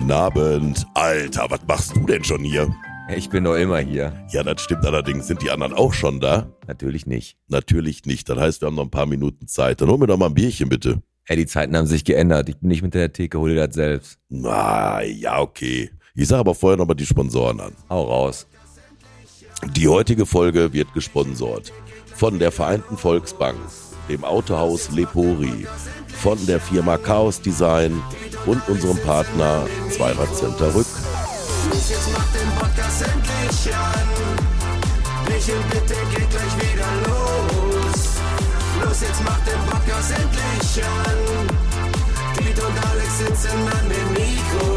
[0.00, 0.86] Nabend.
[0.94, 2.72] Alter, was machst du denn schon hier?
[3.14, 4.12] Ich bin doch immer hier.
[4.30, 5.26] Ja, das stimmt allerdings.
[5.26, 6.48] Sind die anderen auch schon da?
[6.66, 7.36] Natürlich nicht.
[7.48, 8.28] Natürlich nicht.
[8.28, 9.80] Das heißt, wir haben noch ein paar Minuten Zeit.
[9.80, 11.02] Dann hol mir doch mal ein Bierchen, bitte.
[11.26, 12.48] Ey, die Zeiten haben sich geändert.
[12.48, 14.18] Ich bin nicht mit der Theke, hol dir das selbst.
[14.28, 15.90] Na, ja, okay.
[16.14, 17.72] Ich sage aber vorher noch mal die Sponsoren an.
[17.90, 18.46] Hau raus.
[19.74, 21.72] Die heutige Folge wird gesponsort
[22.14, 23.58] von der Vereinten Volksbank,
[24.08, 25.66] dem Autohaus Lepori,
[26.22, 28.02] von der Firma Chaos Design
[28.46, 30.86] und unserem Partner Zweirad-Center Rück.
[31.72, 34.08] Los, jetzt macht den Podcast endlich an.
[35.28, 35.56] Michel,
[42.66, 44.75] und Alex sitzen an den Mikros.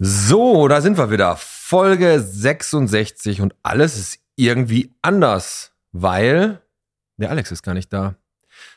[0.00, 1.34] So, da sind wir wieder.
[1.36, 6.62] Folge 66 und alles ist irgendwie anders, weil
[7.16, 8.14] der Alex ist gar nicht da.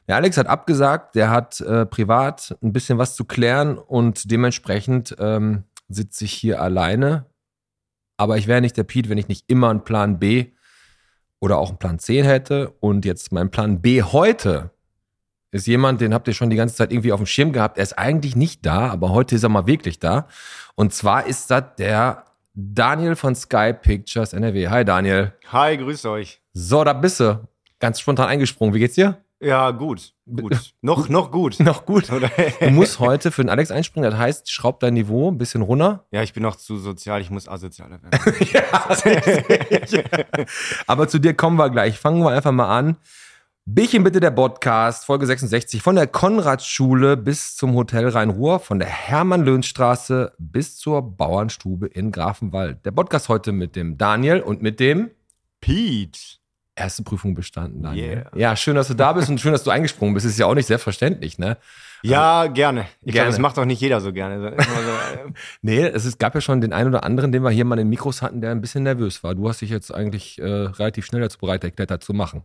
[0.08, 5.16] Der Alex hat abgesagt, der hat äh, privat ein bisschen was zu klären und dementsprechend
[5.20, 7.28] ähm, sitze ich hier alleine.
[8.18, 10.54] Aber ich wäre nicht der Pete, wenn ich nicht immer einen Plan B
[11.40, 12.72] oder auch einen Plan C hätte.
[12.80, 14.72] Und jetzt mein Plan B heute
[15.52, 17.78] ist jemand, den habt ihr schon die ganze Zeit irgendwie auf dem Schirm gehabt.
[17.78, 20.28] Er ist eigentlich nicht da, aber heute ist er mal wirklich da.
[20.76, 24.70] Und zwar ist das der Daniel von Sky Pictures NRW.
[24.70, 25.34] Hi Daniel.
[25.52, 26.42] Hi, grüß euch.
[26.54, 27.48] So, da bist du.
[27.80, 28.74] Ganz spontan eingesprungen.
[28.74, 29.18] Wie geht's dir?
[29.42, 30.14] Ja, gut.
[30.28, 30.74] Gut.
[30.82, 31.60] noch, noch gut.
[31.60, 32.10] Noch gut.
[32.10, 34.10] Du musst heute für den Alex einspringen.
[34.10, 36.06] Das heißt, schraub dein Niveau ein bisschen runter.
[36.12, 38.20] ja, ich bin noch zu sozial, ich muss asozialer werden.
[40.88, 41.98] Aber zu dir kommen wir gleich.
[41.98, 42.98] Fangen wir einfach mal an.
[43.66, 48.88] Bierchen bitte der Podcast, Folge 66, von der Konradschule bis zum Hotel Rhein-Ruhr, von der
[48.88, 52.84] Hermann-Löhn-Straße bis zur Bauernstube in Grafenwald.
[52.86, 55.12] Der Podcast heute mit dem Daniel und mit dem
[55.62, 56.20] Pete.
[56.76, 58.10] erste Prüfung bestanden, Daniel.
[58.12, 58.32] Yeah.
[58.36, 60.26] Ja, schön, dass du da bist und schön, dass du eingesprungen bist.
[60.26, 61.58] Ist ja auch nicht selbstverständlich, ne?
[62.02, 62.88] Ja, gerne.
[63.02, 63.14] Ich Gerne.
[63.14, 64.40] glaube, das macht doch nicht jeder so gerne.
[64.42, 65.32] So, äh,
[65.62, 67.86] Nee, es ist, gab ja schon den einen oder anderen, den wir hier mal in
[67.86, 69.36] den Mikros hatten, der ein bisschen nervös war.
[69.36, 72.42] Du hast dich jetzt eigentlich äh, relativ schnell dazu bereit erklärt, das zu machen.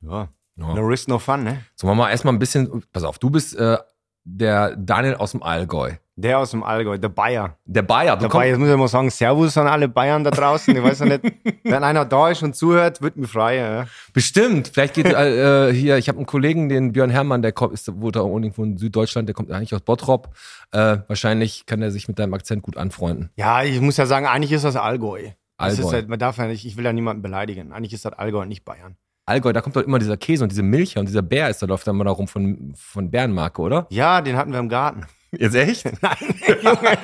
[0.00, 0.28] ja.
[0.56, 1.60] No risk, no fun, ne?
[1.74, 3.78] So, machen wir erstmal ein bisschen, pass auf, du bist äh,
[4.24, 5.92] der Daniel aus dem Allgäu.
[6.16, 7.58] Der aus dem Allgäu, der Bayer.
[7.64, 10.30] Der Bayer, du Der Bayer, jetzt muss ich mal sagen, Servus an alle Bayern da
[10.30, 10.74] draußen.
[10.74, 11.22] Ich weiß ja nicht,
[11.64, 13.58] wenn einer da ist und zuhört, wird mich freuen.
[13.58, 13.86] Ja.
[14.12, 17.74] bestimmt, vielleicht geht äh, äh, hier, ich habe einen Kollegen, den Björn Herrmann, der kommt,
[17.74, 20.30] ist wohl da irgendwo in Süddeutschland, der kommt eigentlich aus Bottrop.
[20.70, 23.30] Äh, wahrscheinlich kann er sich mit deinem Akzent gut anfreunden.
[23.34, 25.30] Ja, ich muss ja sagen, eigentlich ist das Allgäu.
[25.58, 25.82] Das Allgäu.
[25.82, 27.72] ist halt, man darf ja nicht, ich will ja niemanden beleidigen.
[27.72, 28.96] Eigentlich ist das Allgäu und nicht Bayern.
[29.26, 31.66] Allgäu, da kommt doch immer dieser Käse und diese Milch und dieser Bär ist da
[31.66, 33.86] läuft dann mal da rum von, von Bärenmarke, oder?
[33.90, 35.06] Ja, den hatten wir im Garten.
[35.32, 35.84] Jetzt echt?
[36.02, 36.16] Nein,
[36.62, 36.98] Junge.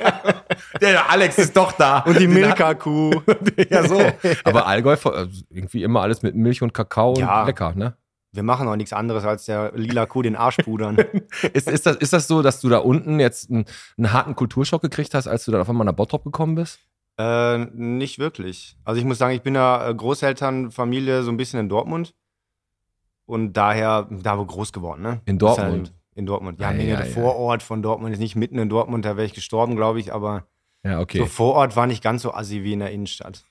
[0.80, 2.00] Der Alex ist doch da.
[2.00, 3.22] Und die Milka-Kuh.
[3.70, 4.00] Ja, so.
[4.44, 7.40] Aber Allgäu, äh, irgendwie immer alles mit Milch und Kakao Ja.
[7.40, 7.96] und lecker, ne?
[8.32, 10.96] Wir machen auch nichts anderes, als der lila Kuh den Arsch pudern.
[11.52, 13.64] Ist, ist, das, ist das so, dass du da unten jetzt einen,
[13.98, 16.78] einen harten Kulturschock gekriegt hast, als du dann auf einmal nach Bottrop gekommen bist?
[17.18, 18.76] Äh, nicht wirklich.
[18.84, 22.14] Also ich muss sagen, ich bin ja äh, Großelternfamilie so ein bisschen in Dortmund.
[23.26, 25.20] Und daher, da wo groß geworden, ne?
[25.24, 25.94] In ja Dortmund?
[26.14, 26.60] in Dortmund.
[26.60, 27.12] Ja, Ah, nee, ja, der ja.
[27.12, 30.46] Vorort von Dortmund ist nicht mitten in Dortmund, da wäre ich gestorben, glaube ich, aber
[30.82, 31.18] Ja, okay.
[31.18, 33.44] so Vorort war nicht ganz so assi wie in der Innenstadt.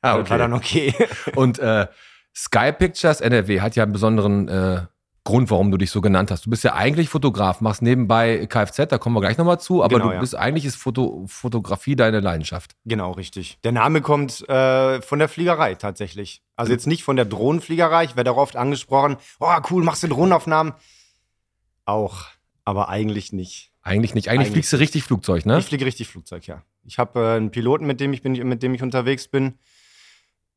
[0.00, 0.94] ah, Das war dann okay.
[1.34, 1.86] Und äh,
[2.34, 4.80] Sky Pictures NRW hat ja einen besonderen äh,
[5.26, 6.46] Grund, warum du dich so genannt hast.
[6.46, 9.96] Du bist ja eigentlich Fotograf, machst nebenbei Kfz, da kommen wir gleich nochmal zu, aber
[9.96, 10.20] Genau, du ja.
[10.20, 12.76] bist eigentlich ist Foto, Fotografie deine Leidenschaft.
[12.86, 13.58] Genau, richtig.
[13.64, 16.42] Der Name kommt äh, von der Fliegerei tatsächlich.
[16.54, 18.04] Also jetzt nicht von der Drohnenfliegerei.
[18.04, 19.16] Ich werde auch oft angesprochen.
[19.38, 20.72] Oh, cool, machst du Drohnenaufnahmen?
[21.84, 22.24] Auch,
[22.64, 23.72] aber eigentlich nicht.
[23.82, 24.28] Eigentlich nicht.
[24.28, 25.58] Eigentlich, Eigentlich fliegst du richtig Flugzeug, ne?
[25.58, 26.62] Ich fliege richtig Flugzeug, ja.
[26.84, 29.58] Ich habe äh, einen Piloten, mit dem ich bin, mit dem ich unterwegs bin.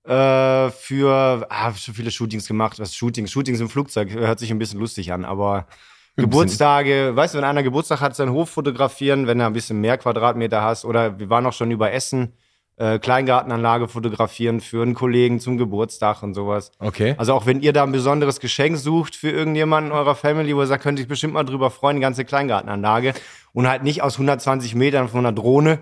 [0.09, 2.79] Äh, für ah, schon viele Shootings gemacht.
[2.79, 3.29] Was Shootings?
[3.29, 5.67] Shootings im Flugzeug hört sich ein bisschen lustig an, aber
[6.15, 9.99] Geburtstage, weißt du, wenn einer Geburtstag hat, seinen Hof fotografieren, wenn er ein bisschen mehr
[9.99, 10.83] Quadratmeter hast.
[10.83, 12.33] Oder wir waren auch schon über Essen,
[12.77, 16.71] äh, Kleingartenanlage fotografieren für einen Kollegen zum Geburtstag und sowas.
[16.79, 17.13] Okay.
[17.19, 20.61] Also auch wenn ihr da ein besonderes Geschenk sucht für irgendjemanden in eurer Family, wo
[20.61, 23.13] ihr sagt, könnt ihr euch bestimmt mal drüber freuen, die ganze Kleingartenanlage.
[23.53, 25.79] Und halt nicht aus 120 Metern von einer Drohne,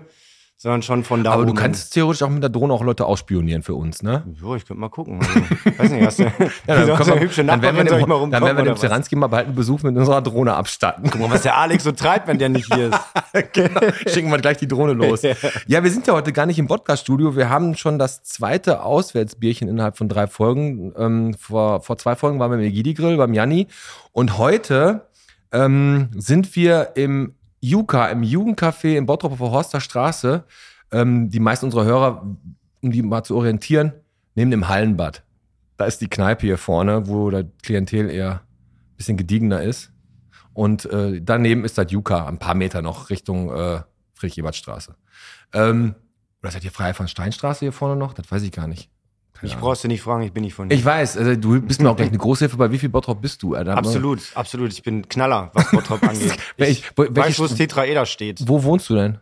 [0.60, 1.58] sondern schon von da aber du oben.
[1.58, 4.24] kannst theoretisch auch mit der Drohne auch Leute ausspionieren für uns, ne?
[4.34, 5.20] Jo, ich könnte mal gucken.
[5.78, 6.24] Also, weiß nicht, hast du,
[6.66, 8.76] Ja, dann, hast du wir, hübsche dann werden wir dem, dann werden wir dem?
[8.76, 11.10] Zeranski mal bald einen Besuch mit unserer Drohne abstatten.
[11.12, 13.52] Guck mal, was der Alex so treibt, wenn der nicht hier ist.
[13.52, 13.80] genau.
[14.08, 15.22] Schicken wir gleich die Drohne los.
[15.22, 17.36] Ja, wir sind ja heute gar nicht im Podcast-Studio.
[17.36, 20.92] Wir haben schon das zweite Auswärtsbierchen innerhalb von drei Folgen.
[20.98, 23.68] Ähm, vor, vor zwei Folgen waren wir im Egidi Grill beim Janni.
[24.10, 25.06] Und heute
[25.52, 30.44] ähm, sind wir im Juka, im Jugendcafé in Bottrop auf der Horster Straße.
[30.90, 32.36] ähm, die meisten unserer Hörer,
[32.82, 33.92] um die mal zu orientieren,
[34.34, 35.22] neben dem Hallenbad.
[35.76, 39.92] Da ist die Kneipe hier vorne, wo der Klientel eher ein bisschen gediegener ist.
[40.54, 43.82] Und äh, daneben ist das Juka, ein paar Meter noch Richtung äh,
[44.14, 44.96] Friedrich-Ebert-Straße.
[45.52, 45.94] Ähm,
[46.42, 48.12] oder seid ihr frei von Steinstraße hier vorne noch?
[48.12, 48.90] Das weiß ich gar nicht.
[49.38, 49.68] Keine Ich Ahnung.
[49.68, 50.74] brauchst du nicht fragen, ich bin nicht von dir.
[50.74, 52.56] Ich weiß, also du bist mir auch gleich eine Großhilfe.
[52.56, 53.54] Bei wie viel Bottrop bist du?
[53.54, 53.76] Alter?
[53.76, 54.72] Absolut, absolut.
[54.72, 56.36] Ich bin Knaller, was Bottrop angeht.
[56.56, 58.40] Ich welche weiß, wo das Tetraeder steht.
[58.46, 59.18] Wo wohnst du denn?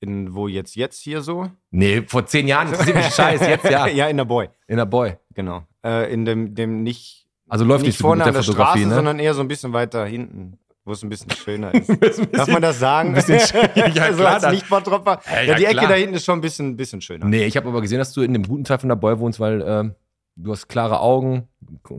[0.00, 1.50] In, wo jetzt, jetzt hier so?
[1.70, 3.86] Nee, vor zehn Jahren interessiert mich Scheiß, jetzt ja.
[3.88, 5.16] ja, in der Boy, In der Boy.
[5.34, 5.64] genau.
[5.84, 8.80] Äh, in dem, dem nicht, Also läuft nicht nicht so vorne an der der Fotografie,
[8.80, 8.94] Straße, ne?
[8.94, 11.88] sondern eher so ein bisschen weiter hinten, wo es ein bisschen schöner ist.
[12.32, 13.08] Darf man das sagen?
[13.14, 15.20] ein bisschen schön- Ja, so klar, als Nicht-Bottropper.
[15.26, 15.88] Ja, Ja, ja, die Ecke klar.
[15.88, 17.26] da hinten ist schon ein bisschen, ein bisschen schöner.
[17.26, 19.40] Nee, ich habe aber gesehen, dass du in dem guten Teil von der Boy wohnst,
[19.40, 19.94] weil ähm,
[20.36, 21.48] du hast klare Augen,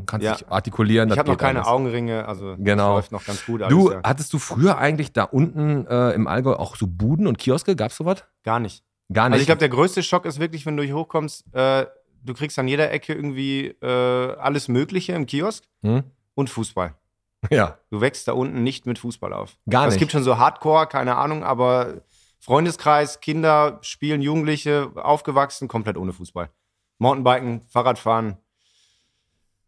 [0.05, 0.35] kannst Ja.
[0.35, 1.11] dich artikulieren.
[1.11, 1.67] ich habe noch keine alles.
[1.67, 2.95] Augenringe, also Genau.
[2.95, 3.61] läuft noch ganz gut.
[3.69, 4.01] Du, alles, ja.
[4.09, 7.75] hattest du früher eigentlich da unten äh, im Allgäu auch so Buden und Kioske?
[7.75, 8.23] Gab's sowas?
[8.43, 8.83] Gar nicht.
[9.11, 9.33] Gar nicht.
[9.33, 11.85] Also ich glaube, der größte Schock ist wirklich, wenn du hier hochkommst, äh,
[12.23, 13.85] du kriegst an jeder Ecke irgendwie äh,
[14.37, 16.03] alles Mögliche im Kiosk hm?
[16.35, 16.93] und Fußball.
[17.51, 19.57] Ja, Du wächst da unten nicht mit Fußball auf.
[19.69, 19.99] Gar Es nicht.
[19.99, 22.01] gibt schon so Hardcore, keine Ahnung, aber
[22.39, 26.49] Freundeskreis, Kinder spielen, Jugendliche, aufgewachsen, komplett ohne Fußball.
[26.97, 28.37] Mountainbiken, Fahrradfahren,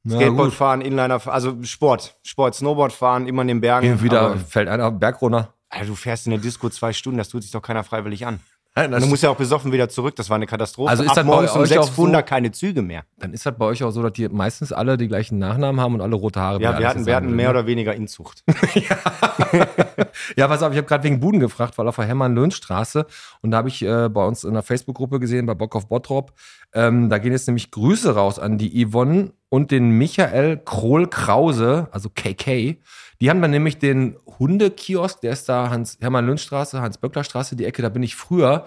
[0.04, 0.58] Na Skateboard gut.
[0.58, 3.92] fahren, Inliner, also Sport, Sport, Snowboard fahren, immer in den Bergen.
[3.94, 5.54] Und wieder fällt einer Berg runter.
[5.70, 8.40] Alter, du fährst in der Disco zwei Stunden, das tut sich doch keiner freiwillig an.
[8.80, 10.90] Nein, Und du musst ja auch besoffen wieder zurück, das war eine Katastrophe.
[10.90, 13.04] Also ist Ab das bei morgens um euch auch 600 so- keine Züge mehr.
[13.18, 15.96] Dann ist das bei euch auch so, dass die meistens alle die gleichen Nachnamen haben
[15.96, 16.62] und alle rote Haare.
[16.62, 17.60] Ja, wir hatten, wir hatten mehr ne?
[17.60, 18.44] oder weniger Inzucht.
[20.36, 23.06] Ja, pass auf, ich habe gerade wegen Buden gefragt, weil auf der Hermann-Löhn-Straße
[23.42, 26.34] und da habe ich äh, bei uns in der Facebook-Gruppe gesehen, bei Bock auf Bottrop,
[26.74, 32.10] ähm, da gehen jetzt nämlich Grüße raus an die Yvonne und den Michael Krohl-Krause, also
[32.10, 32.78] KK.
[33.22, 37.90] Die haben dann nämlich den Hundekiosk, der ist da Hans Hermann-Löhn-Straße, Hans-Böckler-Straße, die Ecke, da
[37.90, 38.66] bin ich früher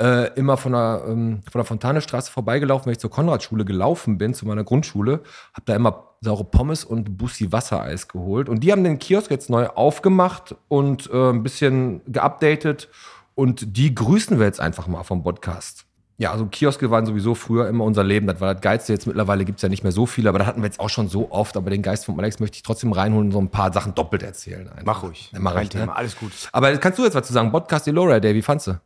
[0.00, 4.34] äh, immer von der, ähm, von der Fontane-Straße vorbeigelaufen, wenn ich zur Konradschule gelaufen bin,
[4.34, 5.22] zu meiner Grundschule,
[5.52, 8.48] habe da immer saure Pommes und Bussi Wassereis geholt.
[8.48, 12.88] Und die haben den Kiosk jetzt neu aufgemacht und äh, ein bisschen geupdatet.
[13.34, 15.86] Und die grüßen wir jetzt einfach mal vom Podcast.
[16.18, 18.26] Ja, also Kioske waren sowieso früher immer unser Leben.
[18.26, 18.92] Das war das Geilste.
[18.92, 21.08] Jetzt mittlerweile gibt's ja nicht mehr so viele, aber da hatten wir jetzt auch schon
[21.08, 21.56] so oft.
[21.56, 24.22] Aber den Geist von Alex möchte ich trotzdem reinholen und so ein paar Sachen doppelt
[24.22, 24.68] erzählen.
[24.68, 24.84] Einfach.
[24.84, 25.30] Mach ruhig.
[25.32, 25.96] Ja, mach Kein ich, Thema, ne?
[25.96, 26.32] alles gut.
[26.52, 27.50] Aber kannst du jetzt was zu sagen?
[27.50, 28.80] Podcast Elora Day, wie fandst du?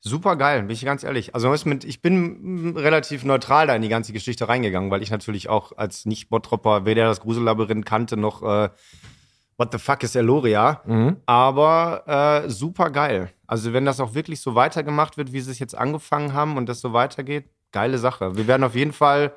[0.00, 1.34] Super geil, bin ich ganz ehrlich.
[1.34, 5.48] Also mit, ich bin relativ neutral da in die ganze Geschichte reingegangen, weil ich natürlich
[5.48, 8.68] auch als Nicht-Bottropper weder das Grusellabyrinth kannte noch äh,
[9.58, 10.82] What the fuck ist Eloria.
[10.84, 11.16] Mhm.
[11.26, 13.30] Aber äh, super geil.
[13.46, 16.68] Also wenn das auch wirklich so weitergemacht wird, wie sie es jetzt angefangen haben und
[16.68, 18.36] das so weitergeht, geile Sache.
[18.36, 19.32] Wir werden auf jeden Fall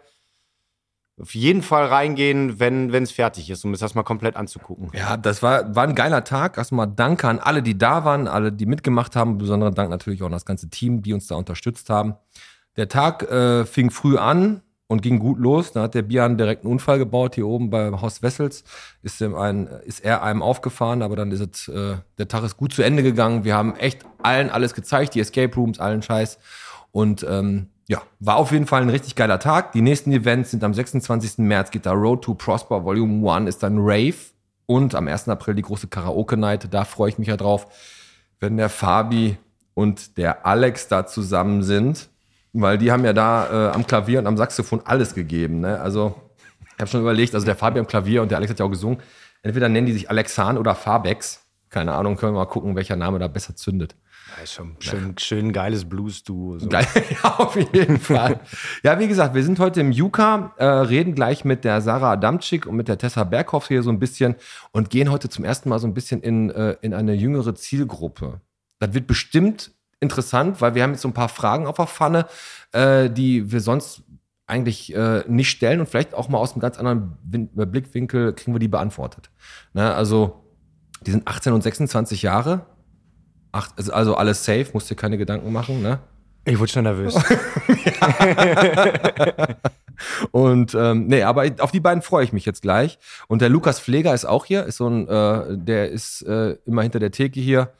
[1.21, 4.89] auf jeden Fall reingehen, wenn es fertig ist, um es das mal komplett anzugucken.
[4.93, 6.57] Ja, das war, war ein geiler Tag.
[6.57, 9.37] Erstmal danke an alle, die da waren, alle, die mitgemacht haben.
[9.37, 12.15] Besonderen Dank natürlich auch an das ganze Team, die uns da unterstützt haben.
[12.77, 15.71] Der Tag äh, fing früh an und ging gut los.
[15.71, 18.63] Da hat der Bian direkt einen Unfall gebaut hier oben bei Haus Wessels.
[19.03, 22.57] Ist, ihm ein, ist er einem aufgefahren, aber dann ist es, äh, der Tag ist
[22.57, 23.43] gut zu Ende gegangen.
[23.43, 26.39] Wir haben echt allen alles gezeigt, die Escape Rooms, allen Scheiß.
[26.91, 29.73] Und ähm, ja, war auf jeden Fall ein richtig geiler Tag.
[29.73, 31.37] Die nächsten Events sind am 26.
[31.37, 34.15] März geht da Road to Prosper Volume 1 ist dann Rave
[34.65, 35.29] und am 1.
[35.29, 36.73] April die große Karaoke Night.
[36.73, 37.67] Da freue ich mich ja drauf,
[38.39, 39.37] wenn der Fabi
[39.75, 42.09] und der Alex da zusammen sind,
[42.61, 45.59] weil die haben ja da äh, am Klavier und am Saxophon alles gegeben.
[45.61, 45.79] Ne?
[45.79, 46.15] Also
[46.79, 48.69] ich habe schon überlegt, also der Fabi am Klavier und der Alex hat ja auch
[48.69, 48.99] gesungen.
[49.41, 51.45] Entweder nennen die sich Alexan oder Fabex.
[51.69, 53.95] Keine Ahnung, können wir mal gucken, welcher Name da besser zündet.
[54.35, 56.59] Ja, ist schon schön, schön geiles Blues-Duo.
[56.59, 56.69] So.
[56.69, 56.87] Geil,
[57.23, 58.39] ja, auf jeden Fall.
[58.83, 62.65] Ja, wie gesagt, wir sind heute im Juka, äh, reden gleich mit der Sarah Adamczyk
[62.65, 64.35] und mit der Tessa Berghoff hier so ein bisschen
[64.71, 68.41] und gehen heute zum ersten Mal so ein bisschen in, äh, in eine jüngere Zielgruppe.
[68.79, 72.25] Das wird bestimmt interessant, weil wir haben jetzt so ein paar Fragen auf der Pfanne,
[72.71, 74.03] äh, die wir sonst
[74.47, 78.33] eigentlich äh, nicht stellen und vielleicht auch mal aus einem ganz anderen Win äh, Blickwinkel
[78.33, 79.29] kriegen wir die beantwortet.
[79.73, 80.43] Ne, also,
[81.05, 82.65] die sind 18 und 26 Jahre.
[83.51, 85.99] Acht, also- also alles safe, musst dir keine Gedanken machen, ne?
[86.45, 87.13] Ich wurde schon nervös.
[90.31, 92.97] Und ähm, nee, aber auf die beiden freue ich mich jetzt gleich.
[93.27, 96.83] Und der Lukas Pfleger ist auch hier, ist so ein, äh, der ist äh, immer
[96.83, 97.73] hinter der Theke hier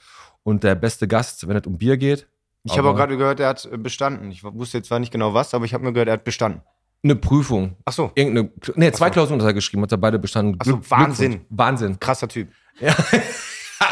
[0.49, 2.27] und der beste Gast, wenn es um Bier geht.
[2.63, 4.31] Ich habe auch gerade gehört, er hat äh, bestanden.
[4.31, 6.61] Ich wusste jetzt zwar nicht genau was, aber ich habe mir gehört, er hat bestanden.
[7.03, 7.75] eine Prüfung.
[7.85, 9.13] Ach so, Irgendeine, nee, zwei so.
[9.13, 10.57] Klausuren hat er geschrieben, hat er beide bestanden.
[10.59, 11.41] Ach so, Wahnsinn.
[11.49, 11.99] Wahnsinn.
[11.99, 12.49] krasser Typ.
[12.81, 12.95] Ja,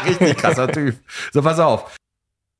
[0.06, 0.96] richtig krasser Typ.
[1.32, 1.96] So, pass auf.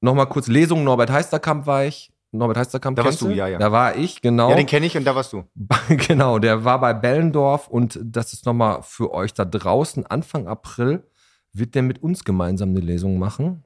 [0.00, 2.10] Nochmal kurz Lesung, Norbert Heisterkamp war ich.
[2.32, 3.58] Norbert Heisterkamp Da warst du, ja, ja.
[3.58, 4.50] Da war ich, genau.
[4.50, 5.44] Ja, den kenne ich und da warst du.
[5.88, 10.06] genau, der war bei Bellendorf und das ist nochmal für euch da draußen.
[10.06, 11.02] Anfang April
[11.52, 13.64] wird der mit uns gemeinsam eine Lesung machen.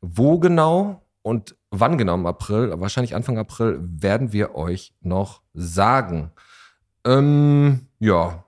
[0.00, 6.32] Wo genau, Und wann genau im April, wahrscheinlich Anfang April, werden wir euch noch sagen.
[7.04, 8.44] Ähm, ja,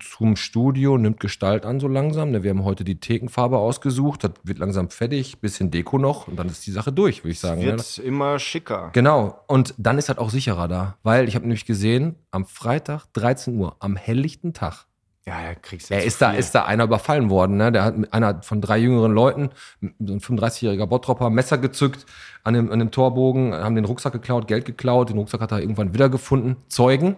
[0.00, 2.30] zum Studio nimmt Gestalt an so langsam.
[2.30, 2.42] ne?
[2.42, 6.48] Wir haben heute die Thekenfarbe ausgesucht, das wird langsam fertig, bisschen Deko noch und dann
[6.48, 7.60] ist die Sache durch, würde ich sagen.
[7.60, 7.72] ne?
[7.72, 8.90] Wird immer schicker.
[8.94, 9.38] Genau.
[9.46, 13.58] Und dann ist halt auch sicherer da, weil ich habe nämlich gesehen, am Freitag 13
[13.58, 14.86] Uhr, am helllichten Tag,
[15.26, 17.56] Ja, da kriegst du er ist da, ist da einer überfallen worden.
[17.56, 17.72] Ne?
[17.72, 19.50] Der hat mit einer von drei jüngeren Leuten,
[19.80, 22.04] so ein 35-jähriger Bottropper, Messer gezückt
[22.42, 25.08] an dem, an dem Torbogen, haben den Rucksack geklaut, Geld geklaut.
[25.08, 26.56] Den Rucksack hat er irgendwann wiedergefunden.
[26.68, 27.16] Zeugen?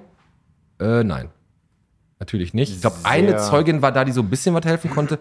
[0.79, 1.31] Äh, nein.
[2.19, 2.73] Natürlich nicht.
[2.73, 5.19] Ich glaube, eine Zeugin war da, die so ein bisschen was helfen konnte.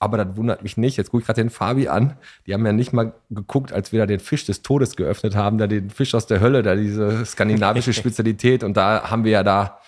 [0.00, 0.96] Aber das wundert mich nicht.
[0.96, 2.16] Jetzt gucke ich gerade den Fabi an.
[2.46, 5.58] Die haben ja nicht mal geguckt, als wir da den Fisch des Todes geöffnet haben,
[5.58, 8.64] da den Fisch aus der Hölle, da diese skandinavische Spezialität.
[8.64, 9.78] Und da haben wir ja da,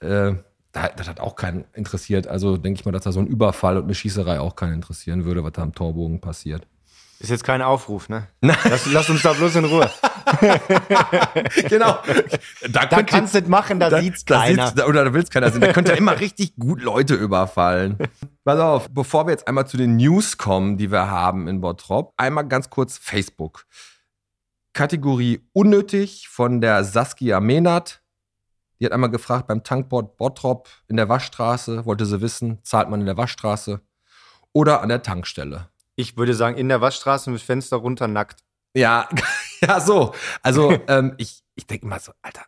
[0.00, 0.34] äh, da
[0.72, 2.26] das hat auch keinen interessiert.
[2.28, 5.24] Also denke ich mal, dass da so ein Überfall und eine Schießerei auch keinen interessieren
[5.24, 6.66] würde, was da am Torbogen passiert.
[7.18, 8.28] Ist jetzt kein Aufruf, ne?
[8.40, 9.90] Lass, lass uns da bloß in Ruhe.
[11.68, 11.98] genau.
[12.70, 14.68] Da, Da kannst du machen, da, sieht's da keiner.
[14.68, 15.60] sieht's- oder da will's keiner sehen.
[15.60, 17.98] Da könnte ja immer richtig gut Leute überfallen.
[18.44, 22.14] Pass auf, bevor wir jetzt einmal zu den News kommen, die wir haben in Bottrop,
[22.16, 23.66] einmal ganz kurz Facebook.
[24.72, 27.99] Kategorie unnötig von der Saskia Menat.
[28.80, 33.00] Die hat einmal gefragt beim Tankbord Bottrop in der Waschstraße, wollte sie wissen, zahlt man
[33.00, 33.82] in der Waschstraße
[34.52, 35.68] oder an der Tankstelle?
[35.96, 38.42] Ich würde sagen, in der Waschstraße mit Fenster runter nackt.
[38.74, 39.08] Ja,
[39.60, 40.14] ja, so.
[40.42, 42.42] Also, ähm, ich, ich denke immer so, Alter,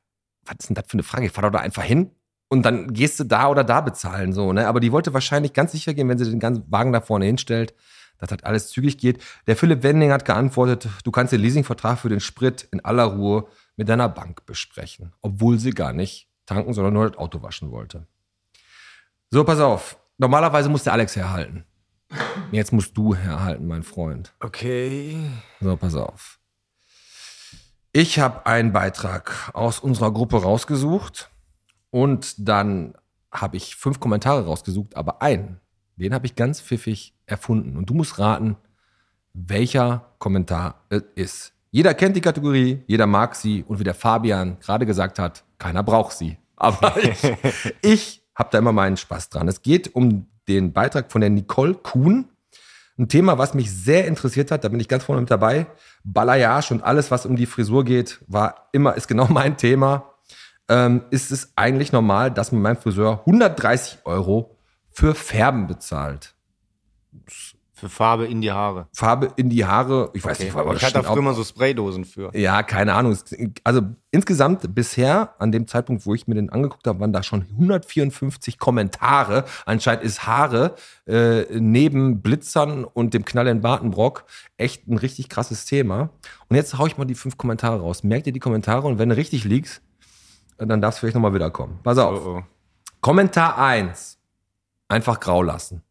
[0.45, 1.27] was ist denn das für eine Frage?
[1.27, 2.11] Ich fahr doch da einfach hin
[2.49, 4.67] und dann gehst du da oder da bezahlen, so, ne?
[4.69, 7.75] Aber die wollte wahrscheinlich ganz sicher gehen, wenn sie den ganzen Wagen da vorne hinstellt,
[8.19, 9.23] dass das alles zügig geht.
[9.47, 13.49] Der Philipp Wending hat geantwortet, du kannst den Leasingvertrag für den Sprit in aller Ruhe
[13.77, 18.07] mit deiner Bank besprechen, obwohl sie gar nicht tanken, sondern nur das Auto waschen wollte.
[19.31, 19.99] So, pass auf.
[20.19, 21.65] Normalerweise muss der Alex herhalten.
[22.51, 24.35] Jetzt musst du herhalten, mein Freund.
[24.41, 25.17] Okay.
[25.61, 26.39] So, pass auf.
[27.93, 31.31] Ich habe einen Beitrag aus unserer Gruppe rausgesucht
[31.91, 32.95] und dann
[33.31, 35.61] habe ich fünf Kommentare rausgesucht, aber einen,
[35.97, 37.77] den habe ich ganz pfiffig erfunden.
[37.77, 38.57] Und du musst raten,
[39.35, 41.53] welcher Kommentar es ist.
[41.75, 45.83] Jeder kennt die Kategorie, jeder mag sie und wie der Fabian gerade gesagt hat, keiner
[45.83, 46.37] braucht sie.
[46.55, 47.33] Aber ich,
[47.81, 49.49] ich habe da immer meinen Spaß dran.
[49.49, 52.29] Es geht um den Beitrag von der Nicole Kuhn.
[52.99, 55.67] Ein Thema, was mich sehr interessiert hat, da bin ich ganz vorne mit dabei.
[56.05, 60.13] Balayage und alles, was um die Frisur geht, war immer, ist genau mein Thema.
[60.69, 64.59] Ähm, ist es eigentlich normal, dass mir mein Friseur 130 Euro
[64.91, 66.35] für Färben bezahlt?
[67.83, 68.87] Für Farbe in die Haare.
[68.93, 72.05] Farbe in die Haare, ich weiß nicht, aber ich hatte da früher immer so Spraydosen
[72.05, 72.31] für.
[72.33, 73.19] ja, keine Ahnung.
[73.65, 73.81] Also
[74.13, 78.61] insgesamt bisher, an dem Zeitpunkt, wo ich mir den angeguckt habe, waren da schon 154
[78.61, 79.47] Kommentare.
[79.67, 80.77] Anscheinend ist Haare
[81.09, 84.27] äh, neben Blitzern und dem Knall in Bartenbrock
[84.59, 86.11] echt ein richtig krasses Thema.
[86.49, 88.05] Und jetzt hau ich mal die fünf Kommentare raus.
[88.05, 89.83] Merkt ihr die Kommentare und wenn du richtig liegst,
[90.57, 91.81] dann darfst du vielleicht nochmal wiederkommen.
[91.83, 92.27] Pass Oh, auf.
[92.27, 92.43] oh.
[93.01, 94.19] Kommentar 1.
[94.87, 95.83] Einfach grau lassen.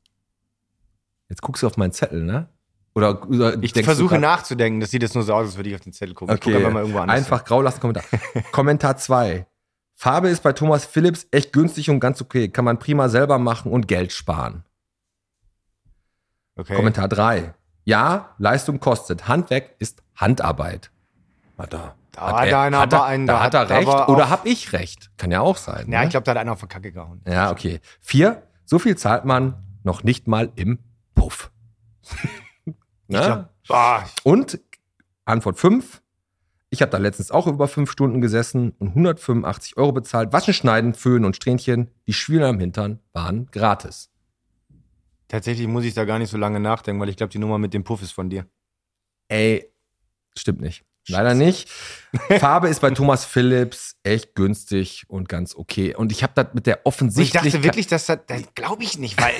[1.32, 2.50] Jetzt guckst du auf meinen Zettel, ne?
[2.94, 4.82] Oder, oder Ich versuche nachzudenken.
[4.82, 6.36] Das sieht jetzt nur so aus, als würde ich auf den Zettel gucken.
[6.36, 7.10] Okay, anders.
[7.10, 8.04] einfach grau lassen Kommentar.
[8.52, 9.48] Kommentar 2.
[9.96, 12.50] Farbe ist bei Thomas Philips echt günstig und ganz okay.
[12.50, 14.66] Kann man prima selber machen und Geld sparen.
[16.58, 16.76] Okay.
[16.76, 17.54] Kommentar 3.
[17.86, 19.30] Ja, Leistung kostet.
[19.30, 20.92] Handwerk ist Handarbeit.
[21.58, 23.70] Hat er, Da hat hat er, einer hat er, einen- da da hat er hat
[23.70, 25.12] recht oder auch- hab ich recht?
[25.16, 25.90] Kann ja auch sein.
[25.90, 26.06] Ja, ne?
[26.08, 27.22] ich glaube, da hat einer auf den Kacke gehauen.
[27.26, 27.80] Ja, okay.
[28.02, 30.80] Vier, so viel zahlt man noch nicht mal im
[31.16, 31.52] Puff.
[33.08, 33.26] Na?
[33.26, 34.60] glaub, ah, Und
[35.26, 36.02] Antwort 5.
[36.70, 40.32] Ich habe da letztens auch über fünf Stunden gesessen und 185 Euro bezahlt.
[40.32, 41.92] Waschen, Schneiden, Föhnen und Strähnchen.
[42.08, 44.10] Die Schwielen am Hintern waren gratis.
[45.28, 47.74] tatsächlich muss ich da gar nicht so lange nachdenken, weil ich glaube, die Nummer mit
[47.74, 48.46] dem Puff ist von dir.
[49.28, 49.70] Ey,
[50.38, 50.86] stimmt nicht.
[51.12, 51.70] Leider nicht.
[52.40, 55.96] Farbe ist bei Thomas Philips echt günstig und ganz okay.
[55.96, 58.98] Und ich habe das mit der Und ich dachte wirklich, dass das, das glaube ich
[58.98, 59.34] nicht, weil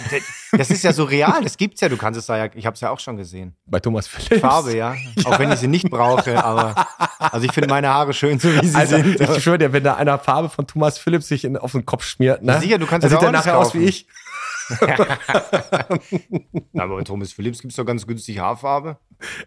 [0.58, 2.76] das, ist ja so real, das gibt's ja, du kannst es da ja, ich habe
[2.76, 3.56] es ja auch schon gesehen.
[3.66, 4.40] Bei Thomas Philips.
[4.40, 6.88] Farbe, ja, auch wenn ich sie nicht brauche, aber
[7.20, 9.20] also ich finde meine Haare schön, so wie sie Alter, sind.
[9.20, 12.06] ich schwöre dir, wenn da einer Farbe von Thomas Philips sich in, auf den Kopf
[12.06, 12.54] schmiert, ne?
[12.54, 14.08] Ja, sicher, du kannst dann das sieht auch alles nachher aus wie ich.
[16.78, 18.98] aber bei Thomas Philips gibt's doch ganz günstig Haarfarbe.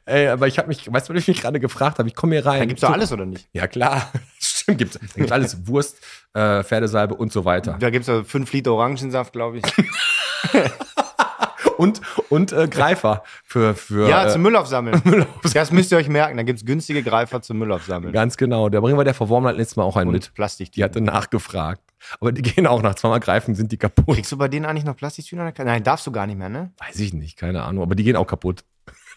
[0.04, 2.09] Ey, aber ich habe mich, weißt du, was ich mich gerade gefragt habe?
[2.09, 2.61] Ich komme hier rein.
[2.61, 3.49] Da gibt's doch alles, oder nicht?
[3.52, 4.11] Ja, klar.
[4.38, 4.99] Stimmt, gibt's.
[4.99, 5.99] Da gibt's alles Wurst,
[6.35, 7.76] äh, Pferdesalbe und so weiter.
[7.81, 9.64] Da gibt's doch fünf Liter Orangensaft, glaube ich.
[11.76, 15.00] Und, und äh, Greifer für, für Ja, äh, zum Müll aufsammeln.
[15.04, 18.12] Müll Das müsst ihr euch merken, da gibt's günstige Greifer zum Müll aufsammeln.
[18.12, 18.69] Ganz genau.
[18.69, 20.35] Da bringen wir der Verworrenheit letztes Mal auch einen Und mit.
[20.35, 20.76] Plastiktüten.
[20.76, 21.83] Die hatte nachgefragt.
[22.21, 24.15] Aber die gehen auch nach zweimal greifen, sind die kaputt.
[24.15, 25.53] Kriegst du bei denen eigentlich noch Plastiktüten?
[25.59, 26.73] Nein, darfst du gar nicht mehr, ne?
[26.79, 27.83] Weiß ich nicht, keine Ahnung.
[27.83, 28.65] Aber die gehen auch kaputt.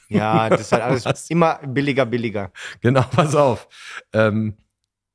[0.09, 1.29] Ja, das ist halt alles Was?
[1.29, 2.51] immer billiger, billiger.
[2.81, 3.67] Genau, pass auf.
[4.13, 4.55] Ähm,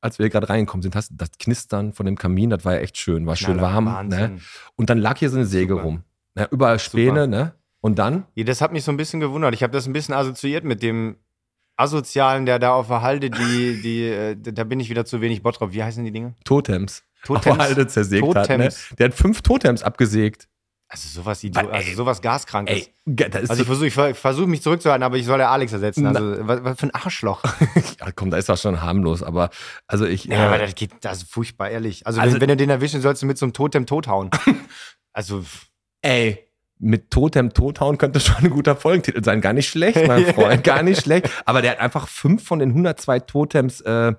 [0.00, 2.80] als wir gerade reingekommen sind, hast du das Knistern von dem Kamin, das war ja
[2.80, 4.08] echt schön, war schön Knaller, warm.
[4.08, 4.38] Ne?
[4.74, 5.84] Und dann lag hier so eine Säge Super.
[5.84, 6.02] rum.
[6.34, 6.48] Ne?
[6.50, 7.26] Überall Späne, Super.
[7.26, 7.54] ne?
[7.80, 8.26] Und dann?
[8.34, 9.54] Ja, das hat mich so ein bisschen gewundert.
[9.54, 11.16] Ich habe das ein bisschen assoziiert mit dem
[11.76, 15.42] Asozialen, der da auf der Halde, die, die, äh, da bin ich wieder zu wenig
[15.42, 15.72] Bot drauf.
[15.72, 16.34] Wie heißen die Dinge?
[16.44, 17.02] Totems.
[17.24, 17.46] Totems.
[17.46, 18.42] Auf der Halde zersägt hat, ne?
[18.56, 18.88] Totems.
[18.98, 20.48] Der hat fünf Totems abgesägt.
[20.88, 22.90] Also sowas, Idio- Weil, ey, also sowas Gaskrankes.
[23.06, 26.06] Ey, Also ich versuche ich versuch mich zurückzuhalten, aber ich soll der Alex ersetzen.
[26.06, 27.42] Also was, was für ein Arschloch.
[28.00, 29.48] ja, komm, da ist das schon harmlos, aber
[29.86, 30.24] also ich.
[30.26, 32.06] Ja, aber äh, das geht, das ist furchtbar ehrlich.
[32.06, 34.28] Also, Also- wenn, wenn du den erwischen, sollst du mit so einem Totem tothauen.
[35.14, 35.42] also
[36.02, 36.46] ey,
[36.84, 39.40] mit Totem Tothauen könnte schon ein guter Folgentitel sein.
[39.40, 41.30] Gar nicht schlecht, mein Freund, gar nicht schlecht.
[41.44, 44.12] Aber der hat einfach fünf von den 102 Totems äh,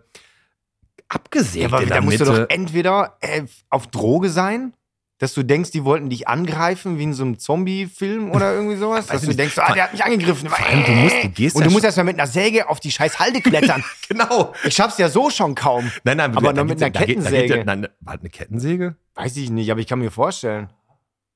[1.10, 4.74] abgesägt ja, aber da musst du doch entweder äh, auf Droge sein,
[5.20, 9.08] dass du denkst, die wollten dich angreifen, wie in so einem Zombie-Film oder irgendwie sowas.
[9.08, 9.40] dass du nicht.
[9.40, 10.50] denkst, ah, der hat mich angegriffen.
[10.52, 13.20] Allem, du musst- du gehst Und du musst erstmal mit einer Säge auf die scheiß
[13.20, 13.84] Halde klettern.
[14.10, 14.54] genau.
[14.64, 15.92] ich schaff's ja so schon kaum.
[16.04, 17.64] Nein, nein, Aber da noch mit einer da geht- da geht Kettensäge.
[17.66, 18.96] nein, war eine Kettensäge?
[19.16, 20.70] Weiß ich nicht, aber ich kann mir vorstellen.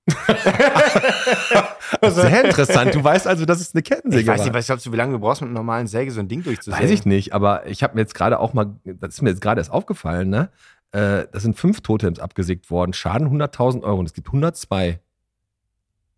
[2.08, 2.96] Sehr interessant.
[2.96, 4.46] Du weißt also, dass es eine Kettensäge Ich weiß war.
[4.46, 6.44] nicht, was glaubst du, wie lange du brauchst mit einer normalen Säge so ein Ding
[6.44, 6.84] durchzusägen?
[6.84, 9.42] Weiß ich nicht, aber ich habe mir jetzt gerade auch mal, das ist mir jetzt
[9.42, 10.50] gerade erst aufgefallen, ne?
[10.92, 15.00] Äh, das sind fünf Totems abgesägt worden, Schaden 100.000 Euro und es gibt 102.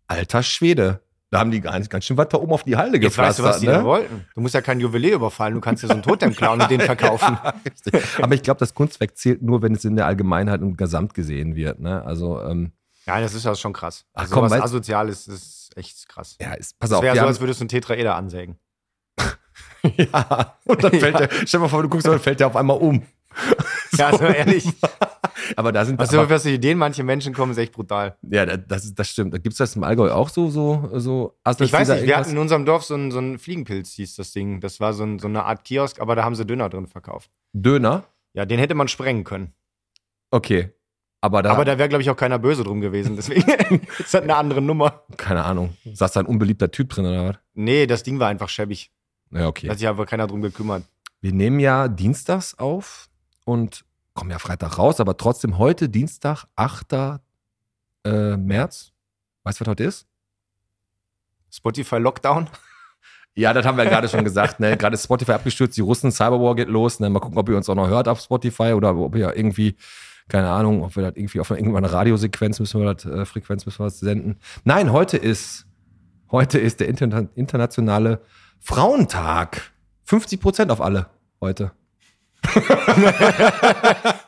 [0.06, 1.00] Alter Schwede.
[1.30, 3.38] Da haben die gar nicht ganz schön was da oben auf die Halde Jetzt weißt
[3.38, 3.84] du, was die da ne?
[3.84, 4.26] wollten.
[4.34, 6.80] Du musst ja kein Juwelier überfallen, du kannst ja so ein Totem klauen und den
[6.92, 7.38] verkaufen.
[8.20, 11.54] Aber ich glaube, das Kunstwerk zählt nur, wenn es in der Allgemeinheit und Gesamt gesehen
[11.54, 12.04] wird, ne?
[12.04, 12.72] Also, ähm,
[13.06, 14.04] Ja, das ist ja schon krass.
[14.14, 16.36] Ach Also komm, was weißt- Asoziales ist echt krass.
[16.40, 18.58] ja, ist, pass Das auf, wäre wir so, haben- als würdest du einen Tetraeder ansägen.
[19.96, 22.46] ja, und dann fällt der, stell dir mal vor, du guckst, und dann fällt der
[22.48, 23.02] auf einmal um.
[23.98, 24.66] Ja, also ehrlich.
[25.56, 28.16] Aber da sind Was aber, was für Ideen manche Menschen kommen, ist echt brutal.
[28.22, 29.32] ja, das, ist- das stimmt.
[29.34, 32.28] Gibt es das im Allgäu auch so, so, so Ich weiß nicht, wir hatten irgendwas?
[32.32, 34.60] in unserem Dorf so einen, so einen Fliegenpilz, hieß das Ding.
[34.60, 37.30] Das war so, ein, so eine Art Kiosk, aber da haben sie Döner drin verkauft.
[37.52, 38.04] Döner?
[38.32, 39.52] Ja, den hätte man sprengen können.
[40.30, 40.72] Okay.
[41.20, 43.16] Aber da, Aber da wäre, glaube ich, auch keiner böse drum gewesen.
[43.16, 43.50] Deswegen
[43.98, 45.02] ist das eine andere Nummer.
[45.16, 47.36] keine Ahnung, saß da ein unbeliebter Typ drin oder was?
[47.54, 48.90] Nee, das Ding war einfach schäbig.
[49.30, 49.66] Ja, okay.
[49.66, 50.84] Da hat sich aber keiner drum gekümmert.
[51.20, 53.08] Wir nehmen ja dienstags auf
[53.44, 57.20] und kommen ja Freitag raus, aber trotzdem heute Dienstag, 8.
[58.04, 58.92] Äh, März.
[59.44, 60.06] Weißt du, was heute ist?
[61.50, 62.48] Spotify Lockdown.
[63.34, 64.60] Ja, das haben wir ja gerade schon gesagt.
[64.60, 64.76] Ne?
[64.76, 66.98] Gerade ist Spotify abgestürzt, die Russen, Cyberwar geht los.
[67.00, 67.08] Ne?
[67.10, 69.76] Mal gucken, ob ihr uns auch noch hört auf Spotify oder ob ihr irgendwie,
[70.30, 73.80] keine Ahnung, ob wir das irgendwie auf irgendeine Radiosequenz müssen wir das, äh, Frequenz müssen
[73.80, 74.36] wir das senden.
[74.64, 75.66] Nein, heute ist,
[76.30, 78.20] heute ist der Interna internationale
[78.60, 79.72] Frauentag.
[80.04, 81.06] 50 Prozent auf alle
[81.40, 81.72] heute.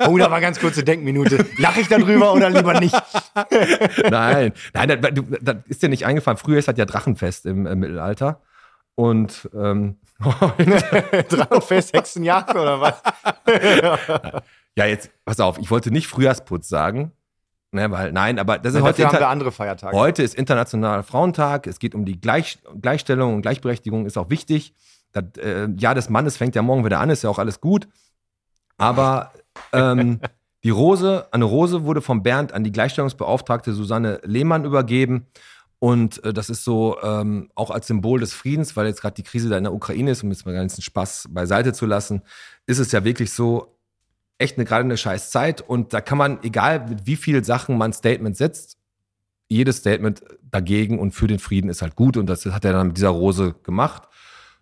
[0.08, 1.46] Oh, da war ganz kurze Denkminute.
[1.58, 2.94] Lache ich darüber oder lieber nicht?
[4.10, 4.98] Nein, nein, das,
[5.40, 6.36] das ist dir nicht eingefallen.
[6.36, 8.40] Früher ist das ja Drachenfest im äh, Mittelalter.
[8.96, 9.96] Und ähm,
[11.28, 13.02] Drachenfest, Hexenjagd oder was?
[14.76, 17.12] Ja, jetzt, pass auf, ich wollte nicht Frühjahrsputz sagen.
[17.74, 19.96] Ne, weil, nein, aber das ist heute, haben wir andere Feiertage.
[19.96, 21.66] heute ist Internationaler Frauentag.
[21.66, 24.74] Es geht um die Gleich Gleichstellung und Gleichberechtigung, ist auch wichtig.
[25.12, 27.88] Das äh, Jahr des Mannes fängt ja morgen wieder an, ist ja auch alles gut.
[28.76, 29.32] Aber
[29.72, 30.20] ähm,
[30.64, 35.26] die Rose, eine Rose wurde von Bernd an die Gleichstellungsbeauftragte Susanne Lehmann übergeben.
[35.78, 39.22] Und äh, das ist so ähm, auch als Symbol des Friedens, weil jetzt gerade die
[39.22, 42.20] Krise da in der Ukraine ist, um jetzt mal ganzen Spaß beiseite zu lassen,
[42.66, 43.78] ist es ja wirklich so
[44.42, 45.60] echt eine, gerade eine scheiß Zeit.
[45.60, 48.78] Und da kann man, egal mit wie viel Sachen man Statement setzt,
[49.48, 52.16] jedes Statement dagegen und für den Frieden ist halt gut.
[52.16, 54.08] Und das hat er dann mit dieser Rose gemacht.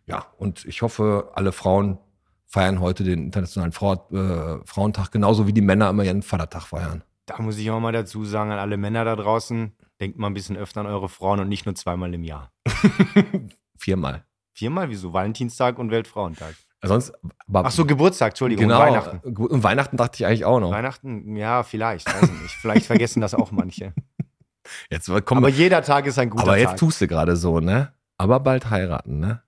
[0.07, 1.99] Ja, und ich hoffe, alle Frauen
[2.47, 7.05] feiern heute den Internationalen Frau, äh, Frauentag, genauso wie die Männer immer ihren Vatertag feiern.
[7.27, 10.35] Da muss ich auch mal dazu sagen, an alle Männer da draußen, denkt mal ein
[10.35, 12.51] bisschen öfter an eure Frauen und nicht nur zweimal im Jahr.
[13.79, 14.25] Viermal.
[14.53, 14.91] Viermal?
[14.91, 15.13] Wieso?
[15.13, 16.57] Valentinstag und Weltfrauentag.
[16.83, 17.13] Sonst,
[17.47, 18.81] aber Ach so, Geburtstag, Entschuldigung, genau.
[18.81, 19.37] und Weihnachten.
[19.37, 20.71] Und Weihnachten dachte ich eigentlich auch noch.
[20.71, 22.55] Weihnachten, ja, vielleicht, weiß ich nicht.
[22.55, 23.93] Vielleicht vergessen das auch manche.
[24.91, 26.79] Jetzt komm, Aber aber, jeder Tag ist ein guter jetzt Tag.
[26.79, 27.93] tust du gerade so, ne?
[28.19, 29.43] Aber bald heiraten, ne?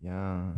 [0.00, 0.54] Ja,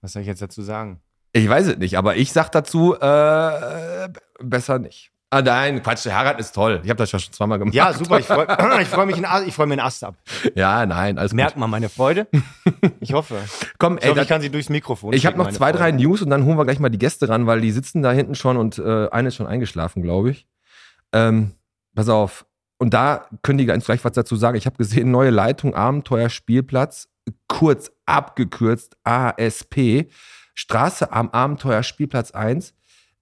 [0.00, 1.00] was soll ich jetzt dazu sagen?
[1.32, 4.08] Ich weiß es nicht, aber ich sag dazu, äh,
[4.40, 5.12] besser nicht.
[5.30, 6.80] Ah nein, Quatsch, heiraten ist toll.
[6.82, 7.74] Ich habe das ja schon zweimal gemacht.
[7.74, 8.46] Ja, super, ich freue
[8.80, 10.14] ich freu mich, in, ich freu mir einen Ast ab.
[10.54, 11.60] Ja, nein, alles Merkt gut.
[11.60, 12.26] man meine Freude?
[13.00, 13.36] Ich hoffe.
[13.78, 16.02] Komm, Ich ey, hoffe, ich kann sie durchs Mikrofon Ich habe noch zwei, drei Freude.
[16.02, 18.34] News und dann holen wir gleich mal die Gäste ran, weil die sitzen da hinten
[18.34, 20.46] schon und äh, eine ist schon eingeschlafen, glaube ich.
[21.12, 21.52] Ähm,
[21.94, 22.46] pass auf.
[22.78, 24.56] Und da können die ganz gleich was dazu sagen.
[24.56, 27.08] Ich habe gesehen, neue Leitung, Abenteuerspielplatz,
[27.48, 30.06] kurz abgekürzt, ASP,
[30.54, 32.74] Straße am Abenteuerspielplatz 1.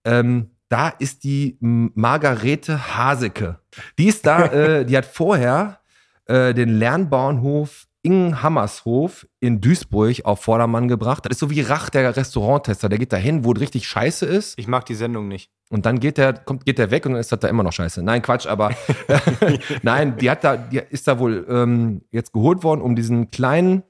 [0.05, 3.61] Ähm, da ist die Margarete Haseke.
[3.98, 5.81] Die ist da, äh, die hat vorher
[6.26, 11.26] äh, den Lernbauernhof Ingen Hammershof in Duisburg auf Vordermann gebracht.
[11.26, 12.88] Das ist so wie Rach, der Restauranttester.
[12.88, 14.57] Der geht da hin, wo es richtig scheiße ist.
[14.61, 15.50] Ich mag die Sendung nicht.
[15.70, 17.72] Und dann geht der, kommt, geht der weg und dann ist das da immer noch
[17.72, 18.05] scheiße.
[18.05, 18.70] Nein, Quatsch, aber
[19.83, 23.83] nein, die hat da, die ist da wohl ähm, jetzt geholt worden, um diesen kleinen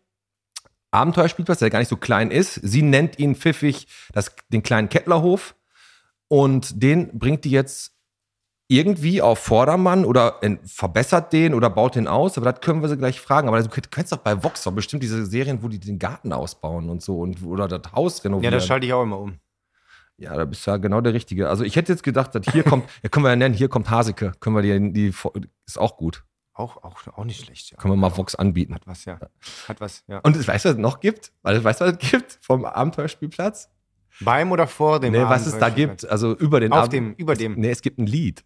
[0.92, 2.54] Abenteuerspielplatz, der gar nicht so klein ist.
[2.54, 5.54] Sie nennt ihn pfiffig das, den kleinen Kettlerhof.
[6.28, 7.92] Und den bringt die jetzt
[8.68, 12.36] irgendwie auf Vordermann oder verbessert den oder baut den aus.
[12.36, 13.46] Aber das können wir sie gleich fragen.
[13.48, 16.90] Aber du kennst doch bei Vox doch bestimmt diese Serien, wo die den Garten ausbauen
[16.90, 18.52] und so und oder das Haus Ja, renovieren.
[18.54, 19.38] das schalte ich auch immer um.
[20.18, 21.48] Ja, da bist du ja genau der Richtige.
[21.48, 23.90] Also ich hätte jetzt gedacht, dass hier kommt, ja, können wir ja nennen, hier kommt
[23.90, 24.32] Haseke.
[24.40, 25.14] Können wir die, die
[25.66, 26.24] ist auch gut.
[26.54, 27.70] Auch, auch, auch nicht schlecht.
[27.70, 27.76] Ja.
[27.76, 28.74] Können wir mal Vox anbieten.
[28.74, 29.20] Hat was, ja.
[29.68, 30.20] Hat was, ja.
[30.20, 31.32] Und weißt du, was es noch gibt?
[31.42, 33.68] Weil, weißt du, was es gibt vom Abenteuerspielplatz?
[34.20, 37.14] Beim oder vor dem nee, was es da gibt, also über den Auf Ab- dem,
[37.14, 37.54] über dem.
[37.54, 38.44] Nee, es gibt ein Lied.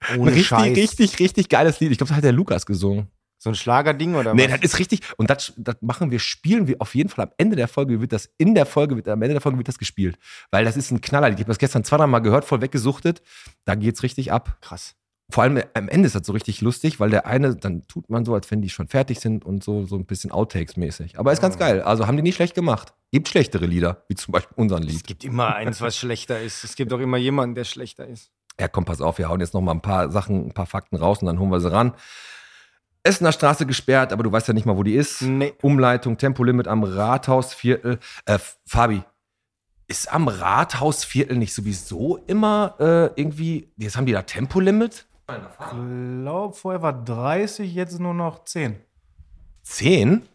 [0.00, 0.76] Ein Ohne richtig, Scheiß.
[0.76, 1.90] richtig, richtig geiles Lied.
[1.90, 3.08] Ich glaube, das hat der Lukas gesungen.
[3.40, 4.60] So ein Schlagerding oder Nee, was?
[4.60, 5.00] das ist richtig.
[5.16, 8.12] Und das, das machen wir, spielen wir auf jeden Fall am Ende der Folge, wird
[8.12, 10.16] das in der Folge, wird, am Ende der Folge wird das gespielt.
[10.50, 11.38] Weil das ist ein Knallerlied.
[11.38, 13.22] Ich habe das gestern zwei, drei Mal gehört, voll weggesuchtet.
[13.64, 14.56] Da geht's richtig ab.
[14.60, 14.94] Krass.
[15.30, 18.24] Vor allem am Ende ist das so richtig lustig, weil der eine, dann tut man
[18.24, 21.18] so, als wenn die schon fertig sind und so, so ein bisschen Outtakes-mäßig.
[21.18, 21.82] Aber ist ganz geil.
[21.82, 22.94] Also haben die nicht schlecht gemacht.
[23.12, 25.06] Gibt schlechtere Lieder, wie zum Beispiel unseren Es Lied.
[25.06, 26.64] gibt immer eins, was schlechter ist.
[26.64, 28.30] Es gibt auch immer jemanden, der schlechter ist.
[28.58, 30.96] Ja, komm, pass auf, wir hauen jetzt noch mal ein paar Sachen, ein paar Fakten
[30.96, 31.92] raus und dann holen wir sie ran.
[33.02, 35.22] Essener Straße gesperrt, aber du weißt ja nicht mal, wo die ist.
[35.22, 35.52] Nee.
[35.62, 37.98] Umleitung, Tempolimit am Rathausviertel.
[38.24, 39.02] Äh, Fabi,
[39.86, 45.06] ist am Rathausviertel nicht sowieso immer äh, irgendwie, jetzt haben die da Tempolimit?
[45.30, 48.76] Ich glaube, vorher war 30, jetzt nur noch 10.
[49.62, 50.26] 10?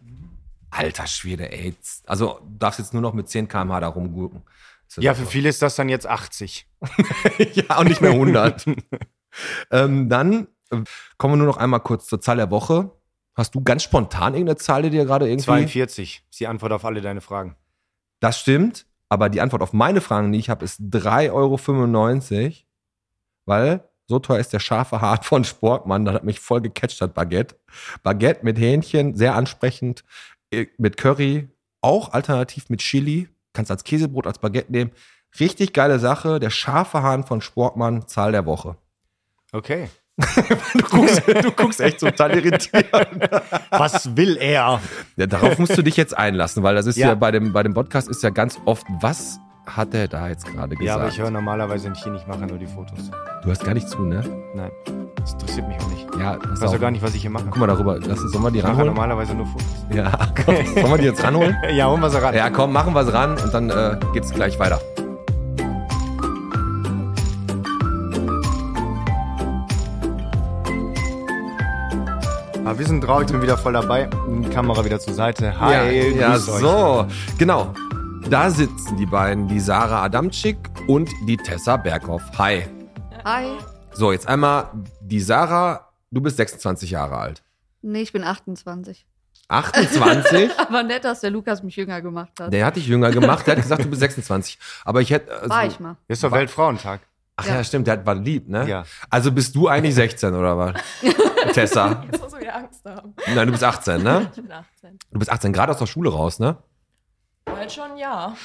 [0.70, 1.76] Alter Schwede, ey.
[2.06, 4.44] Also du darfst jetzt nur noch mit 10 km/h da rumgurken.
[4.88, 6.68] Das Ja, für viele ist das dann jetzt 80.
[7.54, 8.66] ja, und nicht mehr 100.
[9.72, 10.84] ähm, dann äh,
[11.18, 12.92] kommen wir nur noch einmal kurz zur Zahl der Woche.
[13.36, 15.46] Hast du ganz spontan irgendeine Zahl, die dir gerade irgendwie...
[15.46, 17.56] 42 ist die Antwort auf alle deine Fragen.
[18.20, 22.54] Das stimmt, aber die Antwort auf meine Fragen, die ich habe, ist 3,95 Euro,
[23.46, 26.06] weil so teuer ist der scharfe Hart von Sportmann.
[26.06, 27.56] Das hat mich voll gecatcht, das Baguette.
[28.04, 30.04] Baguette mit Hähnchen, sehr ansprechend,
[30.52, 31.50] äh, mit Curry,
[31.82, 33.28] auch alternativ mit Chili.
[33.54, 34.92] Kannst als Käsebrot, als Baguette nehmen.
[35.40, 36.40] Richtig geile Sache.
[36.40, 38.76] Der scharfe Hahn von Sportmann, Zahl der Woche.
[39.52, 39.90] Okay.
[40.76, 42.86] Du guckst, du guckst echt total irritiert.
[43.72, 44.80] Was will er?
[45.16, 47.16] Ja, darauf musst du dich jetzt einlassen, weil das ist ja, Ja.
[47.16, 50.70] bei, dem, bei dem Podcast ist ja ganz oft, was hat er da jetzt gerade
[50.76, 50.82] gesagt?
[50.86, 53.10] Ja, aber ich höre normalerweise nicht hin, ich mache nur die Fotos.
[53.42, 54.22] Du hörst gar nicht zu, ne?
[54.54, 54.72] Nein,
[55.16, 56.08] das interessiert mich auch nicht.
[56.20, 57.46] Ja, Ich weiß auch gar nicht, was ich hier mache.
[57.46, 57.98] Guck mal darüber.
[58.00, 58.94] Lass uns, sollen wir die Ich mache ranholen?
[58.94, 59.68] normalerweise nur Fotos.
[59.94, 60.12] Ja,
[60.46, 61.56] komm, sollen wir die jetzt ranholen?
[61.74, 62.36] Ja, holen wir sie ran.
[62.36, 64.80] Ja, komm, machen wir sie ran und dann äh, geht's gleich weiter.
[72.66, 74.08] Aber wir sind traurig, ich bin wieder voll dabei.
[74.54, 75.60] Kamera wieder zur Seite.
[75.60, 76.60] Hi, ja, ja grüßt euch.
[76.62, 77.06] so.
[77.38, 77.74] Genau.
[78.30, 80.58] Da sitzen die beiden, die Sarah Adamczyk
[80.88, 82.24] und die Tessa Berghoff.
[82.38, 82.64] Hi.
[83.26, 83.46] Hi.
[83.92, 84.70] So, jetzt einmal
[85.02, 85.90] die Sarah.
[86.10, 87.44] Du bist 26 Jahre alt.
[87.82, 89.06] Nee, ich bin 28.
[89.50, 90.50] 28.
[90.58, 92.52] Aber nett, dass der Lukas mich jünger gemacht hat.
[92.54, 93.46] Der hat dich jünger gemacht.
[93.46, 94.58] Der hat gesagt, du bist 26.
[94.86, 95.32] Aber ich hätte.
[95.36, 95.98] Also, War ich mal.
[96.08, 97.02] Ist doch Weltfrauentag.
[97.36, 97.56] Ach ja.
[97.56, 97.64] Ja.
[97.64, 97.88] stimmt.
[97.88, 98.68] Der hat- war lieb, ne?
[98.68, 98.84] Ja.
[99.10, 100.74] Also bist du eigentlich 16 oder was?
[101.54, 102.04] Tessa.
[102.12, 103.14] Jetzt musst du wieder Angst haben.
[103.36, 104.30] Nein, du bist 18, ne?
[104.36, 105.00] Ich bin 18.
[105.12, 106.58] Du bist 18, gerade aus der Schule raus, ne?
[107.46, 108.36] Bald schon, ja.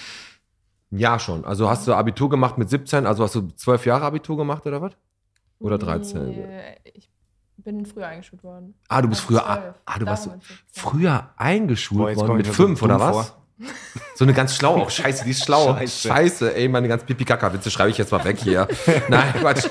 [0.91, 1.45] Ja, schon.
[1.45, 4.81] Also hast du Abitur gemacht mit 17, also hast du 12 Jahre Abitur gemacht oder
[4.81, 4.93] was?
[5.61, 6.27] Oder 13?
[6.29, 7.11] Nee, ich
[7.57, 8.75] bin früher eingeschult worden.
[8.89, 9.99] Ah, du bist früher, ah, 12.
[9.99, 10.65] du warst Darum mit 17.
[10.73, 13.29] früher eingeschult Boah, worden mit ich mir so 5 dumm oder was?
[13.29, 13.37] vor.
[14.15, 15.75] So eine ganz schlaue, oh scheiße, die ist schlau.
[15.77, 16.55] Scheiße, Scheiße.
[16.57, 18.67] ey, meine ganz Pipi-Kaka-Witze schreibe ich jetzt mal weg hier.
[19.09, 19.69] Nein, Quatsch.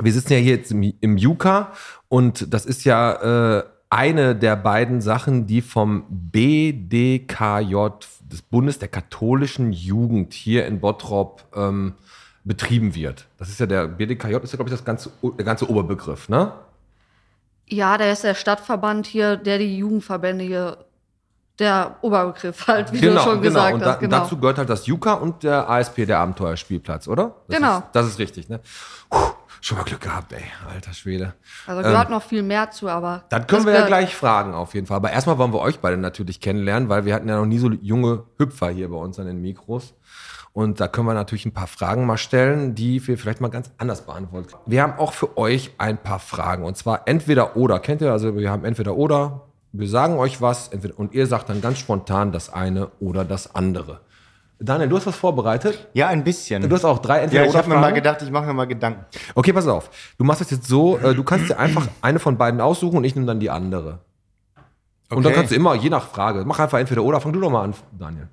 [0.00, 1.72] Wir sitzen ja hier jetzt im, im Juka
[2.08, 7.74] und das ist ja äh, eine der beiden Sachen, die vom BDKJ,
[8.24, 11.94] des Bundes der katholischen Jugend hier in Bottrop ähm,
[12.44, 13.26] betrieben wird.
[13.38, 16.52] Das ist ja der BDKJ, ist ja, glaube ich, das ganze, der ganze Oberbegriff, ne?
[17.66, 20.84] Ja, der ist der Stadtverband hier, der die Jugendverbände hier,
[21.58, 23.94] der Oberbegriff halt, wie du schon gesagt und hast.
[23.96, 24.18] da, Genau.
[24.18, 27.36] dazu gehört halt das Juka und der ASP, der Abenteuerspielplatz, oder?
[27.48, 27.78] Das Genau.
[27.78, 28.60] Ist, das ist richtig, ne?
[29.08, 29.18] Puh,
[29.66, 31.34] schon mal Glück gehabt, ey, alter Schwede.
[31.66, 33.14] also gehört noch viel mehr zu, aber.
[33.14, 34.96] ähm, Dann können wir ja gleich fragen, auf jeden Fall.
[34.98, 37.70] Aber erstmal wollen wir euch beide natürlich kennenlernen, weil wir hatten ja noch nie so
[37.70, 39.94] junge Hüpfer hier bei uns an den Mikros.
[40.52, 43.72] Und da können wir natürlich ein paar Fragen mal stellen, die wir vielleicht mal ganz
[43.78, 44.54] anders beantworten.
[44.66, 46.62] Wir haben auch für euch ein paar Fragen.
[46.64, 47.80] Und zwar entweder oder.
[47.80, 48.12] Kennt ihr?
[48.12, 49.46] Also wir haben entweder oder.
[49.72, 53.56] Wir sagen euch was entweder, und ihr sagt dann ganz spontan das eine oder das
[53.56, 54.02] andere.
[54.60, 55.88] Daniel, du hast was vorbereitet.
[55.94, 56.66] Ja, ein bisschen.
[56.68, 58.66] Du hast auch drei entweder ja, ich habe mir mal gedacht, ich mache mir mal
[58.66, 59.04] Gedanken.
[59.34, 59.90] Okay, pass auf.
[60.16, 63.04] Du machst es jetzt so, äh, du kannst dir einfach eine von beiden aussuchen und
[63.04, 63.98] ich nehme dann die andere.
[65.10, 65.34] Und dann Okay.
[65.34, 67.74] kannst du immer, je nach Frage, mach einfach entweder oder, fang du doch mal an,
[67.98, 68.28] Daniel.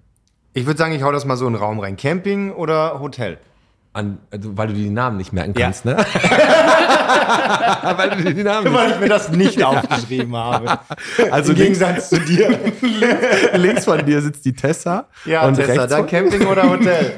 [0.53, 1.97] Ich würde sagen, ich hau das mal so in den Raum rein.
[1.97, 3.37] Camping oder Hotel?
[3.93, 5.65] An, also, weil du die Namen nicht merken Ja.
[5.65, 5.97] kannst, ne?
[7.97, 10.79] weil du die Namen nicht Weil ich mir das nicht aufgeschrieben habe.
[11.29, 12.57] Also Im Gegensatz zu dir.
[13.55, 15.07] links von dir sitzt die Tessa.
[15.25, 17.15] Ja, und Tessa, rechts dann Camping oder Hotel?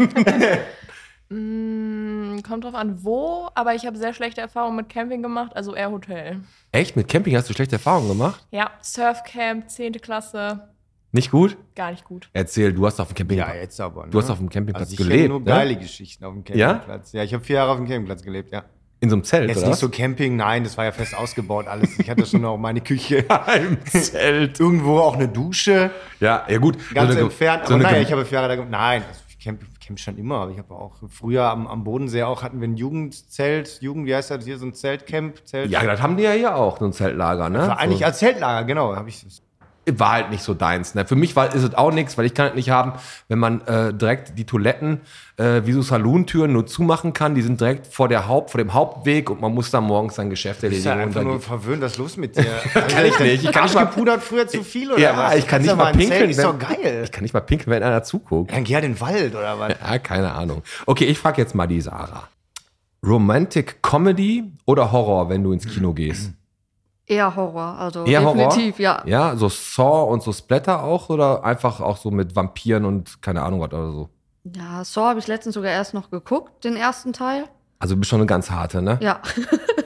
[1.30, 5.74] Mm, Kommt drauf an, wo, aber ich habe sehr schlechte Erfahrungen mit Camping gemacht, also
[5.76, 6.40] eher Hotel.
[6.72, 6.96] Echt?
[6.96, 8.46] Mit Camping hast du schlechte Erfahrungen gemacht?
[8.52, 9.94] Ja, Surfcamp, 10.
[9.94, 10.68] Klasse,
[11.16, 11.56] Nicht gut?
[11.76, 12.30] gar nicht gut.
[12.34, 13.38] Erzähl, du hast auf dem Camping.
[13.38, 14.06] Ja, jetzt aber.
[14.06, 14.10] Ne?
[14.12, 15.46] Du hast auf dem Campingplatz also ich gelebt, kenne nur ne?
[15.46, 17.12] geile Geschichten auf dem Campingplatz.
[17.14, 18.64] Ja, ich habe vier Jahre auf dem Campingplatz gelebt, ja.
[19.00, 19.68] In so einem Zelt, Jetzt oder?
[19.68, 22.00] nicht so Camping, nein, das war ja fest ausgebaut alles.
[22.00, 23.26] Ich hatte schon noch meine Küche.
[23.58, 24.60] Im Zelt.
[24.60, 26.78] Irgendwo auch eine Dusche, Ja, ja gut.
[26.94, 27.68] ganz So eine- entfernt.
[27.68, 30.38] so Aber naja, ich habe vier Jahre da Nein, also ich camp, camp schon immer.
[30.38, 34.16] Aber ich habe auch früher am, am Bodensee auch, hatten wir ein Jugendzelt, Jugend, wie
[34.16, 35.70] heißt das hier, so ein Zeltcamp, Zelt.
[35.70, 37.60] ja, das haben die ja hier auch, so ein Zeltlager, ne?
[37.60, 38.06] war eigentlich so.
[38.06, 38.96] als Zeltlager, genau.
[38.96, 39.26] Hab ich,
[39.92, 40.96] war halt nicht so deins.
[40.96, 41.06] Ne?
[41.06, 42.94] Für mich war, ist es auch nichts, weil ich kann es nicht haben,
[43.28, 45.02] wenn man äh, direkt die Toiletten
[45.38, 47.36] äh, wie so Salontüren nur zumachen kann.
[47.36, 50.30] Die sind direkt vor der Haupt, vor dem Hauptweg und man muss dann morgens sein
[50.30, 51.08] Geschäft ich bin erledigen.
[51.08, 52.44] einfach und nur verwöhnt, was ist los mit dir?
[52.74, 53.44] kann ich nicht.
[53.44, 55.36] Ich kann nicht mal, Abgepudert früher zu viel oder ja, was?
[55.36, 56.30] ich kann nicht ja mal pinkeln.
[56.30, 57.02] Ist doch geil.
[57.04, 58.52] Ich kann nicht mal pinkeln, wenn einer zuguckt.
[58.52, 59.76] Dann geh halt in den Wald oder was?
[59.82, 60.64] Ja, keine Ahnung.
[60.86, 62.30] Okay, ich frage jetzt mal die Sarah.
[63.06, 66.32] Romantic Comedy oder Horror, wenn du ins Kino gehst?
[67.06, 68.36] Eher Horror, also Eher Horror?
[68.50, 69.04] definitiv, ja.
[69.06, 73.42] Ja, so Saw und so Splatter auch oder einfach auch so mit Vampiren und keine
[73.42, 74.10] Ahnung was oder so?
[74.46, 77.46] Ja, Saw habe ich letztens sogar erst noch geguckt, den ersten Teil.
[77.80, 78.98] Also du bist schon eine ganz harte, ne?
[79.02, 79.22] Ja.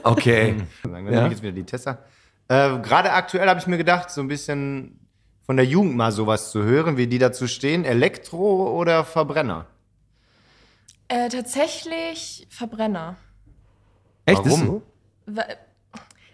[0.04, 0.56] Okay.
[0.84, 1.00] Dann Ja.
[1.10, 1.98] nehme ich jetzt wieder die Tessa.
[2.46, 5.00] Äh, Gerade aktuell habe ich mir gedacht, so ein bisschen
[5.44, 7.84] von der Jugend mal sowas zu hören, wie die dazu stehen.
[7.84, 9.66] Elektro oder Verbrenner?
[11.08, 13.16] Äh, tatsächlich Verbrenner.
[14.24, 14.46] Echt?
[14.46, 14.66] Ist Warum?
[14.66, 14.82] so?
[15.26, 15.44] Wa-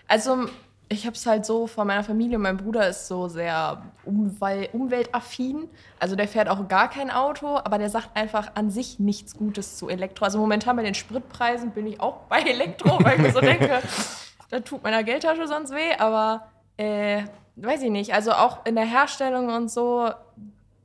[0.08, 0.46] Also,
[0.88, 2.38] ich habe es halt so von meiner Familie.
[2.38, 5.68] Mein Bruder ist so sehr umwel umweltaffin.
[5.98, 9.76] Also, der fährt auch gar kein Auto, aber der sagt einfach an sich nichts Gutes
[9.76, 10.24] zu Elektro.
[10.26, 13.80] Also, momentan bei den Spritpreisen bin ich auch bei Elektro, weil ich mir so denke,
[14.50, 15.94] da tut meiner Geldtasche sonst weh.
[15.98, 17.22] Aber, äh,
[17.56, 18.12] weiß ich nicht.
[18.12, 20.10] Also, auch in der Herstellung und so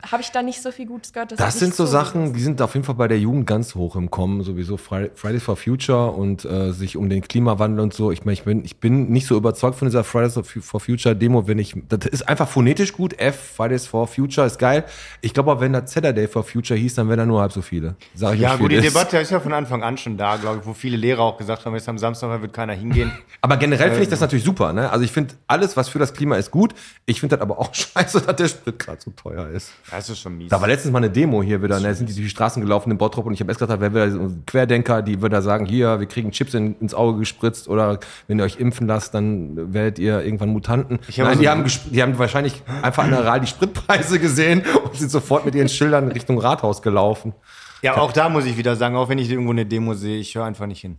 [0.02, 1.38] habe ich da nicht so viel Gutes gehört.
[1.38, 4.10] Das sind so Sachen, die sind auf jeden Fall bei der Jugend ganz hoch im
[4.10, 8.10] Kommen, sowieso Fri- Fridays for Future und äh, sich um den Klimawandel und so.
[8.12, 11.48] Ich meine, ich bin, ich bin nicht so überzeugt von dieser Fridays for Future Demo,
[11.48, 13.20] wenn ich, das ist einfach phonetisch gut.
[13.20, 14.86] F, Fridays for Future ist geil.
[15.22, 17.62] Ich glaube aber, wenn das Saturday for Future hieß, dann wären da nur halb so
[17.62, 17.96] viele.
[18.16, 18.86] Sag ich Ja, gut, die ist.
[18.86, 21.66] Debatte ist ja von Anfang an schon da, glaube ich, wo viele Lehrer auch gesagt
[21.66, 23.12] haben, jetzt am Samstag wird keiner hingehen.
[23.42, 24.04] Aber generell finde Ähm.
[24.04, 24.90] ich das natürlich super, ne?
[24.90, 26.74] Also ich finde alles, was für das Klima ist, gut.
[27.06, 29.72] Ich finde das aber auch scheiße, dass der Sprit gerade so teuer ist.
[29.92, 30.50] Das ist schon mies.
[30.50, 31.94] Da war letztens mal eine Demo hier wieder, ne?
[31.96, 34.12] sind die durch die Straßen gelaufen in Bottrop und ich habe erst gedacht, wer wieder
[34.12, 38.38] so Querdenker, die wieder sagen, hier, wir kriegen Chips in, ins Auge gespritzt oder wenn
[38.40, 41.00] ihr euch impfen lasst, dann werdet ihr irgendwann Mutanten.
[41.08, 44.20] Ich habe Nein, so- die, haben die haben wahrscheinlich einfach an der Ral die Spritpreise
[44.20, 47.34] gesehen und sind sofort mit ihren Schildern Richtung Rathaus gelaufen.
[47.82, 50.36] ja, auch da muss ich wieder sagen, auch wenn ich irgendwo eine Demo sehe, ich
[50.36, 50.98] höre einfach nicht hin.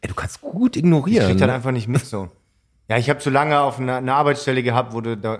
[0.00, 1.26] Ey, du kannst gut Ich ignorieren.
[1.26, 1.52] krieg das ne?
[1.54, 2.28] einfach nicht mit so.
[2.88, 5.38] Ja, ich habe zu lange auf einer eine Arbeitsstelle gehabt, wo du da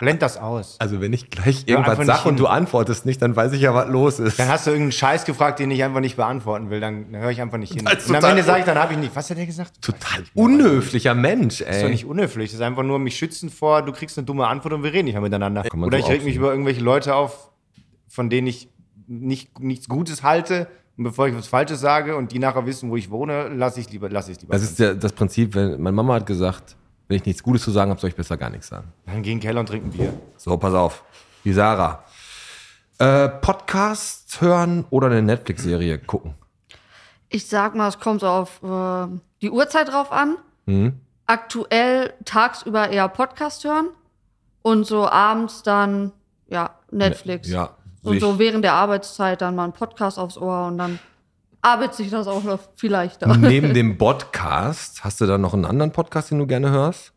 [0.00, 0.76] blend das aus.
[0.78, 3.62] Also wenn ich gleich irgendwas einfach sag nicht und du antwortest nicht, dann weiß ich
[3.62, 4.38] ja, was los ist.
[4.38, 7.30] Dann hast du irgendeinen Scheiß gefragt, den ich einfach nicht beantworten will, dann, dann höre
[7.30, 7.86] ich einfach nicht hin.
[7.86, 9.14] Und am Ende sage ich, dann habe ich nicht.
[9.14, 9.80] Was hat er gesagt?
[9.82, 11.66] Total unhöflicher Mensch, ey.
[11.66, 12.50] Das ist doch nicht unhöflich.
[12.50, 15.06] Das ist einfach nur mich schützen vor, du kriegst eine dumme Antwort und wir reden
[15.06, 15.64] nicht mehr miteinander.
[15.74, 17.50] Oder ich reg mich über irgendwelche Leute auf,
[18.08, 18.68] von denen ich
[19.06, 20.68] nicht, nichts Gutes halte.
[20.96, 23.90] Und bevor ich was Falsches sage und die nachher wissen, wo ich wohne, lasse ich
[23.90, 24.52] lieber, lasse ich lieber.
[24.52, 26.76] Das ist ja das Prinzip, wenn meine Mama hat gesagt,
[27.08, 28.92] wenn ich nichts Gutes zu sagen habe, soll ich besser gar nichts sagen.
[29.06, 30.12] dann geh in den Keller und trink ein Bier.
[30.36, 31.04] So, pass auf.
[31.44, 32.04] Die Sarah.
[32.98, 36.34] Äh, Podcast hören oder eine Netflix-Serie gucken?
[37.28, 39.08] Ich sag mal, es kommt so auf äh,
[39.42, 40.36] die Uhrzeit drauf an.
[40.66, 41.00] Mhm.
[41.26, 43.88] Aktuell tagsüber eher Podcast hören
[44.62, 46.12] und so abends dann
[46.48, 47.48] ja Netflix.
[47.48, 47.70] Ja.
[48.02, 50.98] Und so während der Arbeitszeit dann mal ein Podcast aufs Ohr und dann
[51.64, 53.26] arbeitet sich das auch noch viel leichter.
[53.36, 57.12] Neben dem Podcast, hast du da noch einen anderen Podcast, den du gerne hörst?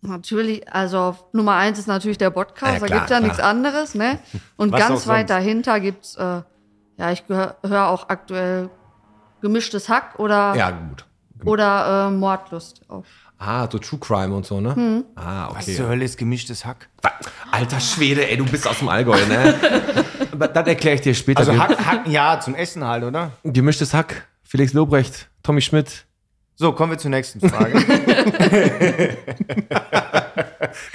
[0.00, 3.28] Natürlich, also auf Nummer eins ist natürlich der Podcast, Ja, da klar, gibt's ja klar.
[3.28, 4.18] nichts anderes, ne?
[4.56, 5.30] Und Was ganz weit sonst.
[5.30, 6.42] dahinter gibt's, äh,
[6.98, 8.70] ja, ich höre auch aktuell
[9.40, 11.04] gemischtes Hack oder, Ja, gut.
[11.44, 12.82] oder äh, Mordlust.
[12.88, 13.04] Auch.
[13.38, 14.74] Ah, so True Crime und so, ne?
[14.74, 15.04] Hm.
[15.16, 15.76] Ah, Was okay.
[15.76, 16.88] zur Hölle ist gemischtes Hack?
[17.50, 19.54] Alter Schwede, ey, du bist aus dem Allgäu, ne?
[20.38, 21.40] Aber das erkläre ich dir später.
[21.40, 23.32] Also Hack, Hacken, ja, zum Essen halt, oder?
[23.42, 26.06] Gemischtes Hack, Felix Lobrecht, Tommy Schmidt.
[26.54, 27.74] So, kommen wir zur nächsten Frage.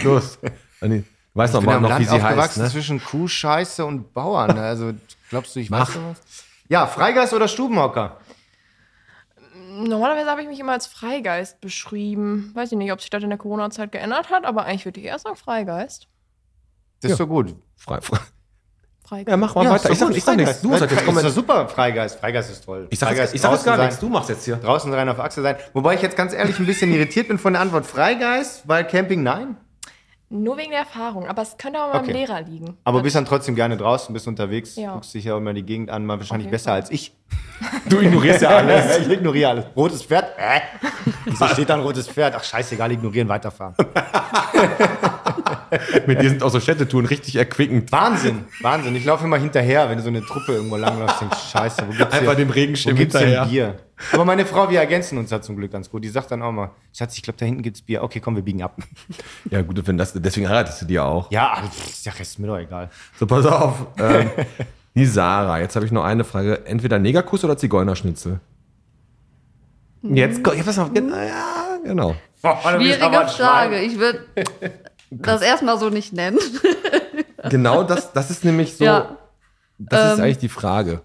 [0.04, 0.40] Los.
[0.80, 1.04] Anni,
[1.34, 2.70] Weiß noch mal noch, wie Land sie heißt, aufgewachsen ne?
[2.70, 4.58] zwischen Kuhscheiße und Bauern.
[4.58, 4.94] Also
[5.30, 5.88] glaubst du, ich Mach.
[5.88, 6.22] weiß sowas?
[6.70, 8.18] Ja, Freigeist oder Stubenhocker?
[9.72, 12.52] Normalerweise habe ich mich immer als Freigeist beschrieben.
[12.54, 15.08] Weiß ich nicht, ob sich das in der Corona-Zeit geändert hat, aber eigentlich würde ich
[15.08, 16.08] eher sagen Freigeist.
[17.02, 17.56] Das ist so gut.
[17.76, 18.20] Frei, frei.
[19.06, 19.30] Freigeist.
[19.30, 19.90] Ja, mach mal Ja, weiter.
[19.90, 20.62] ist Ich sag, ich sag nichts.
[20.62, 20.80] Du Freigeist.
[20.80, 22.20] sagst jetzt, komm ist doch super, Freigeist.
[22.20, 22.88] Freigeist ist toll.
[22.90, 23.96] Ich sag, Freigeist ich sag jetzt gar nichts.
[24.00, 24.56] sein, Du machst jetzt hier.
[24.58, 25.56] Draußen rein auf Achse sein.
[25.74, 29.22] Wobei ich jetzt ganz ehrlich ein bisschen irritiert bin von der Antwort Freigeist, weil Camping
[29.24, 29.58] nein.
[30.36, 32.10] Nur wegen der Erfahrung, aber es könnte auch mal Okay.
[32.12, 32.76] am Lehrer liegen.
[32.86, 34.94] Aber Das- bist dann trotzdem gerne draußen, bist unterwegs, Ja.
[34.94, 37.14] guckst dich ja immer die Gegend an, mal wahrscheinlich jeden besser als ich.
[37.88, 38.98] Du ignorierst ja alles.
[39.06, 39.66] ich ignoriere alles.
[39.76, 40.26] Rotes Pferd?
[40.38, 40.60] Äh.
[41.26, 42.34] Wieso steht da ein rotes Pferd?
[42.36, 43.76] Ach, scheißegal, ignorieren, weiterfahren.
[46.06, 47.92] Mit dir sind auch so Städtetouren richtig erquickend.
[47.92, 48.96] Wahnsinn, Wahnsinn.
[48.96, 52.14] Ich laufe immer hinterher, wenn du so eine Truppe irgendwo langläufst, denkst scheiße, wo gibt's
[52.14, 53.42] Einfach hier, dem Regenschirm wo gibt's hinterher.
[53.44, 53.76] denn Bier?
[54.12, 56.04] Aber meine Frau, wir ergänzen uns da zum Glück ganz gut.
[56.04, 58.04] Die sagt dann auch mal, Schatz, ich glaube, da hinten gibt's Bier.
[58.04, 58.76] Okay, komm, wir biegen ab.
[59.50, 61.32] Ja, gut, wenn das, deswegen heiratest du die ja auch.
[61.32, 62.90] Ja, pff, der Rest ist mir doch egal.
[63.20, 63.88] So, pass auf.
[63.98, 64.30] Ähm,
[64.96, 66.66] die Sarah, jetzt habe ich noch eine Frage.
[66.66, 68.40] Entweder Negerkuss oder Zigeunerschnitzel?
[70.04, 70.90] Jetzt, ko- ja, pass auf.
[70.94, 72.16] Ja, genau.
[72.44, 73.36] Oh, du bist aber Schwierige ein Schwein.
[73.48, 73.80] Frage.
[73.80, 74.26] Ich würde
[75.12, 76.40] das erstmal so nicht nennen.
[77.50, 79.18] Genau das, das ist nämlich so, Ja.
[79.80, 80.24] das ist Ähm.
[80.26, 81.02] eigentlich die Frage.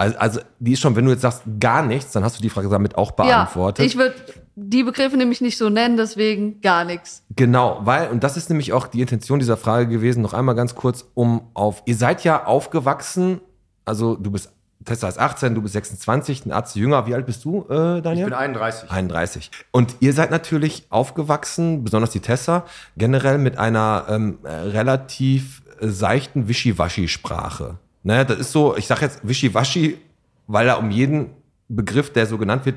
[0.00, 2.48] Also, also, die ist schon, wenn du jetzt sagst gar nichts, dann hast du die
[2.48, 3.84] Frage damit auch Ja, beantwortet.
[3.84, 4.14] ich würde
[4.56, 7.22] die Begriffe nämlich nicht so nennen, deswegen gar nichts.
[7.36, 10.74] Genau, weil, und das ist nämlich auch die Intention dieser Frage gewesen, noch einmal ganz
[10.74, 13.40] kurz, um auf, ihr seid ja aufgewachsen,
[13.84, 14.50] also du bist,
[14.86, 18.02] Tessa ist 18, du bist 26, ein Arzt jünger, wie alt bist du, äh, Ich
[18.02, 18.24] Daniel?
[18.24, 18.90] bin 31.
[18.90, 19.50] 31.
[19.70, 22.64] Und ihr seid natürlich aufgewachsen, besonders die Tessa,
[22.96, 27.76] generell mit einer ähm, äh, relativ seichten Wischiwaschi-Sprache.
[28.02, 29.98] Ne, das ist so, ich sage jetzt Wischiwaschi,
[30.46, 31.30] weil da um jeden
[31.68, 32.76] Begriff, der so genannt wird,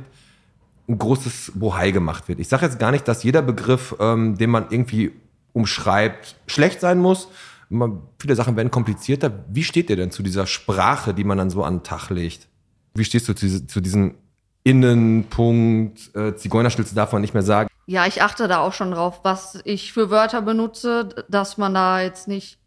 [0.88, 2.40] ein großes Bohai gemacht wird.
[2.40, 5.14] Ich sage jetzt gar nicht, dass jeder Begriff, ähm, den man irgendwie
[5.54, 7.30] umschreibt, schlecht sein muss.
[7.70, 9.32] Man, viele Sachen werden komplizierter.
[9.50, 12.48] Wie steht ihr denn zu dieser Sprache, die man dann so an den Tag legt?
[12.94, 14.16] Wie stehst du zu, zu diesem
[14.64, 17.70] Innenpunkt, äh, Zigeunerschnitzel darf man nicht mehr sagen?
[17.86, 22.02] Ja, ich achte da auch schon drauf, was ich für Wörter benutze, dass man da
[22.02, 22.60] jetzt nicht.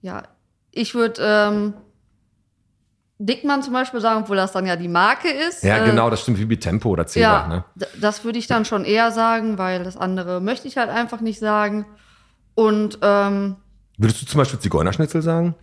[0.00, 0.24] Ja,
[0.72, 1.74] ich würde ähm,
[3.18, 5.62] Dickmann zum Beispiel sagen, obwohl das dann ja die Marke ist.
[5.62, 7.28] Ja, Äh, genau, das stimmt wie bei Tempo oder Zebra.
[7.28, 7.64] Ja, Ne?
[8.00, 11.38] das würde ich dann schon eher sagen, weil das andere möchte ich halt einfach nicht
[11.38, 11.86] sagen.
[12.54, 13.56] Und ähm,
[13.96, 15.54] Würdest du zum Beispiel Zigeunerschnitzel sagen?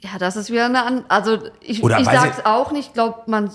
[0.00, 3.50] ja, das ist wieder eine an Also ich, Oder ich sag's auch nicht, glaubt man,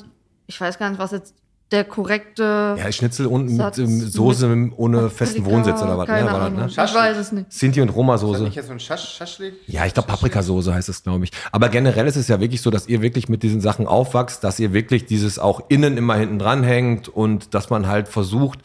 [0.45, 1.35] ich weiß gar nicht, was jetzt
[1.71, 6.07] der korrekte Ja, Schnitzel und mit ähm, Soße ohne Paprika, festen Wohnsitz oder was?
[6.07, 6.13] Ne?
[6.13, 6.59] Keine War das, Ahnung.
[6.59, 6.67] ne?
[6.69, 7.51] Ich weiß es nicht.
[7.51, 8.43] Sinti und Roma-Soße.
[8.43, 9.53] Nicht jetzt so ein Schasch Schaschlik?
[9.67, 11.31] Ja, ich glaube Paprikasoße heißt es, glaube ich.
[11.51, 14.59] Aber generell ist es ja wirklich so, dass ihr wirklich mit diesen Sachen aufwachst, dass
[14.59, 18.59] ihr wirklich dieses auch innen immer hinten dran hängt und dass man halt versucht,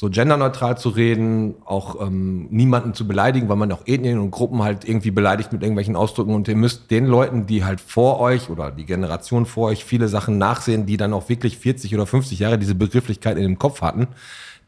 [0.00, 4.62] so genderneutral zu reden, auch ähm, niemanden zu beleidigen, weil man auch Ethnien und Gruppen
[4.62, 8.48] halt irgendwie beleidigt mit irgendwelchen Ausdrücken und ihr müsst den Leuten, die halt vor euch
[8.48, 12.38] oder die Generation vor euch viele Sachen nachsehen, die dann auch wirklich 40 oder 50
[12.38, 14.08] Jahre diese Begrifflichkeit in dem Kopf hatten,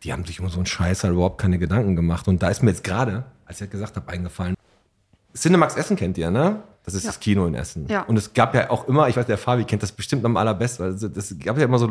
[0.05, 2.29] die haben sich um so einen Scheiß halt überhaupt keine Gedanken gemacht.
[2.29, 4.55] Und da ist mir jetzt gerade, als ich das gesagt habe, eingefallen,
[5.35, 6.63] Cinemax Essen kennt ihr, ne?
[6.85, 7.09] Das ist Ja.
[7.11, 7.87] das Kino in Essen.
[7.89, 8.03] Ja.
[8.03, 10.85] Und es gab ja auch immer, ich weiß, der Fabi kennt das bestimmt am allerbesten,
[10.85, 11.87] weil es es gab ja immer so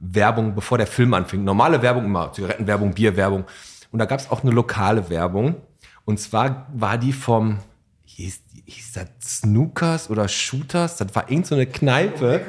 [0.00, 1.44] Lokalwerbung, bevor der Film anfing.
[1.44, 3.44] Normale Werbung immer, Zigarettenwerbung, Bierwerbung.
[3.90, 5.56] Und da gab es auch eine lokale Werbung.
[6.04, 7.58] Und zwar war die vom,
[8.04, 10.96] hieß, hieß das Snookers oder Shooters?
[10.96, 12.40] Das war irgend so eine Kneipe.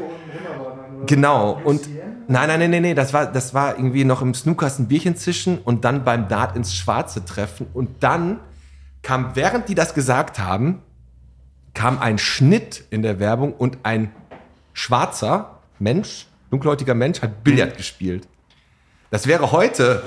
[1.06, 1.60] Genau.
[1.64, 1.88] Und
[2.28, 5.16] nein, nein, nein, nein, nee, das war, das war irgendwie noch im Snookers ein Bierchen
[5.16, 7.68] zischen und dann beim Dart ins Schwarze treffen.
[7.74, 8.40] Und dann
[9.02, 10.82] kam, während die das gesagt haben,
[11.74, 14.12] kam ein Schnitt in der Werbung und ein
[14.74, 18.28] schwarzer Mensch, dunkelhäutiger Mensch, hat Billard gespielt.
[19.12, 20.04] Das wäre heute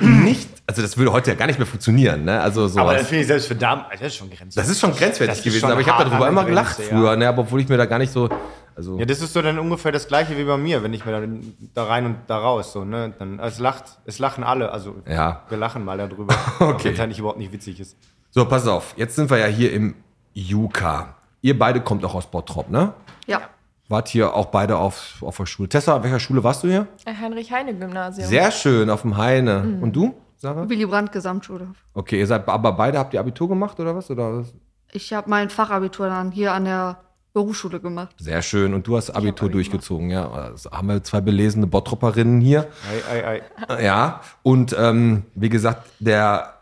[0.00, 2.38] nicht, also das würde heute ja gar nicht mehr funktionieren, ne?
[2.40, 2.82] Also sowas.
[2.82, 4.54] Aber das finde ich selbst für Damen, das ist schon grenzwertig.
[4.56, 6.98] das ist schon grenzwertig ist gewesen, schon aber ich habe darüber immer gelacht Grenze, ja.
[6.98, 7.28] früher, ne?
[7.28, 8.28] Aber obwohl ich mir da gar nicht so,
[8.74, 11.12] also Ja, das ist so dann ungefähr das gleiche wie bei mir, wenn ich mir
[11.12, 13.14] dann da rein und da raus, so, ne?
[13.18, 15.42] Dann, es lacht, es lachen alle, also Ja.
[15.48, 16.34] wir lachen mal darüber.
[16.60, 16.84] Okay.
[16.88, 17.96] Wenn es eigentlich überhaupt nicht witzig ist.
[18.30, 18.92] So, pass auf.
[18.98, 19.94] Jetzt sind wir ja hier im
[20.34, 21.14] Juka.
[21.40, 22.92] Ihr beide kommt auch aus Bottrop, ne?
[23.26, 23.40] Ja.
[23.88, 25.68] Wart hier auch beide auf, auf der Schule.
[25.68, 26.88] Tessa, auf welcher Schule warst du hier?
[27.06, 28.28] Heinrich-Heine-Gymnasium.
[28.28, 29.78] Sehr schön, auf dem Heine.
[29.80, 30.68] Und du, Sarah?
[30.68, 31.68] Willy Brandt Gesamtschule.
[31.94, 34.10] Okay, ihr seid aber beide habt ihr Abitur gemacht oder was?
[34.10, 34.54] Oder was?
[34.92, 36.98] Ich habe mein Fachabitur dann hier an der
[37.32, 38.14] Berufsschule gemacht.
[38.18, 38.74] Sehr schön.
[38.74, 40.30] Und du hast Abitur Abi durchgezogen, ja.
[40.30, 42.66] Also haben wir zwei belesene Bottroperinnen hier.
[43.10, 43.84] Ei, ei, ei.
[43.84, 44.20] Ja.
[44.42, 46.54] Und ähm, wie gesagt, der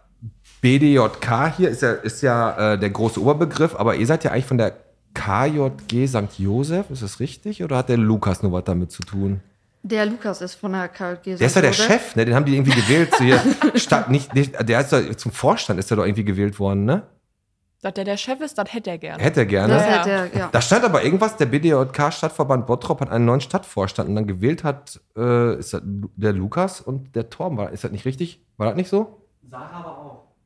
[0.60, 4.46] BDJK hier ist ja, ist ja äh, der große Oberbegriff, aber ihr seid ja eigentlich
[4.46, 4.72] von der
[5.14, 6.38] KJG St.
[6.38, 7.62] Josef, ist das richtig?
[7.62, 9.40] Oder hat der Lukas nur was damit zu tun?
[9.82, 11.36] Der Lukas ist von der KG.
[11.36, 12.24] Der ist ja der Chef, ne?
[12.24, 13.14] Den haben die irgendwie gewählt.
[13.16, 13.40] So hier,
[13.74, 17.02] statt, nicht, nicht, der ist doch zum Vorstand ist er doch irgendwie gewählt worden, ne?
[17.82, 19.22] Dass der der Chef ist, das hätte er gerne.
[19.22, 19.74] Hätte er gerne.
[19.74, 19.92] Das Ja.
[19.98, 20.48] hätte er, ja.
[20.50, 25.00] Da stand aber irgendwas, der BDJK-Stadtverband Bottrop hat einen neuen Stadtvorstand und dann gewählt hat,
[25.18, 27.58] äh, ist das der Lukas und der Torben.
[27.58, 28.40] War, ist das nicht richtig?
[28.56, 29.20] War das nicht so?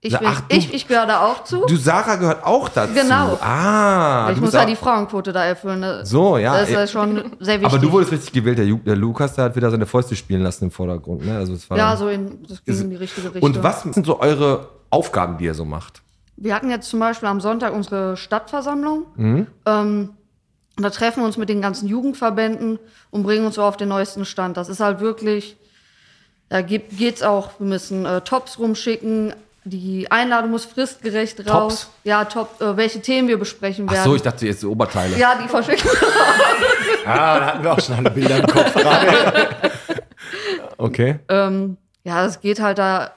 [0.00, 1.66] Ich, bin, ach, du- ich, ich gehöre da auch zu.
[1.66, 2.94] Du, Sarah gehört auch dazu.
[2.94, 3.36] Genau.
[3.42, 4.28] Ah.
[4.30, 5.80] ich du muss ja auch- die Frauenquote da erfüllen.
[5.80, 6.06] Ne?
[6.06, 6.56] So, ja.
[6.56, 7.66] Das ist ja schon sehr wichtig.
[7.66, 8.58] aber du wurdest richtig gewählt.
[8.58, 11.26] Der, Ju- der Lukas, der hat wieder seine Fäuste spielen lassen im Vordergrund.
[11.26, 11.36] Ne?
[11.36, 13.42] Also es war Ja, so in, das ging in die richtige Richtung.
[13.42, 16.00] Und was sind so eure Aufgaben, die ihr so macht?
[16.36, 19.06] Wir hatten jetzt zum Beispiel am Sonntag unsere Stadtversammlung.
[19.16, 19.46] Mhm.
[19.66, 20.10] Ähm,
[20.76, 22.78] und da treffen wir uns mit den ganzen Jugendverbänden
[23.10, 24.56] und bringen uns so auf den neuesten Stand.
[24.56, 25.56] Das ist halt wirklich,
[26.50, 29.34] da geht, geht's auch, wir müssen äh, Tops rumschicken.
[29.68, 31.82] Die Einladung muss fristgerecht raus.
[31.82, 31.90] Tops?
[32.04, 34.04] Ja, top, äh, welche Themen wir besprechen Ach werden.
[34.04, 35.16] so, ich dachte jetzt die Oberteile.
[35.18, 35.90] ja, die verschicken.
[37.06, 39.48] Ah, da hatten wir auch schon alle Bilder im Kopf gerade.
[40.76, 41.18] Okay.
[41.28, 43.12] ähm, ja, es geht halt da,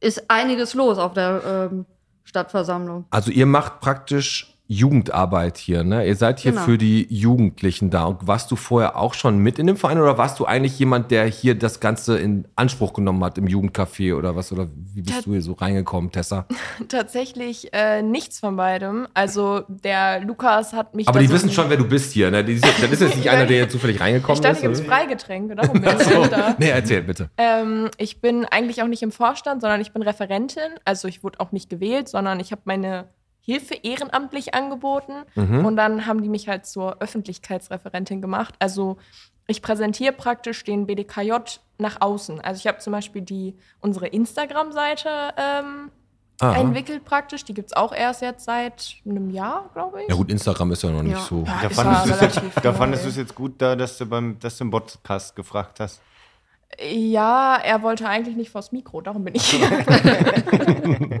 [0.00, 1.86] ist einiges los auf der ähm,
[2.24, 3.04] Stadtversammlung.
[3.10, 6.06] Also ihr macht praktisch Jugendarbeit hier, ne?
[6.06, 6.64] Ihr seid hier Genau.
[6.64, 8.04] für die Jugendlichen da.
[8.04, 11.10] Und warst du vorher auch schon mit in dem Verein oder warst du eigentlich jemand,
[11.10, 14.52] der hier das Ganze in Anspruch genommen hat im Jugendcafé oder was?
[14.52, 16.46] Oder wie bist Tat- du hier so reingekommen, Tessa?
[16.88, 19.06] Tatsächlich äh, nichts von beidem.
[19.12, 21.08] Also der Lukas hat mich.
[21.08, 22.42] Aber die so wissen schon, wer du bist hier, ne?
[22.42, 24.60] Die, das ist jetzt nicht einer, der hier zufällig Ich reingekommen dachte, ist.
[24.60, 24.88] hier gibt's oder?
[24.96, 26.54] Freigetränke, darum bin ich jetzt da.
[26.58, 27.28] Nee, erzähl bitte.
[27.36, 30.62] Ähm, ich bin eigentlich auch nicht im Vorstand, sondern ich bin Referentin.
[30.84, 33.08] Also ich wurde auch nicht gewählt, sondern ich habe meine
[33.44, 35.12] Hilfe ehrenamtlich angeboten.
[35.34, 35.64] Mhm.
[35.66, 38.54] Und dann haben die mich halt zur Öffentlichkeitsreferentin gemacht.
[38.58, 38.96] Also
[39.46, 41.32] ich präsentiere praktisch den BDKJ
[41.78, 42.40] nach außen.
[42.40, 45.90] Also ich habe zum Beispiel die, unsere Instagram-Seite ähm,
[46.40, 46.56] Aha.
[46.56, 47.44] entwickelt praktisch.
[47.44, 50.08] Die gibt es auch erst jetzt seit einem Jahr, glaube ich.
[50.08, 51.20] Ja gut, Instagram ist ja noch nicht Ja.
[51.20, 51.44] so.
[51.46, 53.98] Ja, Da fandest, ja du es jetzt, da fandest du es jetzt gut, da, dass,
[53.98, 56.00] du beim, dass du im Podcast gefragt hast.
[56.80, 59.68] Ja, er wollte eigentlich nicht vors Mikro, darum bin ich hier.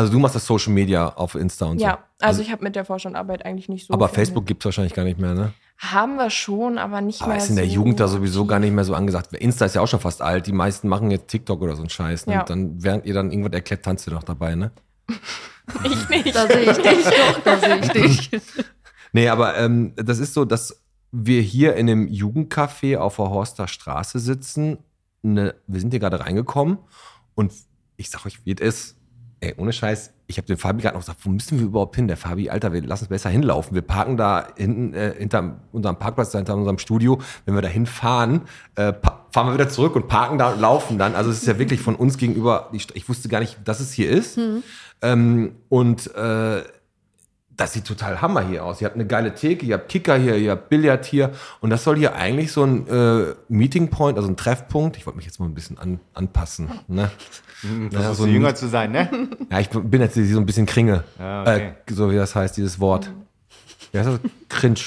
[0.00, 1.84] Also du machst das Social Media auf Insta und so.
[1.84, 3.92] ja, also ich habe mit der Vorstandarbeit eigentlich nicht so.
[3.92, 5.52] Aber viel- Facebook gibt's wahrscheinlich gar nicht mehr, ne?
[5.76, 8.58] Haben wir schon, aber nicht Aber mehr ist in der so Jugend da sowieso gar
[8.58, 9.34] nicht mehr so angesagt.
[9.34, 10.46] Insta ist ja auch schon fast alt.
[10.46, 12.26] Die meisten machen jetzt TikTok oder so einen Scheiß.
[12.26, 12.32] Ne?
[12.34, 12.40] Ja.
[12.40, 14.70] Und dann, während ihr dann irgendwas erklärt, tanzt ihr noch dabei, ne?
[15.84, 16.34] Ich nicht.
[16.34, 17.90] Da sehe ich dich doch, da sehe ich
[18.30, 18.30] dich.
[19.12, 20.82] Nee, aber ähm, das ist so, dass
[21.12, 24.78] wir hier in einem Jugendcafé auf der Horster Straße sitzen.
[25.22, 26.78] Ne, wir sind hier gerade reingekommen
[27.34, 27.52] und
[27.96, 28.96] ich sag euch, wie es ist.
[29.42, 32.08] Ey, ohne Scheiß, ich habe dem Fabi gerade noch gesagt, wo müssen wir überhaupt hin?
[32.08, 33.74] Der Fabi, Alter, wir lassen uns besser hinlaufen.
[33.74, 37.18] Wir parken da hinten äh, hinter unserem Parkplatz, hinter unserem Studio.
[37.46, 38.42] Wenn wir da hinfahren,
[38.74, 38.92] äh,
[39.32, 41.14] fahren wir wieder zurück und parken da und laufen dann.
[41.14, 43.92] Also es ist ja wirklich von uns gegenüber, St- ich wusste gar nicht, dass es
[43.94, 44.38] hier ist.
[45.00, 46.62] Ähm, und äh,
[47.60, 48.80] das sieht total Hammer hier aus.
[48.80, 51.32] Ihr habt eine geile Theke, ihr habt Kicker hier, ihr habt Billard hier.
[51.60, 54.96] Und das soll hier eigentlich so ein äh, Meeting Point, also ein Treffpunkt.
[54.96, 56.70] Ich wollte mich jetzt mal ein bisschen an, anpassen.
[56.88, 57.10] Ne?
[57.60, 59.10] Versuchst Ja, so ein- jünger zu sein, ne?
[59.50, 61.04] Ja, ich bin jetzt so ein bisschen Kringe.
[61.18, 61.72] Ja, okay.
[61.86, 63.10] äh, so wie das heißt, dieses Wort.
[63.92, 64.18] Wie heißt das?
[64.48, 64.80] Cringe.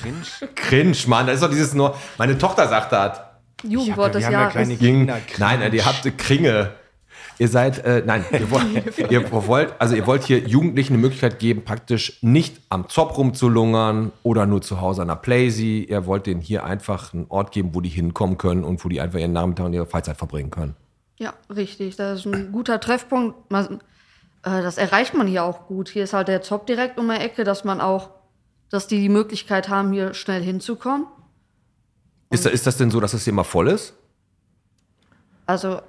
[0.00, 0.50] Cringe?
[0.54, 1.26] Cringe, Mann.
[1.26, 1.96] Das ist doch dieses nur.
[2.18, 3.20] Meine Tochter sagt das.
[3.64, 4.52] Jugendwort des ja Jahres.
[4.52, 5.18] kleine Ging, Kinder.
[5.38, 6.70] nein, nein, ihr habt Kringe.
[7.38, 11.38] Ihr seid, äh, nein, ihr wollt, ihr wollt, also ihr wollt hier Jugendlichen eine Möglichkeit
[11.38, 15.84] geben, praktisch nicht am Zopf rumzulungern oder nur zu Hause an der Playsee.
[15.84, 19.00] Ihr wollt denen hier einfach einen Ort geben, wo die hinkommen können und wo die
[19.00, 20.74] einfach ihren Nachmittag und ihre Freizeit verbringen können.
[21.18, 21.96] Ja, richtig.
[21.96, 23.36] Das ist ein guter Treffpunkt.
[23.52, 23.70] Äh,
[24.42, 25.88] das erreicht man hier auch gut.
[25.88, 28.10] Hier ist halt der Zopp direkt um die Ecke, dass man auch,
[28.70, 31.06] dass die die Möglichkeit haben, hier schnell hinzukommen.
[32.30, 33.94] Ist, ist das denn so, dass es hier immer voll ist?
[35.46, 35.80] Also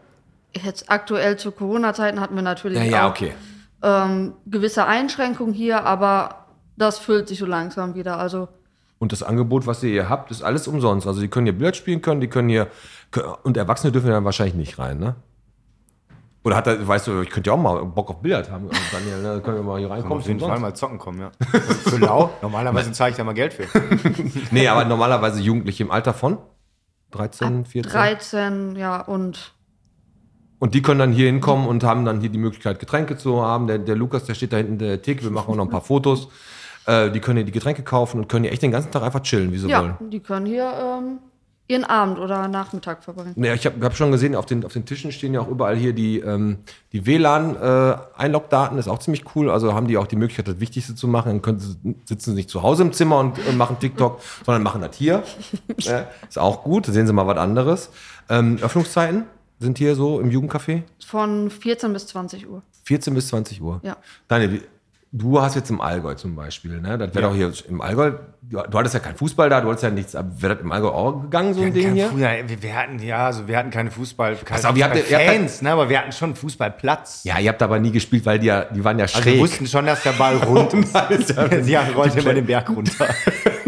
[0.55, 3.33] jetzt aktuell zu Corona-Zeiten hatten wir natürlich Ja, ja, auch okay.
[3.83, 6.45] ähm, gewisse Einschränkungen hier, aber
[6.77, 8.17] das füllt sich so langsam wieder.
[8.17, 8.47] Also
[8.99, 11.07] Und das Angebot, was ihr hier habt, ist alles umsonst.
[11.07, 12.67] Also die können hier Billard spielen können, die können hier
[13.43, 15.15] und Erwachsene dürfen dann wahrscheinlich nicht rein, ne?
[16.41, 18.81] Oder hat er, weißt du, ich könnte ja auch mal Bock auf Billard haben, also
[18.93, 19.41] Daniel, ne?
[19.41, 20.17] können wir mal hier Komm, reinkommen.
[20.19, 20.39] auf jeden.
[20.39, 21.31] Fall mal zocken kommen, ja.
[21.49, 22.29] Für lau.
[22.41, 23.65] Normalerweise zahle ich da mal Geld für.
[24.51, 26.37] Nee, aber normalerweise Jugendliche im Alter von
[27.11, 27.91] 13, 14.
[27.91, 29.53] 13, ja, und
[30.59, 33.67] Und die können dann hier hinkommen und haben dann hier die Möglichkeit, Getränke zu haben.
[33.67, 35.69] Der, der Lukas, der steht da hinten in der Theke, wir machen auch noch ein
[35.69, 36.27] paar Fotos.
[36.85, 39.21] Äh, die können hier die Getränke kaufen und können hier echt den ganzen Tag einfach
[39.21, 39.95] chillen, wie sie ja, wollen.
[40.09, 41.19] die können hier ähm,
[41.69, 43.35] ihren Abend oder Nachmittag verbringen.
[43.37, 45.75] Ja, ich habe hab schon gesehen, auf den, auf den Tischen stehen ja auch überall
[45.75, 46.57] hier die, ähm,
[46.91, 49.51] die WLAN-Einlogdaten, ist auch ziemlich cool.
[49.51, 51.29] Also haben die auch die Möglichkeit, das Wichtigste zu machen.
[51.29, 54.63] Dann können sie, sitzen sie nicht zu Hause im Zimmer und äh, machen TikTok, sondern
[54.63, 55.23] machen das hier.
[55.85, 57.91] äh, ist auch gut, da sehen sie mal was anderes.
[58.29, 59.25] Ähm, Öffnungszeiten
[59.59, 60.83] sind hier so im Jugendcafé?
[61.05, 62.61] Von 14 bis 20 Uhr.
[62.85, 63.79] 14 bis 20 Uhr.
[63.83, 63.97] Ja.
[64.27, 64.61] Daniel,
[65.11, 66.97] du hast jetzt im Allgäu zum Beispiel, ne?
[66.97, 69.83] Das wäre doch hier im Allgäu, du, du hattest ja keinen Fußball da, du hattest
[69.83, 72.11] ja nichts, aber wäre das im Allgäu auch gegangen, so ein Ding hier?
[72.17, 75.61] Ja, wir, wir hatten, ja, also wir hatten keine Fußball, keine auf, ihr habt- Fans,
[75.61, 77.23] ne, aber wir hatten schon einen Fußballplatz.
[77.25, 79.33] Ja, ihr habt aber nie gespielt, weil die, ja, die waren ja Also schräg.
[79.35, 80.73] wir wussten schon, dass der Ball rund
[81.09, 81.35] ist.
[81.65, 83.07] Sie rollte immer den Berg runter.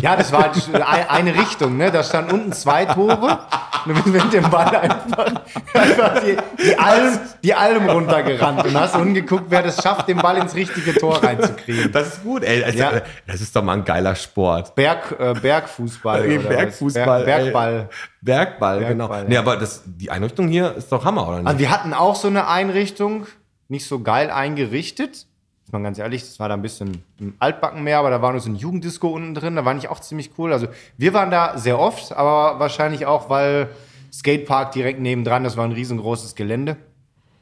[0.00, 1.90] ja, das war ein- eine Richtung, ne?
[1.90, 3.38] Da standen unten zwei Tore.
[3.84, 5.26] Und mit dem Ball einfach,
[5.74, 10.36] einfach die, die, Alm, die Alm runtergerannt und hast umgeguckt, wer das schafft, den Ball
[10.36, 11.90] ins richtige Tor reinzukriegen.
[11.90, 12.60] das ist gut, ey.
[12.60, 12.92] Das, Ja.
[13.26, 14.76] das ist doch mal ein geiler Sport.
[14.76, 16.36] Berg, äh, Bergfußball.
[16.36, 16.46] was?
[16.48, 17.24] Bergfußball.
[17.24, 17.44] Berg, ey.
[17.44, 17.88] Bergball.
[18.20, 19.08] Bergball, genau.
[19.08, 19.40] Bergball, Nee, ja.
[19.40, 21.46] aber das, die Einrichtung hier ist doch Hammer, oder nicht?
[21.48, 23.26] Also wir hatten auch so eine Einrichtung,
[23.68, 25.26] nicht so geil eingerichtet.
[25.64, 28.32] Ist mal ganz ehrlich, das war da ein bisschen im Altbacken mehr, aber da war
[28.32, 30.52] nur so ein Jugenddisco unten drin, da war nicht auch ziemlich cool.
[30.52, 30.66] Also
[30.98, 33.68] wir waren da sehr oft, aber wahrscheinlich auch, weil
[34.12, 36.76] Skatepark direkt nebendran, das war ein riesengroßes Gelände.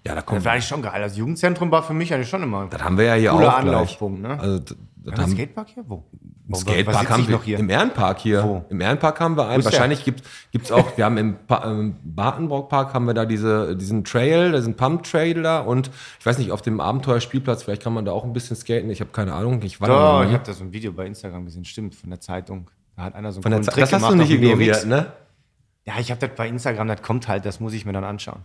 [0.06, 0.44] ja, da Das kommt.
[0.44, 1.00] war eigentlich schon geil.
[1.00, 2.66] Das Jugendzentrum war für mich eigentlich schon immer.
[2.66, 4.36] Das haben wir ja hier Cooler auch Anlaufpunkt, gleich.
[4.36, 4.40] ne?
[4.42, 5.84] Also, das, das haben, Skatepark hier?
[5.88, 6.04] Wo?
[6.50, 7.58] Im Skatepark haben wir hier?
[7.58, 8.42] im Ehrenpark hier.
[8.44, 8.64] Wo?
[8.70, 9.64] Im Ehrenpark haben wir einen.
[9.64, 10.22] Wahrscheinlich gibt
[10.54, 14.74] es auch, wir haben im, pa im Bartenbrock-Park haben wir da diese, diesen Trail, diesen
[14.74, 18.32] Pump-Trail da und ich weiß nicht, auf dem Abenteuerspielplatz, vielleicht kann man da auch ein
[18.32, 18.90] bisschen skaten.
[18.90, 19.60] Ich habe keine Ahnung.
[19.62, 22.20] Ich war Doch, ich habe da so ein Video bei Instagram gesehen, stimmt, von der
[22.20, 22.70] Zeitung.
[22.96, 24.30] Da hat einer so einen Von der coolen Ze- Trick das hast gemacht du nicht
[24.30, 25.06] ignoriert, ne?
[25.86, 28.40] Ja, ich habe das bei Instagram, das kommt halt, das muss ich mir dann anschauen.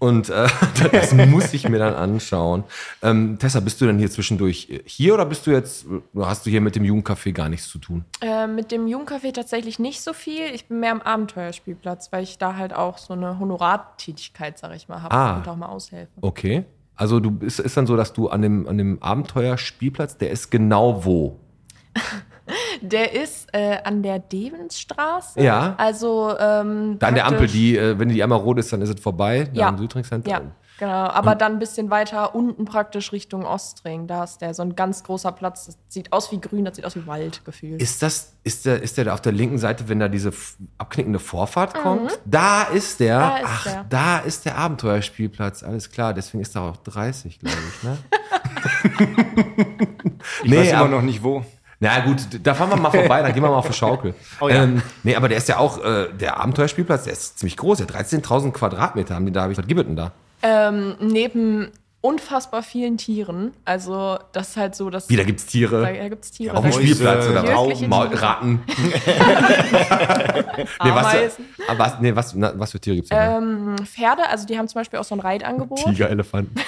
[0.00, 0.48] Und äh,
[0.92, 2.64] das muss ich mir dann anschauen.
[3.00, 6.44] Ähm, Tessa, bist du denn hier zwischendurch äh, hier oder bist du jetzt, äh, hast
[6.44, 8.04] du hier mit dem Jugendcafé gar nichts zu tun?
[8.20, 10.46] Äh, mit dem Jugendcafé tatsächlich nicht so viel.
[10.52, 14.88] Ich bin mehr am Abenteuerspielplatz, weil ich da halt auch so eine Honorartätigkeit, sag ich
[14.88, 15.36] mal, habe Ah.
[15.36, 16.10] und auch mal aushelfe.
[16.22, 16.64] Okay.
[16.96, 20.50] Also du ist, ist dann so, dass du an dem, an dem Abenteuerspielplatz, der ist
[20.50, 21.38] genau wo?
[22.80, 25.40] Der ist äh, an der Devensstraße.
[25.40, 25.74] Ja.
[25.78, 28.88] Also ähm, Da an der Ampel, die, äh, wenn die einmal rot ist, dann ist
[28.88, 29.48] es vorbei.
[29.52, 29.68] Da Ja.
[29.68, 30.30] am Südringcenter.
[30.30, 30.40] Ja,
[30.78, 30.90] genau.
[31.08, 34.06] Aber dann ein bisschen weiter unten praktisch Richtung Ostring.
[34.06, 35.66] Da ist der so ein ganz großer Platz.
[35.66, 37.82] Das sieht aus wie grün, das sieht aus wie Wald gefühlt.
[37.82, 40.32] Ist das, ist der, ist der da auf der linken Seite, wenn da diese
[40.78, 42.18] abknickende Vorfahrt kommt?
[42.24, 43.18] Da ist der.
[43.18, 43.22] Mhm.
[43.22, 43.84] Da ist Ach, der.
[43.90, 45.62] da ist der Abenteuerspielplatz.
[45.62, 46.14] Alles klar.
[46.14, 47.98] Deswegen ist da auch 30, glaube ich, ne?
[50.44, 51.44] Ich Nee, weiß immer aber- noch nicht wo.
[51.82, 54.14] Na gut, da fahren wir mal vorbei, dann gehen wir mal auf die Schaukel.
[54.40, 54.64] Oh ja.
[54.64, 57.78] ähm, nee, aber der ist ja auch, äh, der Abenteuerspielplatz, der ist ziemlich groß.
[57.78, 59.44] Der hat 13.000 Quadratmeter haben die da.
[59.44, 60.12] Hab ich, was gibt es denn da?
[60.42, 61.70] Ähm, neben
[62.02, 63.54] unfassbar vielen Tieren.
[63.64, 65.08] Also, das ist halt so, dass.
[65.08, 65.82] Wie, da gibt's Da, Tiere?
[65.82, 66.54] da gibt's Tiere.
[66.54, 68.22] auf dem Spielplatz oder was?
[68.22, 68.62] Ratten.
[68.66, 68.74] nee,
[70.90, 71.44] was, Ameisen.
[71.66, 73.38] ah, was, nee, was, na, was für Tiere gibt's da?
[73.38, 75.82] Ähm, Pferde, also die haben zum Beispiel auch so ein Reitangebot.
[75.84, 76.54] Tiger, Elefanten.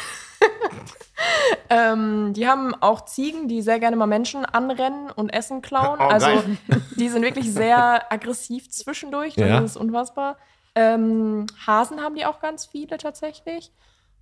[1.70, 5.98] Ähm, die haben auch Ziegen, die sehr gerne mal Menschen anrennen und Essen klauen.
[6.00, 6.56] Oh, also geil.
[6.96, 9.34] die sind wirklich sehr aggressiv zwischendurch.
[9.34, 9.58] Das Ja.
[9.60, 10.36] ist unfassbar.
[10.74, 13.72] Ähm, Hasen haben die auch ganz viele tatsächlich.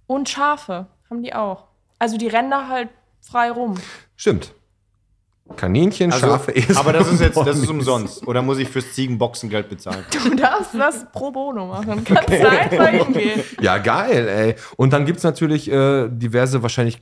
[0.07, 1.69] Und Schafe haben die auch.
[1.99, 2.89] Also die rennen da halt
[3.21, 3.75] frei rum.
[4.17, 4.53] Stimmt.
[5.57, 6.69] Kaninchen, Schafe, Esel.
[6.71, 8.27] Also, aber das ist jetzt, das ist umsonst.
[8.27, 10.05] Oder muss ich fürs Ziegenboxen Geld bezahlen?
[10.13, 12.05] Du darfst das pro bono machen.
[12.05, 13.43] Kannst da einfach hingehen.
[13.61, 14.55] Ja, geil, ey.
[14.77, 17.01] Und dann gibt's natürlich äh, diverse, wahrscheinlich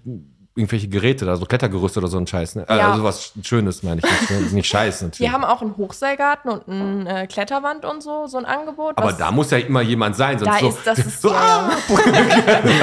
[0.59, 2.56] irgendwelche Geräte, da so Klettergerüste oder so ein Scheiß.
[2.56, 2.66] Ne?
[2.68, 2.90] Äh, Ja.
[2.92, 4.30] Also was Schönes, meine ich nicht.
[4.30, 4.40] Ne?
[4.56, 5.28] Nicht Scheiß natürlich.
[5.30, 8.98] Die haben auch einen Hochseilgarten und eine äh, Kletterwand und so, so ein Angebot.
[8.98, 11.70] aber da muss ja immer jemand sein, sonst da so, ist, das ist so, ja,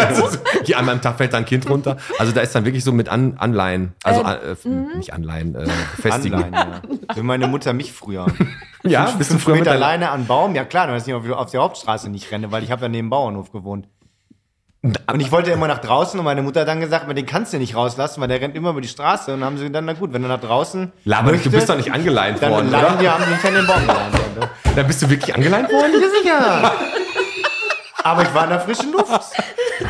[0.08, 1.98] also, so, hier einmal am Tag fällt da ein Kind runter.
[2.18, 4.98] Also da ist dann wirklich so mit An Anleihen, also Ähm, an, äh, mhm.
[4.98, 6.44] nicht Anleihen, äh, befestigen.
[6.44, 7.16] Anleihen, ja.
[7.16, 8.26] Wie meine Mutter mich früher.
[8.84, 10.56] Ja, bist du früher mit alleine an Baum?
[10.56, 12.84] Ja klar, du weißt nicht, ob ich auf der Hauptstraße nicht renne, weil ich habe
[12.84, 13.88] ja neben dem Bauernhof gewohnt.
[15.12, 17.58] Und ich wollte immer nach draußen und meine Mutter hat dann gesagt, den kannst du
[17.58, 19.34] nicht rauslassen, weil der rennt immer über die Straße.
[19.34, 21.68] Und dann haben sie dann, na gut, wenn er nach draußen Laber, möchte, du bist
[21.70, 22.96] doch nicht angeleint dann worden, leihen oder?
[22.98, 24.16] die, haben die hinter den Baum geleint.
[24.76, 25.92] Da bist du wirklich angeleint worden?
[25.94, 26.72] Ja, sicher.
[28.04, 29.22] Aber ich war in der frischen Luft.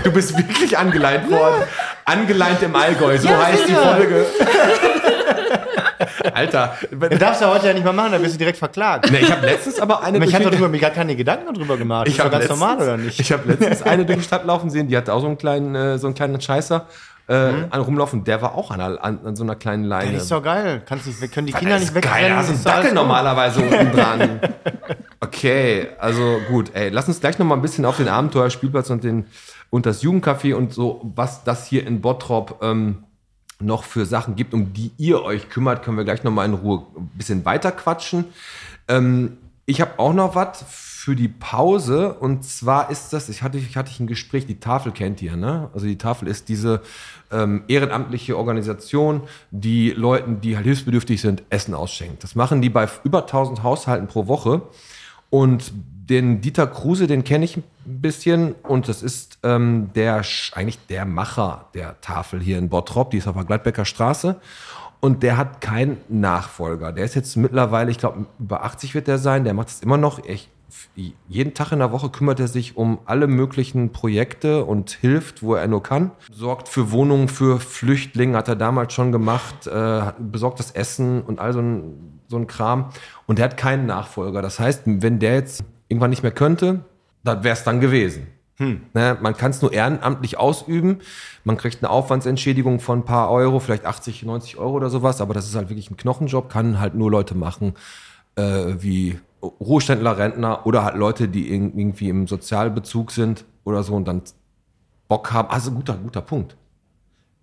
[0.04, 1.64] Du bist wirklich angeleint worden.
[2.06, 3.80] Angeleint im Allgäu, so Ja, heißt sicher.
[3.98, 4.26] die Folge.
[6.34, 6.76] Alter,
[7.10, 9.12] Das darfst du heute ja nicht mehr machen, da wirst du direkt verklagt.
[9.12, 11.78] ne, ich habe letztens aber eine Ich hatte durch- darüber, mir gar keine Gedanken darüber
[11.78, 12.08] gemacht.
[12.08, 13.20] Ich ist doch habe ganz letztens, normal, oder nicht?
[13.20, 15.76] Ich habe letztens eine durch die Stadt laufen sehen, die hatte auch so einen kleinen,
[15.76, 16.86] äh, so einen kleinen Scheißer
[17.28, 17.66] äh, Mhm.
[17.72, 18.24] an rumlaufen.
[18.24, 20.14] Der war auch an, an, an so einer kleinen Leine.
[20.14, 20.84] Das ist doch geil.
[20.86, 22.22] Kannst nicht, können die Das Kinder ist nicht wegrennen?
[22.22, 24.40] geil, da ist ein ist Dackel normalerweise unten dran.
[25.20, 29.04] Okay, also gut, ey, lass uns gleich noch mal ein bisschen auf den Abenteuerspielplatz und
[29.04, 29.26] den
[29.72, 33.04] und das Jugendcafé und so, was das hier in Bottrop ähm,
[33.60, 36.54] noch für Sachen gibt, um die ihr euch kümmert, können wir gleich noch mal in
[36.54, 38.26] Ruhe ein bisschen weiter quatschen.
[38.88, 43.58] Ähm, ich habe auch noch was für die Pause und zwar ist das, ich hatte,
[43.58, 45.70] ich hatte ein Gespräch, die Tafel kennt ihr, ne?
[45.74, 46.82] Also die Tafel ist diese
[47.32, 52.24] ähm, ehrenamtliche Organisation, die Leuten, die halt hilfsbedürftig sind, Essen ausschenkt.
[52.24, 54.64] Das machen die bei über 1000 Haushalten pro Woche.
[55.30, 55.74] Und
[56.10, 60.22] den Dieter Kruse, den kenne ich ein bisschen und das ist ähm, der
[60.54, 64.40] eigentlich der Macher der Tafel hier in Bottrop, die ist auf der Gladbecker Straße.
[65.02, 66.92] Und der hat keinen Nachfolger.
[66.92, 69.44] Der ist jetzt mittlerweile, ich glaube, über 80 wird der sein.
[69.44, 70.24] Der macht es immer noch.
[70.26, 70.50] Ich,
[71.28, 75.54] jeden Tag in der Woche kümmert er sich um alle möglichen Projekte und hilft, wo
[75.54, 76.10] er nur kann.
[76.32, 79.68] Sorgt für Wohnungen für Flüchtlinge, hat er damals schon gemacht.
[79.68, 82.90] Äh, besorgt das Essen und all so ein, so ein Kram.
[83.28, 84.42] Und der hat keinen Nachfolger.
[84.42, 86.82] Das heißt, wenn der jetzt irgendwann nicht mehr könnte,
[87.24, 88.28] dann wäre es dann gewesen.
[88.58, 91.00] Ne, man kann es nur ehrenamtlich ausüben.
[91.44, 95.34] Man kriegt eine Aufwandsentschädigung von ein paar Euro, vielleicht 80, 90 Euro oder sowas, aber
[95.34, 97.74] das ist halt wirklich ein Knochenjob, kann halt nur Leute machen,
[98.38, 103.94] äh, wie Ruheständler, Rentner oder halt Leute, die irg- irgendwie im Sozialbezug sind oder so
[103.94, 104.22] und dann
[105.10, 105.50] Bock haben.
[105.50, 106.56] Also guter, guter Punkt.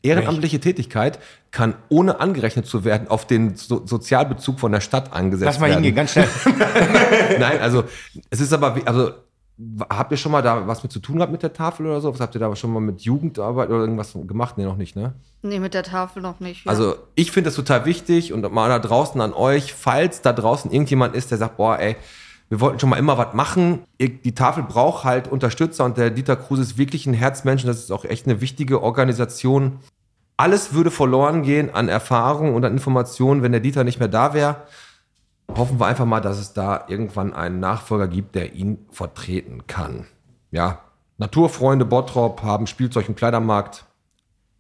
[0.02, 1.18] Ehrenamtliche Tätigkeit
[1.52, 5.66] kann ohne angerechnet zu werden auf den so Sozialbezug von der Stadt angesetzt Lass mal
[5.70, 5.84] werden.
[5.84, 6.26] hingehen, ganz schnell.
[7.38, 7.84] Nein, also
[8.30, 9.10] es ist aber, wie- also
[9.90, 12.12] habt ihr schon mal da was mit zu tun gehabt mit der Tafel oder so?
[12.12, 14.58] Was habt ihr da schon mal mit Jugendarbeit oder irgendwas gemacht?
[14.58, 15.12] Nee, noch nicht, ne?
[15.42, 16.64] Nee, mit der Tafel noch nicht.
[16.64, 16.70] Ja.
[16.72, 20.70] Also ich finde das total wichtig und mal da draußen an euch, falls da draußen
[20.70, 21.96] irgendjemand ist, der sagt, boah, ey,
[22.48, 23.80] wir wollten schon mal immer was machen.
[24.00, 27.62] Die Tafel braucht halt Unterstützer und der Dieter Kruse ist wirklich ein Herzmensch.
[27.62, 29.78] und Das ist auch echt eine wichtige Organisation.
[30.42, 34.34] Alles würde verloren gehen an Erfahrung und an Informationen, wenn der Dieter nicht mehr da
[34.34, 34.56] wäre.
[35.54, 40.08] Hoffen wir einfach mal, dass es da irgendwann einen Nachfolger gibt, der ihn vertreten kann.
[40.50, 40.80] Ja,
[41.16, 43.84] Naturfreunde Bottrop haben Spielzeug im Kleidermarkt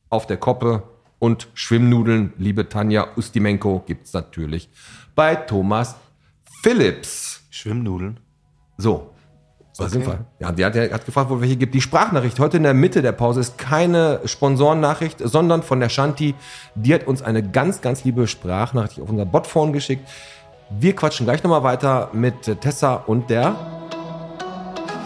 [0.08, 0.84] auf der Koppe
[1.18, 4.70] und Schwimmnudeln, liebe Tanja Ustimenko, gibt's natürlich
[5.16, 5.96] bei Thomas
[6.62, 7.42] Phillips.
[7.50, 8.20] Schwimmnudeln.
[8.78, 9.11] So.
[9.78, 10.18] Da sind wir.
[10.38, 11.74] Ja, der hat, der hat gefragt, wo welche gibt.
[11.74, 16.34] Die Sprachnachricht heute in der Mitte der Pause ist keine Sponsorennachricht, sondern von der Shanti.
[16.74, 20.06] Die hat uns eine ganz, ganz liebe Sprachnachricht auf unser Botphone geschickt.
[20.70, 23.54] Wir quatschen gleich nochmal weiter mit Tessa und der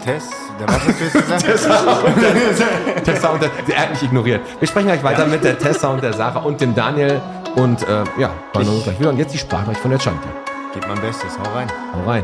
[0.03, 3.05] Tess, der was hast du gesagt?
[3.05, 4.41] Tessa und der, der hat mich ignoriert.
[4.59, 7.21] Wir sprechen gleich weiter mit der Tessa und der Sarah und dem Daniel.
[7.55, 9.09] Und äh, ja, hören uns gleich wieder.
[9.09, 10.27] Und jetzt die Sprachnachricht von der Shanti.
[10.73, 11.67] Gib mein Bestes, hau rein.
[11.93, 12.23] Hau rein.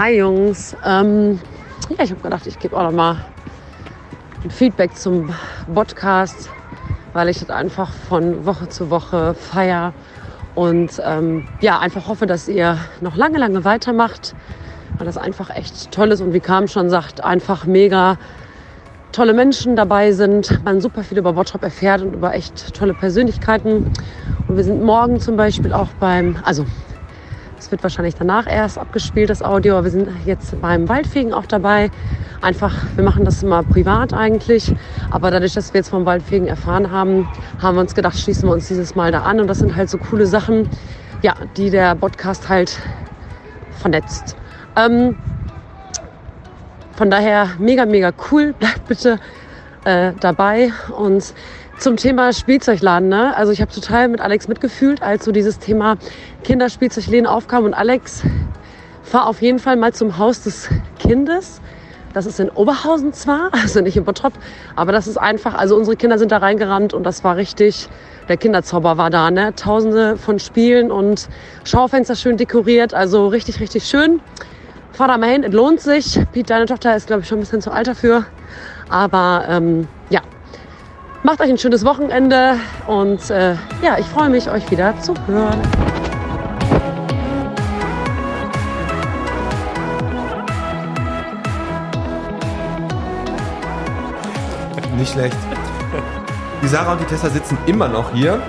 [0.00, 0.76] Hi Jungs.
[0.84, 1.40] Ähm,
[1.88, 3.18] ja, ich habe gedacht, ich gebe auch noch mal
[4.44, 5.34] ein Feedback zum
[5.74, 6.50] Podcast,
[7.14, 9.92] weil ich das einfach von Woche zu Woche feier
[10.54, 14.36] und ähm, ja, einfach hoffe, dass ihr noch lange, lange weitermacht,
[14.98, 18.18] weil das einfach echt toll ist und wie Kam schon sagt, einfach mega
[19.10, 23.84] tolle Menschen dabei sind, man super viel über Bottrop erfährt und über echt tolle Persönlichkeiten.
[24.46, 26.66] Und wir sind morgen zum Beispiel auch beim, also
[27.70, 29.82] wird wahrscheinlich danach erst abgespielt, das Audio.
[29.82, 31.90] Wir sind jetzt beim Waldfegen auch dabei.
[32.40, 34.72] Einfach, wir machen das immer privat eigentlich.
[35.10, 37.28] Aber dadurch, dass wir jetzt vom Waldfegen erfahren haben,
[37.60, 39.40] haben wir uns gedacht, schließen wir uns dieses Mal da an.
[39.40, 40.68] Und das sind halt so coole Sachen,
[41.22, 42.78] ja, die der Podcast halt
[43.78, 44.36] vernetzt.
[44.76, 45.16] Ähm,
[46.96, 48.52] von daher mega, mega cool.
[48.58, 49.18] Bleibt bitte
[49.84, 50.72] äh, dabei.
[50.96, 51.34] Und
[51.78, 53.36] zum Thema Spielzeugladen, ne?
[53.36, 55.96] Also ich habe total mit Alex mitgefühlt, als so dieses Thema
[56.42, 57.64] Kinderspielzeugläden aufkam.
[57.64, 58.22] Und Alex,
[59.02, 60.68] fahr auf jeden Fall mal zum Haus des
[60.98, 61.60] Kindes.
[62.14, 64.32] Das ist in Oberhausen zwar, also nicht in Bottrop,
[64.76, 67.88] aber das ist einfach, also unsere Kinder sind da reingerannt und das war richtig,
[68.28, 69.54] der Kinderzauber war da, ne?
[69.54, 71.28] Tausende von Spielen und
[71.64, 74.20] Schaufenster schön dekoriert, also richtig, richtig schön.
[74.92, 76.18] Fahr da mal hin, es lohnt sich.
[76.32, 78.24] Pete, deine Tochter ist, glaube ich, schon ein bisschen zu alt dafür.
[78.88, 79.86] Aber ähm,
[81.22, 82.56] macht euch ein schönes Wochenende
[82.86, 85.60] und äh, ja, ich freue mich, euch wieder zu hören.
[94.96, 95.36] Nicht schlecht.
[96.60, 98.42] Die Sarah und die Tessa sitzen immer noch hier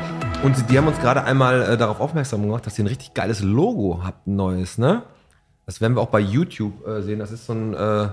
[0.43, 3.41] und die haben uns gerade einmal äh, darauf aufmerksam gemacht, dass ihr ein richtig geiles
[3.41, 5.03] Logo habt, ein neues, ne?
[5.67, 7.20] Das werden wir auch bei YouTube äh, sehen.
[7.20, 8.09] Das ist so ein, äh,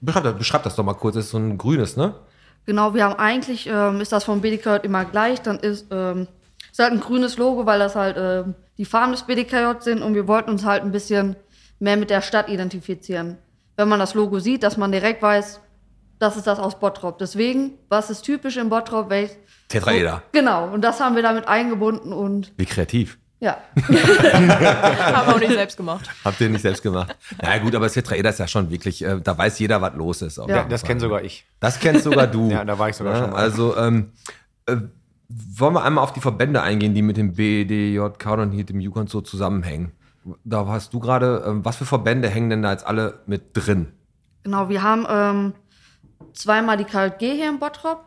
[0.00, 2.14] beschreib, das, beschreib das doch mal kurz, das ist so ein grünes, ne?
[2.68, 6.28] Genau, wir haben eigentlich, ähm, ist das vom BDKJ immer gleich, dann ist, ähm,
[6.70, 10.14] ist halt ein grünes Logo, weil das halt ähm, die Farben des BDKJ sind und
[10.14, 11.36] wir wollten uns halt ein bisschen
[11.78, 13.38] mehr mit der Stadt identifizieren.
[13.78, 15.62] Wenn man das Logo sieht, dass man direkt weiß,
[16.18, 17.16] das ist das aus Bottrop.
[17.16, 19.10] Deswegen, was ist typisch in Bottrop?
[19.68, 20.22] Tetraeder.
[20.32, 23.18] Genau, und das haben wir damit eingebunden und Wie kreativ.
[23.40, 23.58] Ja.
[23.76, 26.08] Haben wir auch nicht selbst gemacht.
[26.24, 27.16] Habt ihr nicht selbst gemacht?
[27.40, 29.94] Na ja, gut, aber das Tetraeder ist ja schon wirklich, äh, da weiß jeder, was
[29.94, 30.38] los ist.
[30.38, 30.64] Ja.
[30.64, 31.46] Das kennt sogar ich.
[31.60, 32.50] Das kennst sogar du.
[32.50, 33.36] Ja, da war ich sogar Ja, schon mal.
[33.36, 34.12] Also, ähm,
[34.66, 34.76] äh,
[35.28, 39.10] wollen wir einmal auf die Verbände eingehen, die mit dem BDJK und hier dem Jugend
[39.10, 39.92] so zusammenhängen.
[40.44, 43.92] Da hast du gerade, ähm, was für Verbände hängen denn da jetzt alle mit drin?
[44.42, 45.52] Genau, wir haben ähm,
[46.32, 48.04] zweimal die KJG hier in Bottrop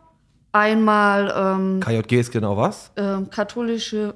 [0.52, 2.92] einmal ähm, KJG ist genau was?
[2.98, 4.16] ähm, katholische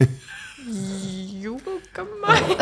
[0.70, 2.56] Jugendgemeinde.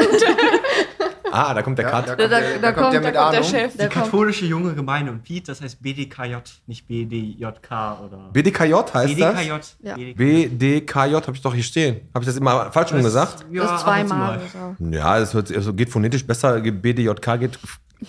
[1.30, 2.09] Ah, da kommt der Cut.
[2.09, 3.42] Da, da, da, kommt, der da mit kommt der.
[3.42, 3.72] Chef.
[3.72, 6.36] Die Der kommt, katholische junge Gemeinde und Piet, das heißt BDKJ,
[6.66, 7.70] nicht BDJK
[8.04, 8.30] oder.
[8.32, 9.34] BDKJ heißt das?
[9.34, 9.52] BDKJ.
[9.82, 9.94] Ja.
[9.96, 12.09] BDKJ habe ich doch hier stehen.
[12.14, 13.44] Habe ich das immer falsch rum gesagt?
[13.50, 14.40] Ja, das zweimal.
[14.78, 16.61] Ja, das hört, also geht phonetisch besser.
[16.61, 17.59] BDJK geht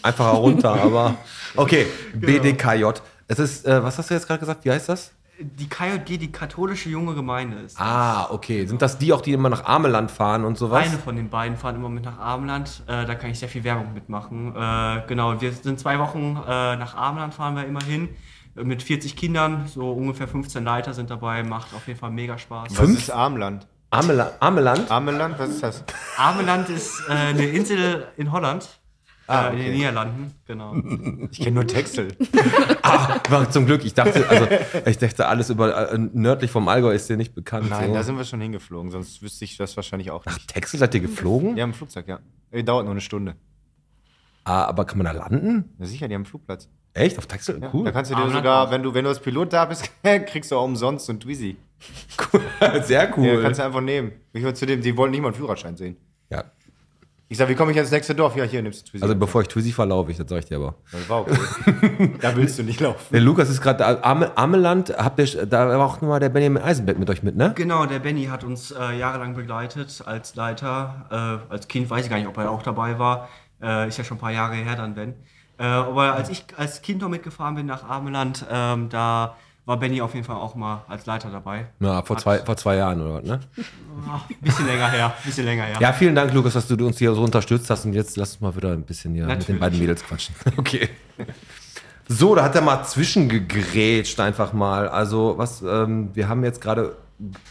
[0.02, 1.16] einfacher runter, aber
[1.56, 1.88] okay.
[2.14, 2.86] BDKJ.
[3.28, 4.66] Es ist, äh, was hast du jetzt gerade gesagt?
[4.66, 5.12] Wie heißt das?
[5.42, 7.80] Die KJG, die katholische junge Gemeinde ist.
[7.80, 8.66] Ah, okay.
[8.66, 10.86] Sind das die auch, die immer nach Ameland fahren und sowas?
[10.86, 12.84] Eine von den beiden fahren immer mit nach Ameland.
[12.88, 14.54] Äh, da kann ich sehr viel Werbung mitmachen.
[14.54, 18.10] Äh, genau, wir sind zwei Wochen äh, nach Ameland fahren wir immer hin.
[18.58, 21.44] Äh, Mit 40 Kindern, so ungefähr 15 Leiter sind dabei.
[21.44, 22.78] Macht auf jeden Fall mega Spaß.
[22.78, 23.66] Was ist Armland?
[23.92, 24.92] Amela Ameland?
[24.92, 25.84] Armeland, was ist das?
[26.18, 28.79] Ameland ist äh, eine Insel in Holland.
[29.30, 29.78] Ah, äh, In den okay.
[29.78, 30.76] Niederlanden, genau.
[31.32, 32.10] Ich kenne nur Texel.
[32.82, 33.86] Ah, war zum Glück.
[33.86, 34.48] Ich dachte, also,
[34.88, 37.70] ich dachte, alles über äh, nördlich vom Allgäu ist dir nicht bekannt.
[37.70, 37.94] Nein, so.
[37.94, 40.52] da sind wir schon hingeflogen, sonst wüsste ich das wahrscheinlich auch Nach nicht.
[40.52, 41.56] Texel seid ihr geflogen?
[41.56, 42.20] Ja, im Flugzeug, ja.
[42.50, 43.36] Äh, Dauert nur eine Stunde.
[44.44, 45.76] Ah, aber kann man da landen?
[45.78, 46.68] Na sicher, die haben einen Flugplatz.
[46.94, 47.20] Echt?
[47.20, 47.60] Auf Texel?
[47.62, 47.86] Ja, Cool.
[47.86, 49.88] Da kannst du dir Armland sogar, wenn du, wenn du als Pilot da bist,
[50.26, 51.58] kriegst du auch umsonst so ein Twizy.
[52.84, 53.28] Sehr cool.
[53.28, 54.14] Ja, kannst du einfach nehmen.
[54.34, 55.98] Ich war zu dem, die wollten nicht mal einen Führerschein sehen.
[56.32, 56.46] ja.
[57.32, 58.36] Ich sag, wie komme ich ins nächste Dorf?
[58.36, 59.04] Ja, hier nimmst du Twizy.
[59.04, 60.74] Also bevor ich Twizy fahre, laufe ich, das sag ich dir aber.
[60.92, 62.16] das war okay.
[62.22, 63.06] da willst du nicht laufen.
[63.12, 66.98] Der Lukas ist gerade Ame, Ameland, habt ihr, da war auch nochmal der Benjamin Eisenberg
[66.98, 67.54] mit euch mit, ne?
[67.56, 71.40] Genau, der Benny hat uns äh, jahrelang begleitet als Leiter.
[71.50, 73.30] Äh, als Kind weiß ich gar nicht, ob er auch dabei war.
[73.62, 75.14] Äh, ist ja schon ein paar Jahre her dann, Ben.
[75.60, 79.36] Äh, aber als ich als Kind noch mitgefahren bin nach Ameland, ähm, da
[79.70, 81.68] war Benny auf jeden Fall auch mal als Leiter dabei.
[81.80, 83.40] Ja, vor zwei, vor zwei Jahren oder was, ne?
[84.08, 85.78] Ah, bisschen länger her, bisschen länger her.
[85.80, 88.42] Ja, vielen Dank, Lukas, dass du uns hier so unterstützt hast und jetzt lass uns
[88.42, 89.62] mal wieder ein bisschen hier mit den Natürlich.
[89.62, 90.34] beiden Mädels quatschen.
[90.58, 90.90] Okay.
[92.08, 94.90] So, da hat er mal zwischengegrätscht einfach mal.
[94.90, 96.98] Also, was, ähm, wir haben jetzt gerade,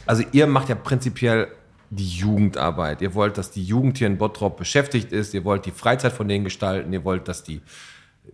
[0.04, 1.46] also ihr macht ja prinzipiell
[1.90, 3.00] die Jugendarbeit.
[3.00, 5.34] Ihr wollt, dass die Jugend hier in Bottrop beschäftigt ist.
[5.34, 6.92] Ihr wollt die Freizeit von denen gestalten.
[6.92, 7.62] Ihr wollt, dass die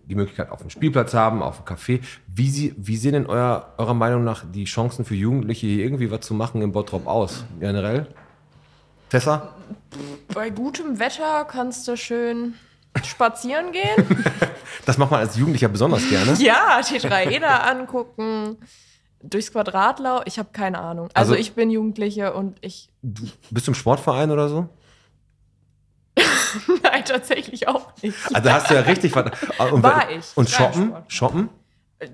[0.05, 2.01] die Möglichkeit auf dem Spielplatz haben, auf dem Café.
[2.27, 6.11] Wie, sie, wie sehen denn euer, eurer Meinung nach die Chancen für Jugendliche, hier irgendwie
[6.11, 7.45] was zu machen in Bottrop aus?
[7.59, 8.07] Generell?
[9.09, 9.55] Tessa?
[10.33, 12.55] Bei gutem Wetter kannst du schön
[13.03, 14.23] spazieren gehen.
[14.85, 16.33] Das macht man als Jugendlicher besonders gerne.
[16.37, 18.57] ja, die drei Eder angucken.
[19.23, 20.25] Durchs Quadrat laufen.
[20.27, 21.09] Ich habe keine Ahnung.
[21.15, 22.89] Also, Also- ich bin Jugendliche und ich.
[23.01, 24.69] Du bist du im Sportverein oder so?
[26.83, 28.17] Nein, tatsächlich auch nicht.
[28.33, 29.31] Also hast du ja richtig was.
[29.71, 30.25] Und, War ich.
[30.35, 30.87] Und shoppen?
[30.87, 31.13] Sport.
[31.13, 31.49] Shoppen?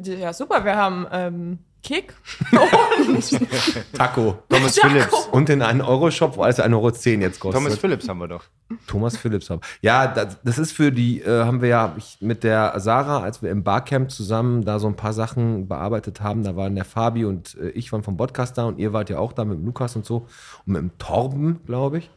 [0.04, 0.64] Ja, super.
[0.64, 2.14] Wir haben ähm, Kick
[2.52, 4.38] und Taco.
[4.48, 4.88] Thomas Taco.
[4.88, 5.28] Phillips.
[5.32, 7.62] Und den 1-Euro-Shop, wo alles 1,10 Euro jetzt kostet.
[7.62, 8.44] Thomas Phillips haben wir doch.
[8.86, 9.62] Thomas Phillips haben.
[9.82, 13.42] Ja, das, das ist für die, äh, haben wir ja ich, mit der Sarah, als
[13.42, 17.26] wir im Barcamp zusammen da so ein paar Sachen bearbeitet haben, da waren der Fabi
[17.26, 19.66] und äh, ich waren vom Podcast da und ihr wart ja auch da mit dem
[19.66, 20.28] Lukas und so
[20.66, 22.12] und mit dem Torben, glaube ich.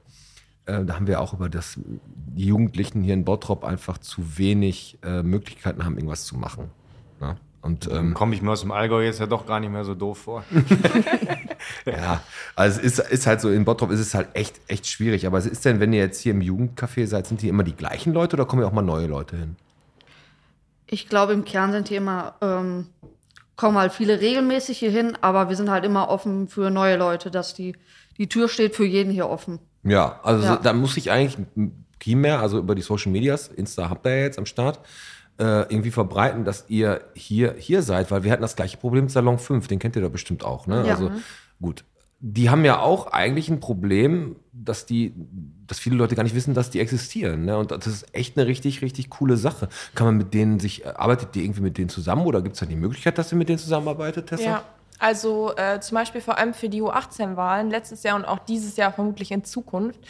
[0.66, 4.98] Äh, da haben wir auch über das, die Jugendlichen hier in Bottrop einfach zu wenig
[5.02, 6.70] äh, Möglichkeiten haben, irgendwas zu machen.
[7.20, 7.36] Ja?
[7.62, 9.94] Und ähm, Komme ich mir aus dem Allgäu jetzt ja doch gar nicht mehr so
[9.94, 10.44] doof vor.
[11.86, 12.22] Ja,
[12.54, 15.26] also es ist, ist halt so, in Bottrop ist es halt echt, echt schwierig.
[15.26, 17.74] Aber es ist denn, wenn ihr jetzt hier im Jugendcafé seid, sind die immer die
[17.74, 19.56] gleichen Leute oder kommen ja auch mal neue Leute hin?
[20.86, 22.88] Ich glaube, im Kern sind hier immer, ähm,
[23.56, 27.30] kommen halt viele regelmäßig hier hin, aber wir sind halt immer offen für neue Leute,
[27.30, 27.74] dass die,
[28.18, 29.58] die Tür steht für jeden hier offen.
[29.82, 30.56] Ja, also Ja.
[30.56, 31.44] da muss ich eigentlich
[32.00, 34.80] primär, also über die Social Medias, Insta habt ihr ja jetzt am Start,
[35.38, 39.10] äh, irgendwie verbreiten, dass ihr hier, hier seid, weil wir hatten das gleiche Problem mit
[39.12, 40.84] Salon 5, den kennt ihr doch bestimmt auch, ne?
[40.86, 40.92] Ja.
[40.94, 41.10] Also
[41.60, 41.84] gut.
[42.26, 45.12] Die haben ja auch eigentlich ein Problem, dass die,
[45.66, 47.44] dass viele Leute gar nicht wissen, dass die existieren.
[47.44, 47.58] Ne?
[47.58, 49.68] Und das ist echt eine richtig, richtig coole Sache.
[49.94, 52.66] Kann man mit denen sich, arbeitet ihr irgendwie mit denen zusammen oder gibt es da
[52.66, 54.42] die Möglichkeit, dass ihr mit denen zusammenarbeitet, Tessa?
[54.42, 54.62] Ja,
[55.04, 58.90] also äh, zum Beispiel vor allem für die U18-Wahlen letztes Jahr und auch dieses Jahr
[58.90, 60.00] vermutlich in Zukunft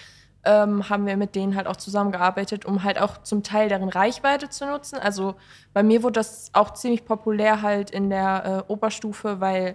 [0.44, 4.50] ähm, haben wir mit denen halt auch zusammengearbeitet, um halt auch zum Teil deren Reichweite
[4.50, 5.00] zu nutzen.
[5.00, 5.34] Also
[5.72, 9.74] bei mir wurde das auch ziemlich populär halt in der äh, Oberstufe, weil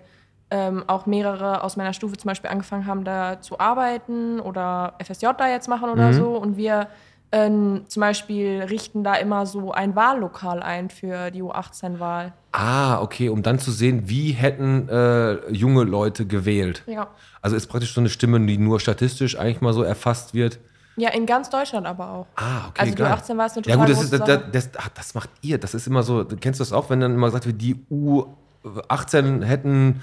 [0.52, 5.28] ähm, auch mehrere aus meiner Stufe zum Beispiel angefangen haben, da zu arbeiten oder FSJ
[5.38, 6.38] da jetzt machen oder so.
[6.38, 6.88] Und wir
[7.32, 12.34] ähm, zum Beispiel richten da immer so ein Wahllokal ein für die U18-Wahl.
[12.52, 16.84] Ah, okay, um dann zu sehen, wie hätten äh, junge Leute gewählt.
[16.88, 17.08] Ja.
[17.42, 20.60] Also ist praktisch so eine Stimme, die nur statistisch eigentlich mal so erfasst wird.
[20.98, 22.26] Ja, in ganz Deutschland aber auch.
[22.36, 23.14] Ah, okay, Also die geil.
[23.14, 25.58] U18 war es eine Ja gut, das, ist, das, das, ach, das macht ihr.
[25.60, 29.44] Das ist immer so, du kennst das auch, wenn dann immer gesagt wird, die U18
[29.44, 30.02] hätten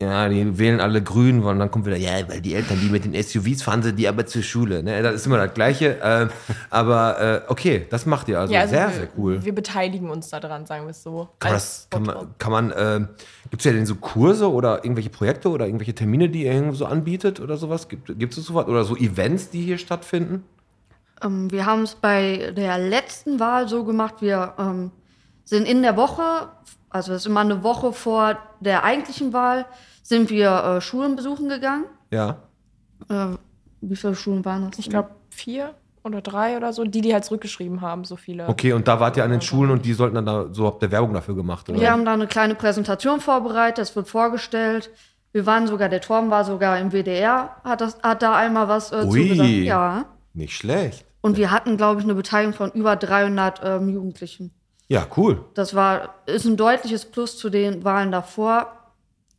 [0.00, 3.04] ja, die wählen alle grün, und dann kommt wieder, ja, weil die Eltern, die mit
[3.04, 4.82] den SUVs fahren, sie die aber zur Schule.
[4.82, 5.02] Ne?
[5.02, 6.00] Das ist immer das Gleiche.
[6.00, 6.28] Äh,
[6.70, 9.44] aber äh, okay, das macht ihr also, Ja, also sehr, wir, sehr cool.
[9.44, 11.28] Wir beteiligen uns daran, sagen wir es so.
[11.40, 13.06] Kann das, kann man, kann man äh,
[13.50, 16.76] gibt es ja denn so Kurse oder irgendwelche Projekte oder irgendwelche Termine, die ihr irgendwo
[16.76, 17.88] so anbietet oder sowas?
[17.88, 18.68] Gibt es sowas?
[18.68, 20.44] Oder so Events, die hier stattfinden?
[21.22, 24.92] Ähm, wir haben es bei der letzten Wahl so gemacht, wir ähm,
[25.44, 26.50] sind in der Woche,
[26.90, 29.66] also es ist immer eine Woche vor der eigentlichen Wahl,
[30.02, 31.84] sind wir äh, Schulen besuchen gegangen.
[32.10, 32.38] Ja.
[33.08, 33.36] Äh,
[33.80, 34.78] wie viele Schulen waren das?
[34.78, 38.48] Ich glaube vier oder drei oder so, die, die halt zurückgeschrieben haben, so viele.
[38.48, 40.82] Okay, und da wart ihr an den Schulen und die sollten dann da, so habt
[40.82, 41.80] ihr Werbung dafür gemacht, oder?
[41.80, 44.90] Wir haben da eine kleine Präsentation vorbereitet, es wird vorgestellt.
[45.32, 48.92] Wir waren sogar, der Torben war sogar im WDR, hat, das, hat da einmal was
[48.92, 49.28] äh, Ui.
[49.28, 49.48] zugesagt.
[49.50, 50.04] Ja.
[50.32, 51.04] Nicht schlecht.
[51.20, 54.52] Und wir hatten, glaube ich, eine Beteiligung von über 300 ähm, Jugendlichen.
[54.88, 55.44] Ja, cool.
[55.54, 58.72] Das war, ist ein deutliches Plus zu den Wahlen davor.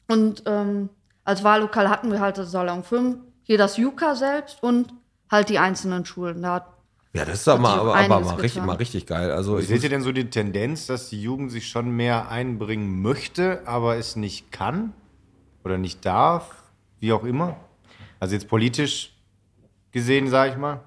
[0.08, 0.90] Und ähm,
[1.24, 4.94] als Wahllokal hatten wir halt das Salon 5, hier das Juka selbst und
[5.30, 6.42] halt die einzelnen Schulen.
[6.44, 6.68] Da
[7.14, 9.32] Ja, das ist aber, mal, aber, aber mal, richtig, mal richtig geil.
[9.32, 13.68] Also Seht ihr denn so die Tendenz, dass die Jugend sich schon mehr einbringen möchte,
[13.68, 14.94] aber es nicht kann
[15.64, 16.64] oder nicht darf,
[17.00, 17.58] wie auch immer?
[18.20, 19.16] Also jetzt politisch
[19.92, 20.82] gesehen, sage ich mal.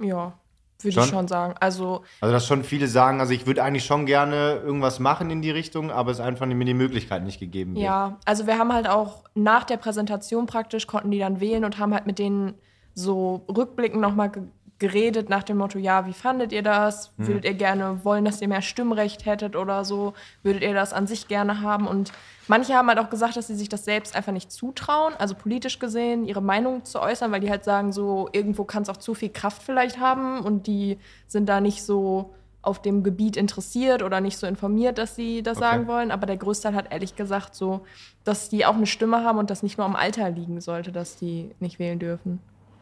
[0.00, 0.38] Ja,
[0.84, 1.54] würde ich schon sagen.
[1.60, 5.42] Also Also dass schon viele sagen, also ich würde eigentlich schon gerne irgendwas machen in
[5.42, 7.84] die Richtung, aber es einfach mir die Möglichkeit nicht gegeben wird.
[7.84, 11.78] Ja, also wir haben halt auch nach der Präsentation praktisch konnten die dann wählen und
[11.78, 12.54] haben halt mit denen
[12.94, 14.30] so rückblickend nochmal
[14.78, 17.12] geredet nach dem Motto, ja, wie fandet ihr das?
[17.16, 17.26] Mhm.
[17.28, 20.14] Würdet ihr gerne wollen, dass ihr mehr Stimmrecht hättet oder so?
[20.42, 21.86] Würdet ihr das an sich gerne haben?
[21.86, 22.12] Und
[22.48, 25.78] manche haben halt auch gesagt, dass sie sich das selbst einfach nicht zutrauen, also politisch
[25.78, 29.14] gesehen, ihre Meinung zu äußern, weil die halt sagen, so irgendwo kann es auch zu
[29.14, 30.98] viel Kraft vielleicht haben und die
[31.28, 35.58] sind da nicht so auf dem Gebiet interessiert oder nicht so informiert, dass sie das
[35.58, 35.66] Okay.
[35.66, 36.10] sagen wollen.
[36.10, 37.84] Aber der Größteil hat ehrlich gesagt so,
[38.24, 41.16] dass die auch eine Stimme haben und das nicht nur am Alter liegen sollte, dass
[41.16, 42.40] die nicht wählen dürfen.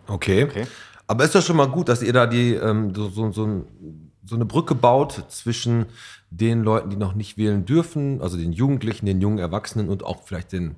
[0.08, 0.44] okay.
[0.44, 0.66] Okay.
[1.12, 3.66] Aber ist das schon mal gut, dass ihr da die ähm, so, so, so,
[4.24, 5.84] so eine Brücke baut zwischen
[6.30, 10.22] den Leuten, die noch nicht wählen dürfen, also den Jugendlichen, den jungen Erwachsenen und auch
[10.24, 10.74] vielleicht den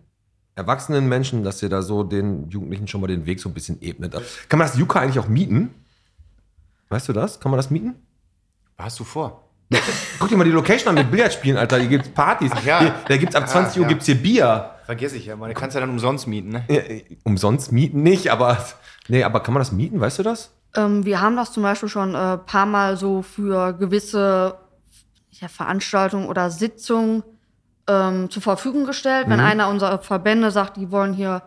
[0.57, 3.81] erwachsenen Menschen, dass ihr da so den Jugendlichen schon mal den Weg so ein bisschen
[3.81, 4.13] ebnet.
[4.49, 5.71] Kann man das Yuka eigentlich auch mieten?
[6.89, 7.39] Weißt du das?
[7.39, 7.95] Kann man das mieten?
[8.77, 9.41] Was hast du vor?
[10.19, 11.79] Guck dir mal die Location an mit Billard spielen, Alter.
[11.79, 12.51] Hier gibt's Partys.
[12.67, 12.81] ja.
[12.81, 13.89] Hier, da gibt's ab Ah, 20 Uhr ja.
[13.89, 14.71] gibt's hier Bier.
[14.85, 15.49] Vergesse ich ja mal.
[15.49, 16.65] Du kannst ja dann umsonst mieten, ne?
[16.69, 18.59] Ja, äh, umsonst mieten nicht, aber
[19.09, 20.01] nee, aber kann man das mieten?
[20.01, 20.51] Weißt du das?
[20.77, 24.57] Ähm, wir haben das zum Beispiel schon ein äh, paar Mal so für gewisse
[25.31, 27.23] ja, Veranstaltungen oder Sitzungen
[27.89, 29.29] ähm, zur Verfügung gestellt.
[29.29, 31.43] Wenn einer unserer Verbände sagt, die wollen hier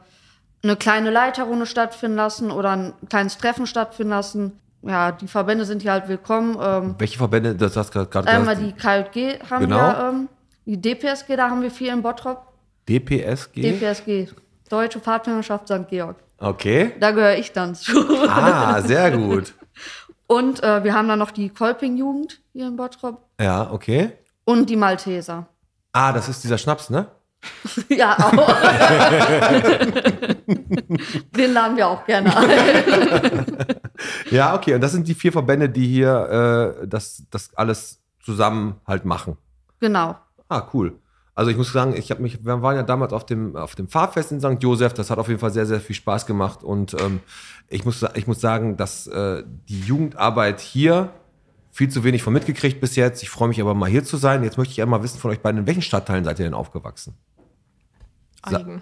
[0.64, 4.60] eine kleine Leiterrunde stattfinden lassen oder ein kleines Treffen stattfinden lassen.
[4.82, 6.58] Ja, die Verbände sind hier halt willkommen.
[6.62, 7.55] Ähm, Welche Verbände?
[7.55, 9.78] Das hast du gerade einmal die KJG haben Genau.
[9.78, 10.30] wir, ähm,
[10.66, 12.53] die DPSG, da haben wir viel in Bottrop.
[12.88, 13.62] DPSG.
[13.62, 14.28] DPSG,
[14.70, 15.88] Deutsche Pfadfinderschaft St.
[15.89, 16.18] Georg.
[16.40, 16.94] Okay.
[17.00, 18.06] Da gehöre ich dann zu.
[18.28, 19.54] Ah, sehr gut.
[20.28, 24.12] Und äh, wir haben dann noch die Kolping-Jugend hier in Bottrop Ja, okay.
[24.44, 25.48] und die Malteser.
[25.94, 27.08] Ah, das ist dieser Schnaps, ne?
[27.90, 28.34] Ja, auch.
[31.38, 32.50] Den laden wir auch gerne ein.
[34.32, 34.74] Ja, okay.
[34.76, 39.38] Und das sind die vier Verbände, die hier äh, das, das alles zusammen halt machen.
[39.80, 40.18] Genau.
[40.50, 41.00] Ah, cool.
[41.38, 43.88] Also ich muss sagen, ich habe mich, wir waren ja damals auf dem, auf dem
[43.88, 44.58] Fahrfest in St.
[44.60, 47.20] Josef, das hat auf jeden Fall sehr, sehr viel Spaß gemacht und ähm,
[47.70, 51.12] ich, muss, ich muss sagen, dass äh, die Jugendarbeit hier
[51.70, 53.22] viel zu wenig von mitgekriegt bis jetzt.
[53.22, 54.44] Ich freue mich aber mal hier zu sein.
[54.44, 57.14] Jetzt möchte ich einmal wissen von euch beiden, in welchen Stadtteilen seid ihr denn aufgewachsen?
[58.42, 58.82] Eigen.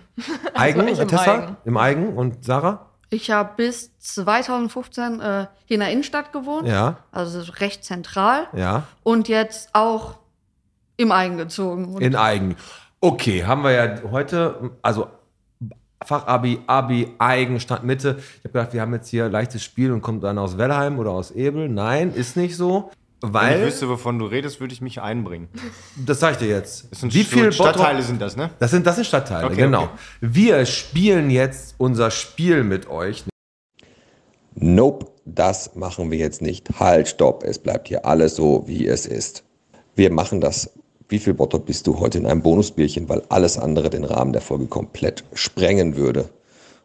[0.53, 1.33] Eigen, ich im Tessa?
[1.33, 1.57] Eigen.
[1.65, 2.89] Im Eigen und Sarah?
[3.09, 6.69] Ich habe bis 2015 äh, hier in der Innenstadt gewohnt.
[6.69, 8.47] Ja, Also recht zentral.
[8.53, 8.83] ja.
[9.03, 10.19] Und jetzt auch
[10.97, 11.85] im Eigen gezogen.
[11.95, 12.55] Und In Eigen.
[13.01, 15.07] Okay, haben wir ja heute, also
[16.03, 18.17] Fachabi, Abi, Eigen, Stadtmitte.
[18.19, 21.11] Ich habe gedacht, wir haben jetzt hier leichtes Spiel und kommt dann aus Wellheim oder
[21.11, 21.69] aus Ebel.
[21.69, 22.91] Nein, ist nicht so.
[23.21, 25.47] Wenn ich Weil, wüsste, wovon du redest, würde ich mich einbringen.
[25.95, 26.87] das sag ich dir jetzt.
[27.01, 28.51] Wie viele Stadtteile sind das, ne?
[28.59, 29.83] Das sind, das sind Stadtteile, Okay, genau.
[29.83, 29.89] okay.
[30.21, 33.23] Wir spielen jetzt unser Spiel mit euch.
[34.53, 36.69] Nope, das machen wir jetzt nicht.
[36.79, 39.43] Halt, stopp, es bleibt hier alles so, wie es ist.
[39.95, 40.69] Wir machen das.
[41.07, 44.41] Wie viel Bottrop bist du heute in einem Bonusbierchen, weil alles andere den Rahmen der
[44.41, 46.29] Folge komplett sprengen würde.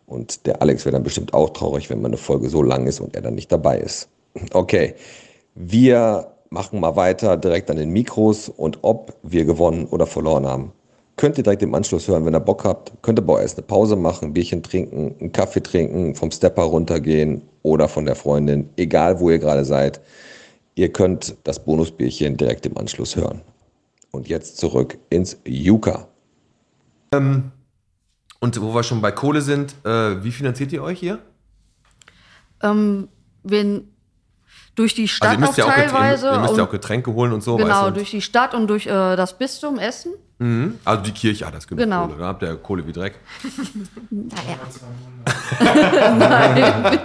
[0.07, 3.14] Und der Alex wäre dann bestimmt auch traurig, wenn meine Folge so lang ist und
[3.16, 4.09] er dann nicht dabei ist.
[4.53, 4.95] Okay,
[5.55, 10.73] wir machen mal weiter direkt an den Mikros und ob wir gewonnen oder verloren haben,
[11.16, 12.93] könnt ihr direkt im Anschluss hören, wenn ihr Bock habt.
[13.03, 16.31] Könnt ihr bei euch erst eine Pause machen, ein Bierchen trinken, einen Kaffee trinken, vom
[16.31, 20.01] Stepper runtergehen oder von der Freundin, egal wo ihr gerade seid.
[20.75, 23.43] Ihr könnt das Bonusbierchen direkt im Anschluss hören.
[24.13, 26.09] Und jetzt zurück ins Yuka.
[27.13, 27.53] Ähm,
[28.41, 31.19] Und wo wir schon bei Kohle sind, äh, wie finanziert ihr euch hier?
[32.63, 33.09] Ähm,
[33.43, 33.89] wenn
[34.75, 36.27] durch die Stadt Also ihr müsst, auch teilweise.
[36.29, 37.57] ihr, ihr müsst ja und- auch Getränke holen und so.
[37.57, 37.91] genau, weißt du?
[37.93, 40.13] durch die Stadt und durch äh, das Bistum Essen.
[40.41, 40.78] Mhm.
[40.86, 42.07] Also die Kirche hat das genug Genau.
[42.07, 42.18] Kohle.
[42.18, 43.14] Da habt ihr Kohle wie Dreck.
[44.11, 44.57] Naja.
[46.18, 46.99] Nein,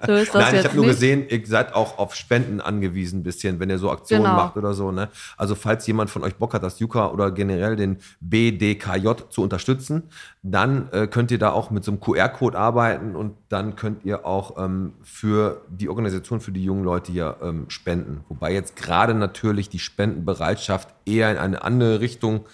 [0.06, 3.22] so ist das Nein, ich habe nur gesehen, ihr seid auch auf Spenden angewiesen, ein
[3.22, 4.36] bisschen, wenn ihr so Aktionen Genau.
[4.36, 4.90] macht oder so.
[4.90, 5.08] Ne?
[5.36, 10.04] Also falls jemand von euch Bock hat, das Juka oder generell den BDKJ zu unterstützen,
[10.42, 14.24] dann äh, könnt ihr da auch mit so einem QR-Code arbeiten und dann könnt ihr
[14.24, 18.24] auch ähm, für die Organisation, für die jungen Leute hier ähm, spenden.
[18.28, 22.46] Wobei jetzt gerade natürlich die Spendenbereitschaft eher in eine andere Richtung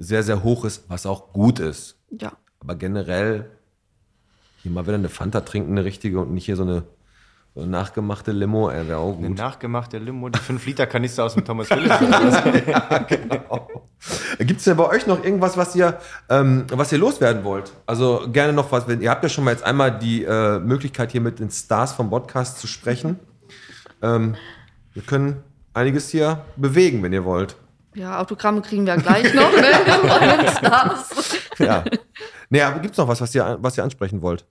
[0.00, 1.96] sehr, sehr hoch ist, was auch gut ist.
[2.10, 2.32] Ja.
[2.58, 3.50] Aber generell
[4.62, 6.82] hier mal wieder eine Fanta trinken, eine richtige und nicht hier so eine,
[7.54, 9.38] so eine nachgemachte Limo, ey, wäre auch Eine gut.
[9.38, 11.98] nachgemachte Limo, die 5-Liter-Kanister aus dem Thomas Phillips.
[14.38, 15.98] Gibt es denn bei euch noch irgendwas, was ihr,
[16.28, 17.72] ähm, was ihr loswerden wollt?
[17.86, 21.12] Also gerne noch was, wenn ihr habt ja schon mal jetzt einmal die äh, Möglichkeit,
[21.12, 23.18] hier mit den Stars vom Podcast zu sprechen.
[24.02, 24.36] Ähm,
[24.94, 25.42] wir können
[25.74, 27.56] einiges hier bewegen, wenn ihr wollt.
[27.94, 29.66] Ja, Autogramme kriegen wir gleich noch, ne?
[31.58, 31.84] Ja.
[32.68, 34.46] aber gibt es noch was, was ihr, was ihr ansprechen wollt?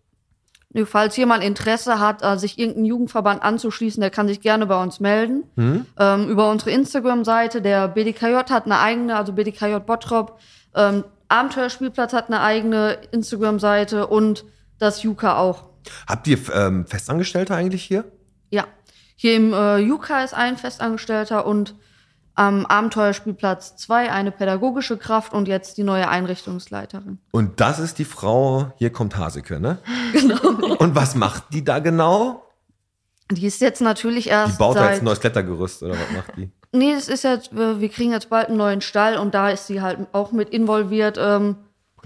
[0.72, 4.82] Nö, Falls jemand Interesse hat, äh, sich irgendeinem Jugendverband anzuschließen, der kann sich gerne bei
[4.82, 5.46] uns melden.
[5.56, 5.86] Hm?
[5.98, 7.62] Ähm, über unsere Instagram-Seite.
[7.62, 10.40] Der BDKJ hat eine eigene, also BDKJ Bottrop.
[10.76, 14.46] Ähm, Abenteuerspielplatz hat eine eigene Instagram-Seite und
[14.78, 15.70] das Juka auch.
[16.08, 18.06] Habt ihr ähm, Festangestellte eigentlich hier?
[18.52, 18.66] Ja.
[19.16, 21.76] Hier im äh, Juka ist ein Festangestellter und
[22.40, 27.20] am Abenteuerspielplatz zwei eine pädagogische Kraft und jetzt die neue Einrichtungsleiterin.
[27.32, 29.78] Und das ist die Frau, hier kommt Haseke, ne?
[30.14, 30.76] Genau.
[30.78, 32.46] Und was macht die da genau?
[33.30, 36.12] Die ist jetzt natürlich Die erst baut da jetzt seit ein neues Klettergerüst oder was
[36.16, 36.50] macht die?
[36.72, 39.68] Nee, das ist jetzt, wir wir kriegen jetzt bald einen neuen Stall und da ist
[39.68, 41.18] sie halt auch mit involviert.
[41.20, 41.58] Ähm,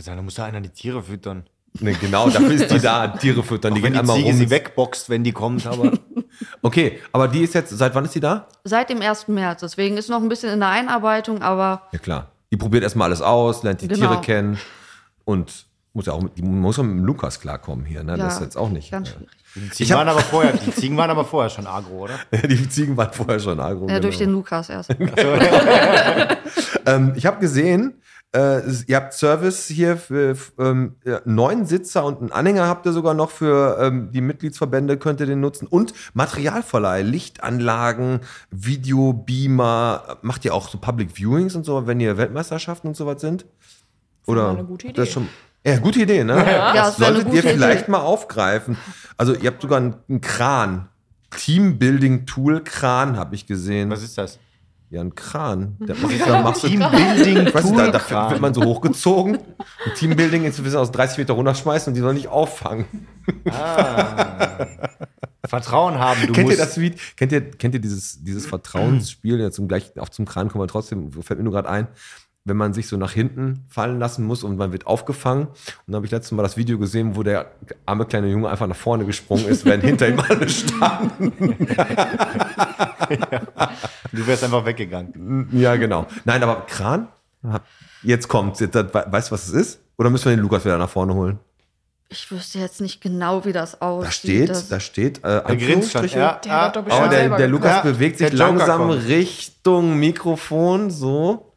[0.04, 1.44] Da muss da einer die Tiere füttern.
[1.80, 3.74] Ne, genau, dafür ist die da, Tiere füttern.
[3.74, 4.38] Auch Die wenn gehen die einmal Ziege rum.
[4.38, 5.92] sie wegboxt, wenn die kommt, aber
[6.62, 8.48] Okay, aber die ist jetzt, seit wann ist die da?
[8.64, 9.28] seit dem 1.
[9.28, 9.62] März.
[9.62, 12.28] Deswegen ist noch ein bisschen in der Einarbeitung, aber Ja klar.
[12.52, 14.08] Die probiert erstmal alles aus, lernt die Genau.
[14.10, 14.60] Tiere kennen
[15.26, 18.12] und muss ja auch mit, die muss auch mit dem Lukas klarkommen hier, ne?
[18.18, 18.92] ja, Das ist jetzt auch nicht.
[18.92, 19.30] ganz äh, schwierig.
[19.56, 22.16] die Ziegen, hab- waren aber vorher, die Ziegen waren aber vorher schon agro, oder?
[22.48, 23.88] die Ziegen waren vorher schon agro.
[23.90, 24.40] Ja, durch den genau.
[24.40, 24.90] Lukas erst.
[26.86, 27.94] ähm, ich habe gesehen,
[28.36, 32.92] äh, ihr habt Service hier für ähm, ja, neun Sitzer und einen Anhänger habt ihr
[32.92, 35.68] sogar noch für ähm, die Mitgliedsverbände, könnt ihr den nutzen.
[35.68, 40.18] Und Materialverleih, Lichtanlagen, Videobeamer.
[40.24, 43.46] Macht ihr auch so Public Viewings und so, wenn ihr Weltmeisterschaften und sowas sind?
[44.26, 44.50] Oder?
[44.50, 45.14] eine gute ihr Das Idee.
[45.14, 45.30] schon,
[45.66, 46.34] ja, gute Idee, ne?
[46.46, 47.92] Ja, das das solltet ihr vielleicht Idee.
[47.92, 48.78] mal aufgreifen.
[49.18, 50.90] Also ihr habt sogar einen, einen Kran.
[51.38, 53.90] Teambuilding-Tool-Kran habe ich gesehen.
[53.90, 54.40] Was ist das?
[54.94, 55.76] Ja, ein Kran.
[55.88, 59.40] Da machst du Teambuilding da, da wird man so hochgezogen.
[59.86, 62.86] Ein Teambuilding ist, wir sind aus 30 Meter runterschmeißen und die sollen nicht auffangen.
[65.48, 66.22] Vertrauen haben.
[66.22, 67.00] Du kennt ihr musst, das Lied?
[67.18, 69.40] Kennt ihr, kennt ihr dieses, dieses Vertrauensspiel?
[69.40, 71.88] Jetzt zum gleich auch zum Kran kommen wir trotzdem, fällt mir nur gerade ein,
[72.46, 75.48] wenn man sich so nach hinten fallen lassen muss und man wird aufgefangen.
[75.48, 75.56] Und
[75.88, 77.52] dann habe ich letztes Mal das Video gesehen, wo der
[77.86, 81.32] arme kleine Junge einfach nach vorne gesprungen ist, während hinter ihm alle standen.
[84.12, 85.48] Du wärst einfach weggegangen.
[85.54, 86.06] Ja, genau.
[86.26, 87.08] Nein, aber Kran?
[88.04, 88.60] Jetzt kommt's.
[88.60, 89.80] Jetzt, weißt du, was es ist?
[89.98, 91.40] Oder müssen wir den Lukas wieder nach vorne holen?
[92.10, 94.06] Ich wüsste jetzt nicht genau, wie das aussieht.
[94.06, 96.06] Da steht, das, da steht, äh, Der grinst schon.
[96.10, 97.48] Ja, Der Aber bestimmt der, der.
[97.48, 99.08] Lukas Ja, bewegt sich langsam kommt.
[99.08, 101.53] Richtung Mikrofon, so.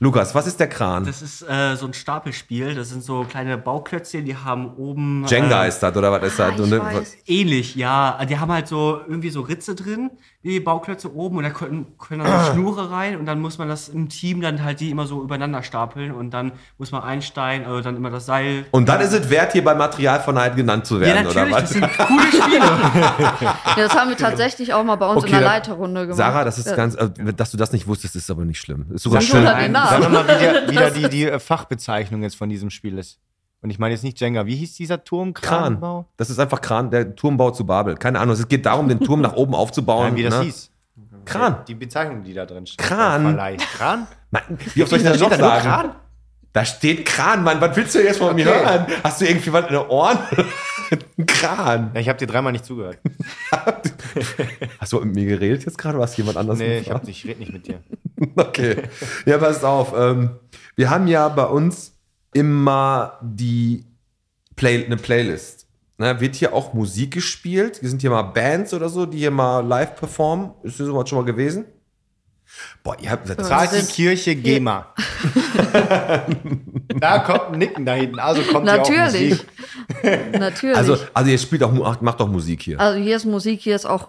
[0.00, 1.04] Lukas, was ist der Kran?
[1.04, 2.76] Das ist äh, so ein Stapelspiel.
[2.76, 5.24] Das sind so kleine Bauklötzchen, die haben oben.
[5.26, 6.52] Jenga äh, ist das, oder was ist das?
[6.58, 7.16] ich ne, weiß.
[7.26, 8.24] Ähnlich, ja.
[8.24, 10.10] Die haben halt so irgendwie so Ritze drin,
[10.42, 12.44] wie Bauklötze oben und da können, können dann Ah.
[12.44, 15.20] so Schnure rein und dann muss man das im Team dann halt die immer so
[15.22, 18.66] übereinander stapeln und dann muss man einsteigen, also dann immer das Seil.
[18.70, 21.62] und dann ist es wert, hier bei Materialverneid genannt zu ja, werden, oder natürlich, das
[21.64, 21.70] was?
[21.70, 22.58] sind coole Spiele.
[23.40, 26.16] ja, das haben wir tatsächlich auch mal bei uns Okay, in der Leiterrunde gemacht.
[26.18, 26.76] Sarah, das ist Ja.
[26.76, 28.86] ganz, äh, dass du das nicht wusstest, ist aber nicht schlimm.
[28.94, 29.44] Ist sogar schön.
[29.90, 33.18] Sag nochmal, wie der, wieder die, die äh, Fachbezeichnung jetzt von diesem Spiel ist.
[33.60, 34.46] Und ich meine jetzt nicht Jenga.
[34.46, 35.34] Wie hieß dieser Turm?
[35.34, 35.62] Kran.
[35.74, 36.06] Kranbau?
[36.16, 37.96] Das ist einfach Kran, der Turmbau zu Babel.
[37.96, 40.08] Keine Ahnung, es geht darum, den Turm nach oben aufzubauen.
[40.08, 40.44] Nein, wie das ne?
[40.44, 40.70] hieß.
[41.24, 41.56] Kran.
[41.66, 42.78] Die Bezeichnung, die da drin steht.
[42.78, 43.36] Kran.
[43.76, 44.06] Kran?
[44.30, 44.42] Mann,
[44.74, 45.62] wie oft soll ich das noch da sagen?
[45.62, 45.94] Kran?
[46.52, 47.60] Da steht Kran, Mann.
[47.60, 48.58] Was willst du jetzt von mir Okay.
[48.58, 48.86] hören?
[49.04, 50.18] Hast du irgendwie was in den Ohren?
[51.18, 51.90] Ein Kran.
[51.94, 52.98] Ja, ich habe dir dreimal nicht zugehört.
[54.80, 57.06] Hast du mit mir geredet jetzt gerade oder hast du jemand anders Nee, ich, hab,
[57.06, 57.80] ich rede nicht mit dir.
[58.36, 58.82] Okay.
[59.26, 59.94] Ja, passt auf.
[59.96, 60.30] Ähm,
[60.76, 61.92] wir haben ja bei uns
[62.32, 63.84] immer die
[64.56, 65.66] Play eine Playlist.
[65.98, 67.78] Ne, wird hier auch Musik gespielt?
[67.80, 70.50] Hier sind hier mal Bands oder so, die hier mal live performen.
[70.62, 71.64] Ist das sowas schon mal gewesen?
[72.82, 74.94] Boah, ihr habt sind- Kirche GEMA.
[77.00, 78.18] Da kommt ein Nicken da hinten.
[78.18, 79.30] Also kommt ja auch Natürlich.
[79.30, 79.46] Musik.
[80.38, 80.76] Natürlich.
[80.76, 82.80] Also, Also, also ihr spielt auch, macht, macht auch Musik hier.
[82.94, 84.08] hier ist Musik, hier ist auch.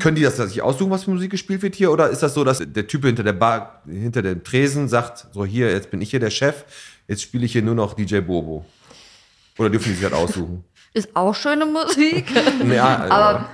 [0.00, 1.92] Können die das sich aussuchen, was für Musik gespielt wird hier?
[1.92, 5.44] Oder ist das so, dass der Typ hinter der Bar, hinter dem Tresen sagt, so
[5.44, 6.64] hier, jetzt bin ich hier der Chef,
[7.08, 8.64] jetzt spiele ich hier nur noch DJ Bobo?
[9.58, 10.64] Oder dürfen die sich halt aussuchen?
[10.94, 12.26] Ist auch schöne Musik.
[12.70, 13.48] Ja, äh, Aber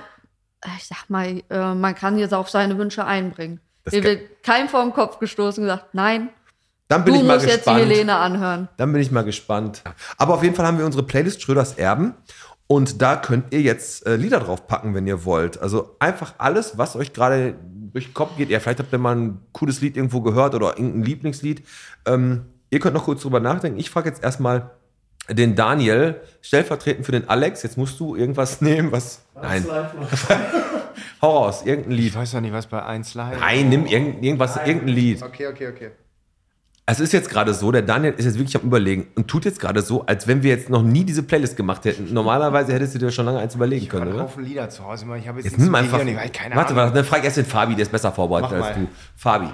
[0.77, 3.59] ich sag mal, äh, man kann jetzt auch seine Wünsche einbringen.
[3.83, 6.29] Das Mir wird kein vor den Kopf gestoßen und gesagt, nein,
[6.87, 7.91] dann bin du ich mal musst jetzt die gespannt.
[7.91, 8.69] Helene anhören.
[8.77, 9.81] Dann bin ich mal gespannt.
[10.17, 12.13] Aber auf jeden Fall haben wir unsere Playlist Schröders Erben.
[12.67, 15.61] Und da könnt ihr jetzt äh, Lieder drauf packen, wenn ihr wollt.
[15.61, 17.55] Also einfach alles, was euch gerade
[17.91, 18.49] durch den Kopf geht.
[18.49, 21.63] Ja, vielleicht habt ihr mal ein cooles Lied irgendwo gehört oder irgendein Lieblingslied.
[22.05, 23.79] Ähm, ihr könnt noch kurz drüber nachdenken.
[23.79, 24.71] Ich frage jetzt erstmal
[25.29, 27.63] den Daniel, stellvertretend für den Alex.
[27.63, 29.21] Jetzt musst du irgendwas nehmen, was.
[29.39, 29.65] Nein,
[31.21, 32.15] hau raus, irgendein Ich Lied.
[32.15, 33.39] weiß doch nicht, was bei 1 Live.
[33.39, 35.21] Nein, nimm irgend, irgendwas, irgendein Lied.
[35.21, 35.91] Okay, okay, okay.
[36.85, 39.57] Es ist jetzt gerade so, der Daniel ist jetzt wirklich am Überlegen und tut jetzt
[39.61, 42.13] gerade so, als wenn wir jetzt noch nie diese Playlist gemacht hätten.
[42.13, 44.23] Normalerweise hättest du dir schon lange eins überlegen Ich habe können, oder?
[44.25, 45.05] Haufen Lieder zu Hause.
[45.17, 46.05] Ich habe jetzt, Jetzt nichts nimm einfach.
[46.05, 46.83] Ich weiß keine Warte, Ahnung.
[46.83, 48.83] warte, dann frag ich erst den Fabi, der ist besser vorbereitet Mach als mal.
[48.83, 48.89] du.
[49.15, 49.47] Fabi.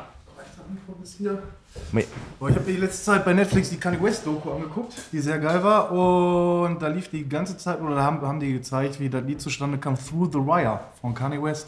[2.39, 5.37] Boah, ich habe die letzte Zeit bei Netflix die Kanye West Doku angeguckt, die sehr
[5.37, 5.91] geil war.
[5.91, 9.77] Und da lief die ganze Zeit, oder haben, haben die gezeigt, wie das Lied zustande
[9.77, 11.67] kam, Through the Wire von Kanye West.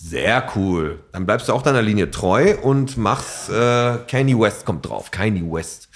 [0.00, 1.00] Sehr cool.
[1.12, 5.10] Dann bleibst du auch deiner Linie treu und machst äh, Kanye West kommt drauf.
[5.10, 5.88] Kanye West.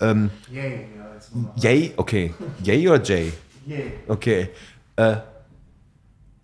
[0.00, 1.70] Ähm, Yay, ja.
[1.70, 2.32] Yay, okay.
[2.62, 3.32] Yay oder Jay?
[3.66, 3.92] Yay.
[4.06, 4.50] Okay.
[4.96, 5.16] Äh,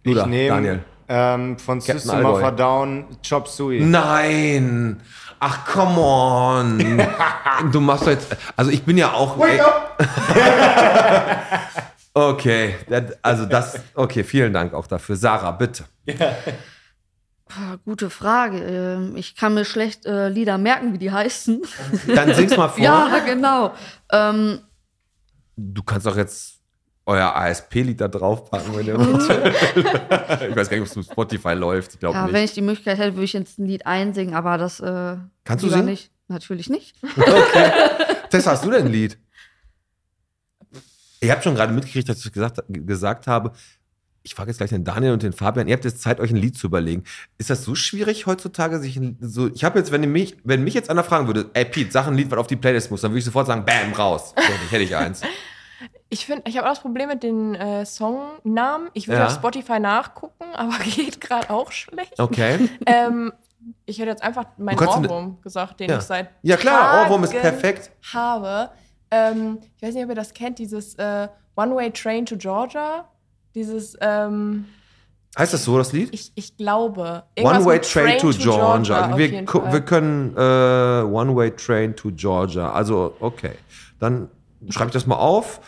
[0.03, 0.81] Ich nehme Daniel.
[1.09, 3.81] ähm, von Captain System of a Down Chop Suey.
[3.81, 5.01] Nein!
[5.39, 6.79] Ach, come on!
[7.73, 8.37] du machst doch jetzt.
[8.57, 9.39] Also, ich bin ja auch.
[9.39, 9.99] Wake up!
[12.17, 12.77] Okay,
[13.23, 13.81] also das.
[13.93, 15.17] Okay, vielen Dank auch dafür.
[15.17, 15.83] Sarah, bitte.
[16.21, 16.31] Ah,
[17.85, 18.59] Gute Frage.
[18.59, 21.63] Ähm, Ich kann mir schlecht äh, Lieder merken, wie die heißen.
[22.15, 22.83] Dann sing's mal vor.
[22.83, 23.75] ja, genau.
[24.13, 24.61] Ähm,
[25.57, 26.61] Du kannst doch jetzt
[27.07, 29.23] euer ASP-Lied da draufpacken, wenn ihr wollt.
[30.51, 31.95] ich weiß gar nicht, ob es auf Spotify läuft.
[31.95, 32.33] Ich glaube ja, nicht.
[32.33, 34.81] wenn ich die Möglichkeit hätte, würde ich jetzt ein Lied einsingen, aber das.
[34.81, 35.85] Äh, Kannst du singen?
[35.85, 36.11] Nicht.
[36.29, 36.97] Natürlich nicht.
[38.31, 39.19] Tessa, hast du denn ein Lied?
[41.21, 43.53] Ihr habt schon gerade mitgekriegt, dass ich gesagt, gesagt habe,
[44.27, 46.37] ich frage jetzt gleich den Daniel und den Fabian, ihr habt jetzt Zeit, euch ein
[46.37, 47.05] Lied zu überlegen.
[47.39, 50.73] Ist das so schwierig heutzutage, sich ein, so, ich habe jetzt, wenn mich, wenn mich
[50.75, 53.11] jetzt einer fragen würde, ey Pete, sag ein Lied, was auf die Playlist muss, dann
[53.13, 54.35] würde ich sofort sagen, bam, raus.
[54.37, 55.21] So, hätte ich eins.
[56.11, 58.89] Ich finde, ich habe auch das Problem mit den äh, Songnamen.
[58.93, 59.27] Ich würde Ja.
[59.27, 62.19] auf Spotify nachgucken, aber geht gerade auch schlecht.
[62.21, 62.69] Okay.
[62.87, 63.33] Ähm,
[63.87, 65.97] ich hätte jetzt einfach meinen ne- Ohrwurm gesagt, den Ja.
[65.99, 67.91] ich seit Ja, klar, Ohrwurm ist perfekt.
[68.13, 68.71] habe.
[69.11, 73.09] Ähm, ich weiß nicht, ob ihr das kennt, dieses äh, One-Way Train to Georgia.
[73.55, 74.67] Dieses, ähm,
[75.37, 76.11] Heißt das so, das Lied?
[76.13, 77.25] ich, ich glaube.
[77.41, 79.11] One Way mit Train to Georgia.
[79.11, 82.73] auf Wir, wir können äh, One Way Train to Georgia.
[82.73, 83.53] Also, okay.
[83.99, 84.29] Dann
[84.71, 85.61] schreibe ich das mal auf.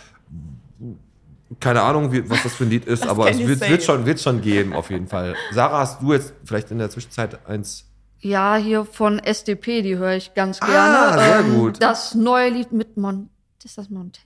[1.60, 4.20] Keine Ahnung, wie, was das für ein Lied ist, aber es wird, wird, schon, wird
[4.20, 5.34] schon geben, auf jeden Fall.
[5.52, 7.84] Sarah, hast du jetzt vielleicht in der Zwischenzeit eins?
[8.18, 11.22] Ja, hier von SDP, die höre ich ganz Ah, gerne.
[11.22, 11.82] sehr Ähm, gut.
[11.82, 13.30] Das neue Lied mit Mon
[13.62, 14.22] ist das Montes?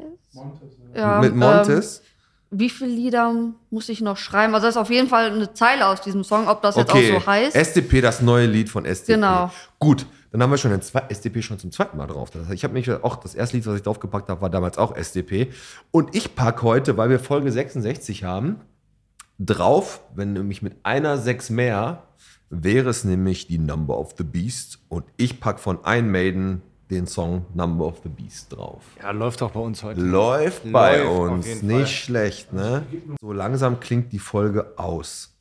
[0.94, 2.02] Ja, mit Ähm, Montes?
[2.50, 3.32] Wie viele Lieder
[3.70, 4.54] muss ich noch schreiben?
[4.54, 7.16] Also das ist auf jeden Fall eine Zeile aus diesem Song, ob das jetzt okay.
[7.16, 7.54] auch so heißt.
[7.54, 9.14] SDP, das neue Lied von SDP.
[9.14, 9.52] Genau.
[9.78, 12.30] Gut, dann haben wir schon den zwei, SDP schon zum zweiten Mal drauf.
[12.30, 14.78] Das heißt, ich habe mich auch, das erste Lied, was ich draufgepackt habe, war damals
[14.78, 15.50] auch SDP.
[15.92, 18.60] Und ich packe heute, weil wir Folge 66 haben,
[19.38, 22.04] drauf, wenn nämlich mit einer 6 mehr,
[22.50, 24.80] wäre es nämlich die Number of the Beast.
[24.88, 28.82] Und ich packe von Iron Maiden den Song Number of the Beast drauf.
[29.02, 30.00] Ja, läuft doch bei uns heute.
[30.00, 31.86] Läuft bei Läuft auf uns, nicht Fall.
[31.86, 32.84] schlecht, ne?
[33.20, 35.34] So langsam klingt die Folge aus.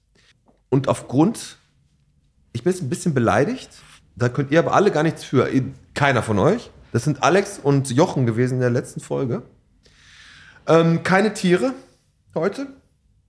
[0.69, 1.57] Und aufgrund,
[2.53, 3.69] ich bin jetzt ein bisschen beleidigt,
[4.15, 5.49] da könnt ihr aber alle gar nichts für,
[5.93, 6.69] keiner von euch.
[6.91, 9.43] Das sind Alex und Jochen gewesen in der letzten Folge.
[10.67, 11.73] Ähm, keine Tiere
[12.35, 12.67] heute.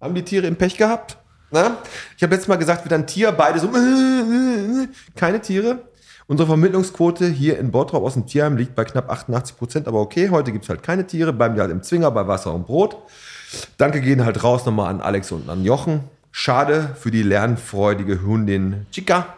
[0.01, 1.19] Haben die Tiere im Pech gehabt?
[1.51, 1.79] Na?
[2.17, 3.69] Ich habe letztes Mal gesagt, wieder ein Tier, beide so,
[5.17, 5.90] keine Tiere.
[6.31, 10.31] Unsere Vermittlungsquote hier in Bottrop aus dem Tierheim liegt bei knapp 88 Prozent, aber okay,
[10.31, 12.99] heute gibt es halt keine Tiere, bleiben die halt im Zwinger bei Wasser und Brot.
[13.79, 16.05] Danke gehen halt raus nochmal an Alex und an Jochen.
[16.31, 19.35] Schade für die lernfreudige Hündin Chica.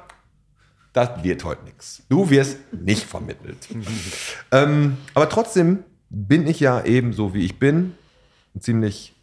[0.93, 2.03] Das wird heute nichts.
[2.11, 3.57] Du wirst nicht vermittelt.
[4.53, 7.95] ähm, aber trotzdem bin ich ja ebenso wie ich bin.
[8.55, 9.15] Ein ziemlich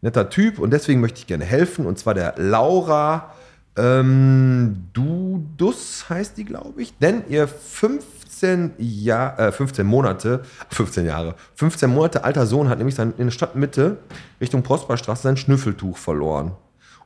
[0.00, 1.86] netter Typ und deswegen möchte ich gerne helfen.
[1.86, 3.34] Und zwar der Laura
[3.76, 6.96] ähm, Dudus heißt die, glaube ich.
[6.98, 12.94] Denn ihr 15, Jahr, äh, 15 Monate, 15 Jahre, 15 Monate alter Sohn hat nämlich
[12.94, 13.98] sein, in der Stadtmitte
[14.40, 16.52] Richtung Prosperstraße sein Schnüffeltuch verloren.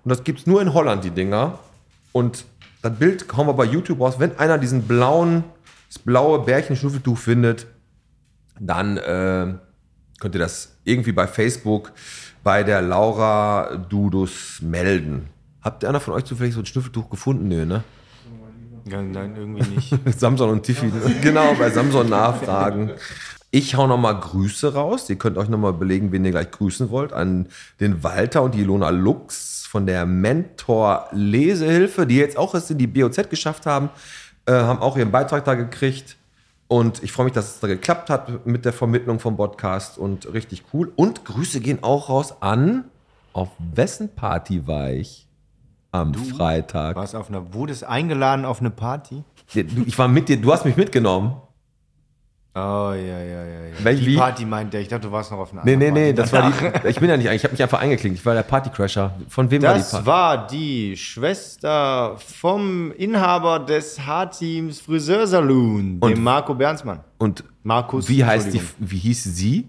[0.02, 1.58] Und das gibt es nur in Holland, die Dinger.
[2.12, 2.44] Und
[2.82, 4.16] das Bild hauen wir bei YouTube raus.
[4.18, 5.44] Wenn einer diesen blauen
[5.94, 7.66] das blaue Bärchen-Schnuffeltuch findet,
[8.58, 9.54] dann äh,
[10.18, 11.92] könnt ihr das irgendwie bei Facebook
[12.42, 15.28] bei der Laura Dudus melden.
[15.64, 17.48] Habt ihr einer von euch zufällig so ein Schnuffeltuch gefunden?
[17.48, 17.82] Nö, ne?
[18.86, 19.94] Ja, nein, irgendwie nicht.
[20.18, 20.92] Samson und Tiffy.
[21.22, 22.90] genau, bei Samson nachfragen.
[23.50, 25.08] Ich hau nochmal Grüße raus.
[25.08, 27.14] Ihr könnt euch nochmal überlegen, wen ihr gleich grüßen wollt.
[27.14, 27.48] An
[27.80, 32.76] den Walter und die Ilona Lux von der Mentor Lesehilfe, die jetzt auch es in
[32.76, 33.88] die BOZ geschafft haben,
[34.44, 36.16] äh, haben auch ihren Beitrag da gekriegt.
[36.68, 40.30] Und ich freue mich, dass es da geklappt hat mit der Vermittlung vom Podcast und
[40.34, 40.92] richtig cool.
[40.94, 42.84] Und Grüße gehen auch raus an,
[43.32, 45.24] auf wessen Party war ich
[45.94, 46.96] am Freitag?
[46.96, 49.22] Warst auf einer, wurdest eingeladen auf eine Party?
[49.54, 51.36] Du- Ich war mit dir, du hast mich mitgenommen.
[52.56, 53.44] Oh, ja, ja, ja.
[53.66, 53.74] ja.
[53.84, 54.16] Welch- die wie?
[54.16, 54.80] Party meinte er.
[54.82, 56.32] Ich dachte, du warst noch auf einer Nee, anderen nee, nee, Party.
[56.32, 56.50] das war
[56.82, 56.88] die.
[56.88, 58.18] Ich bin ja nicht, ich habe mich einfach eingeklinkt.
[58.18, 59.12] Ich war der Partycrasher.
[59.28, 60.06] Von wem war die Das Party?
[60.06, 67.00] war die Schwester vom Inhaber des H-Teams Friseursaloon, Und- dem Marco Bernsmann.
[67.18, 69.68] Und Markus, wie heißt die, wie hieß sie?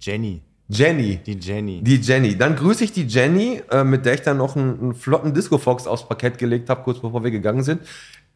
[0.00, 0.42] Jenny.
[0.68, 1.20] Jenny.
[1.24, 1.82] Die Jenny.
[1.82, 2.36] Die Jenny.
[2.36, 5.86] Dann grüße ich die Jenny, äh, mit der ich dann noch einen, einen flotten Disco-Fox
[5.86, 7.82] aufs Parkett gelegt habe, kurz bevor wir gegangen sind.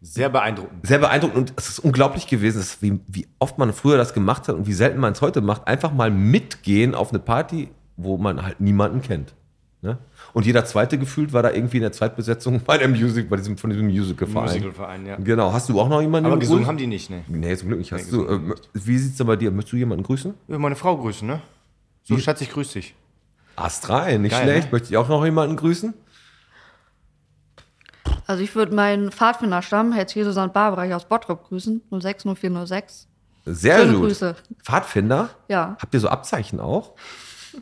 [0.03, 0.87] Sehr beeindruckend.
[0.87, 4.15] Sehr beeindruckend und es ist unglaublich gewesen, es ist, wie, wie oft man früher das
[4.15, 5.67] gemacht hat und wie selten man es heute macht.
[5.67, 9.35] Einfach mal mitgehen auf eine Party, wo man halt niemanden kennt.
[9.83, 9.99] Ne?
[10.33, 13.57] Und jeder zweite gefühlt war da irgendwie in der Zweitbesetzung bei dem Music, bei diesem,
[13.59, 14.47] von diesem Musical-Verein.
[14.49, 15.17] Musicalverein, ja.
[15.17, 15.53] Genau.
[15.53, 17.23] Hast du auch noch jemanden Aber gesungen haben die nicht, ne?
[17.29, 17.93] Nee, zum Glück nicht.
[17.93, 18.41] Hast Nee, du, äh,
[18.75, 19.51] wie sieht's denn bei dir?
[19.51, 20.35] Möchtest du jemanden grüßen?
[20.49, 21.41] Ja, meine Frau grüßen, ne?
[22.03, 22.95] So, Schatz, ich grüße dich.
[23.57, 24.67] Ast rein, nicht Geil, schlecht.
[24.67, 24.73] ne?
[24.73, 25.95] Möchte ich auch noch jemanden grüßen?
[28.27, 30.53] Also ich würde meinen Pfadfinderstamm, Herz Jesu St.
[30.53, 33.09] Barbara hier aus Bottrop grüßen, 060406.
[33.45, 34.03] Sehr Schöne gut.
[34.03, 34.37] Grüße.
[34.63, 35.31] Pfadfinder?
[35.49, 35.77] Ja.
[35.81, 36.95] Habt ihr so Abzeichen auch?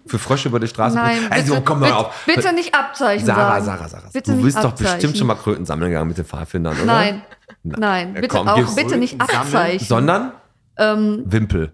[0.07, 0.97] Für Frösche über die Straße?
[0.97, 2.25] Nein, also bitte, komm mal bitte, auf.
[2.27, 3.65] bitte nicht Abzeichen Sarah, sagen.
[3.65, 4.11] Sarah, Sarah.
[4.13, 4.93] Bitte du bist doch Abzeichen.
[4.97, 6.85] bestimmt schon mal Kröten sammeln gegangen mit den Pfadfindern, oder?
[6.85, 7.23] Nein,
[7.63, 9.87] nein, bitte komm, auch, bitte nicht Sammeln, Abzeichen.
[9.87, 10.33] Sondern
[10.77, 11.73] ähm, Wimpel.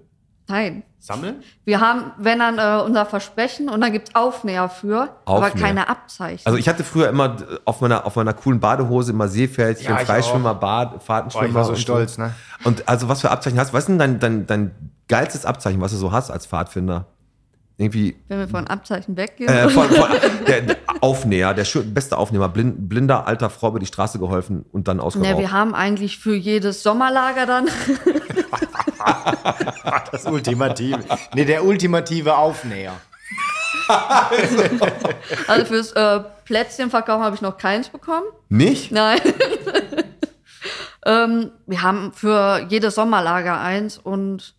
[0.49, 0.83] Nein.
[0.99, 1.43] Sammeln?
[1.67, 5.65] Wir haben, wenn dann äh, unser Versprechen und dann gibt's Aufnäher für, aber Aufnäher.
[5.67, 6.47] keine Abzeichen.
[6.47, 9.99] Also ich hatte früher immer äh, auf meiner, auf meiner coolen Badehose immer Seepferdchen, Ja,
[9.99, 11.49] Freischwimmer, Bad, Boah, Fahrtenschwimmer.
[11.49, 12.33] ich war so und stolz, ne?
[12.65, 13.75] Und also was für Abzeichen hast du?
[13.75, 14.71] Was ist denn dein, dein, dein
[15.09, 17.05] geilstes Abzeichen, was du so hast als Pfadfinder?
[17.77, 19.53] Irgendwie wenn wir von Abzeichen weggehen.
[19.53, 20.09] Äh, von, von,
[20.47, 24.65] der, der Aufnäher, der schön, beste Aufnehmer, blind, blinder alter Frau über die Straße geholfen
[24.73, 25.33] und dann ausgeraubt.
[25.33, 27.67] ne, wir haben eigentlich für jedes Sommerlager dann.
[30.13, 31.01] Das Ultimative.
[31.35, 32.93] Nee, der ultimative Aufnäher.
[35.47, 38.25] Also fürs äh, Plätzchenverkauf habe ich noch keins bekommen.
[38.49, 38.93] Nicht?
[38.93, 39.21] Nein.
[41.07, 44.55] ähm, wir haben für jedes Sommerlager eins und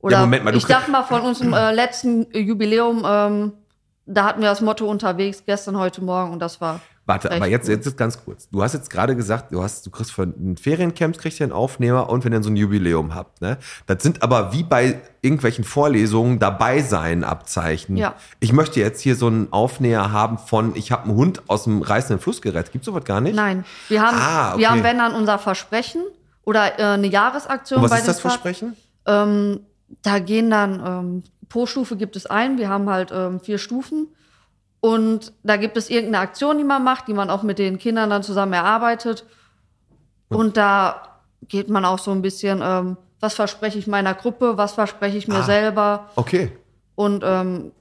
[0.00, 3.52] oder Ja, Moment mal, ich sag mal von unserem äh, letzten Jubiläum, ähm,
[4.06, 6.80] da hatten wir das Motto unterwegs, gestern, heute Morgen und das war.
[7.10, 8.48] Warte, aber jetzt, jetzt ist ganz kurz.
[8.50, 11.52] Du hast jetzt gerade gesagt, du hast, du kriegst für ein Feriencamp kriegst du einen
[11.52, 13.58] Aufnehmer und wenn ihr so ein Jubiläum habt, ne?
[13.86, 17.96] Das sind aber wie bei irgendwelchen Vorlesungen dabei sein Abzeichen.
[17.96, 18.14] Ja.
[18.38, 21.82] Ich möchte jetzt hier so einen Aufnäher haben von, ich habe einen Hund aus dem
[21.82, 22.72] reißenden Fluss gerettet.
[22.72, 23.34] Gibt's sowas gar nicht?
[23.34, 24.60] Nein, wir haben, Ah, okay.
[24.60, 26.02] wir haben wenn dann unser Versprechen
[26.44, 28.76] oder äh, eine Jahresaktion Und was bei ist den das Versprechen?
[29.06, 29.60] Ähm,
[30.02, 34.06] da gehen dann, ähm, pro Stufe gibt es ein, wir haben halt ähm, vier Stufen.
[34.80, 38.08] Und da gibt es irgendeine Aktion, die man macht, die man auch mit den Kindern
[38.10, 39.26] dann zusammen erarbeitet.
[40.28, 41.02] Und da
[41.48, 45.28] geht man auch so ein bisschen, ähm, was verspreche ich meiner Gruppe, was verspreche ich
[45.28, 45.42] mir Ah.
[45.42, 46.56] selber Okay.
[46.94, 47.72] und ähm,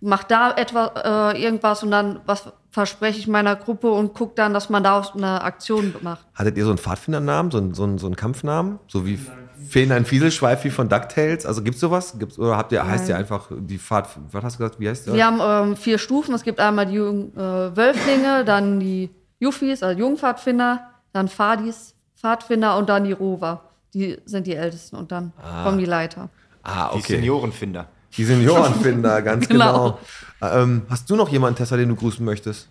[0.00, 4.52] macht da etwa äh, irgendwas und dann was verspreche ich meiner Gruppe und guckt dann,
[4.52, 6.26] dass man daraus eine Aktion macht.
[6.34, 8.78] Hattet ihr so einen Pfadfindernamen, so einen, so einen, so einen Kampfnamen?
[8.88, 9.18] So wie
[9.68, 11.46] Feen ein Fieselschweif wie von DuckTales?
[11.46, 12.14] Also gibt's sowas?
[12.18, 15.06] Gibt's, oder habt ihr, heißt ihr einfach die Pfad, was hast du gesagt, wie heißt
[15.06, 15.14] der?
[15.14, 16.34] Wir haben ähm, vier Stufen.
[16.34, 22.76] Es gibt einmal die jungen äh, Wölflinge, dann die Juffis, also Jungpfadfinder, dann Fadis, Pfadfinder
[22.76, 23.62] und dann die Rover.
[23.94, 25.32] Die sind die Ältesten und dann
[25.62, 26.28] kommen die Leiter.
[26.62, 27.14] Ah, Die okay.
[27.16, 27.86] Seniorenfinder.
[28.16, 29.98] Die Seniorenfinder, ganz genau.
[30.40, 30.54] Genau.
[30.54, 32.68] Ähm, hast du noch jemanden, Tessa, den du grüßen möchtest?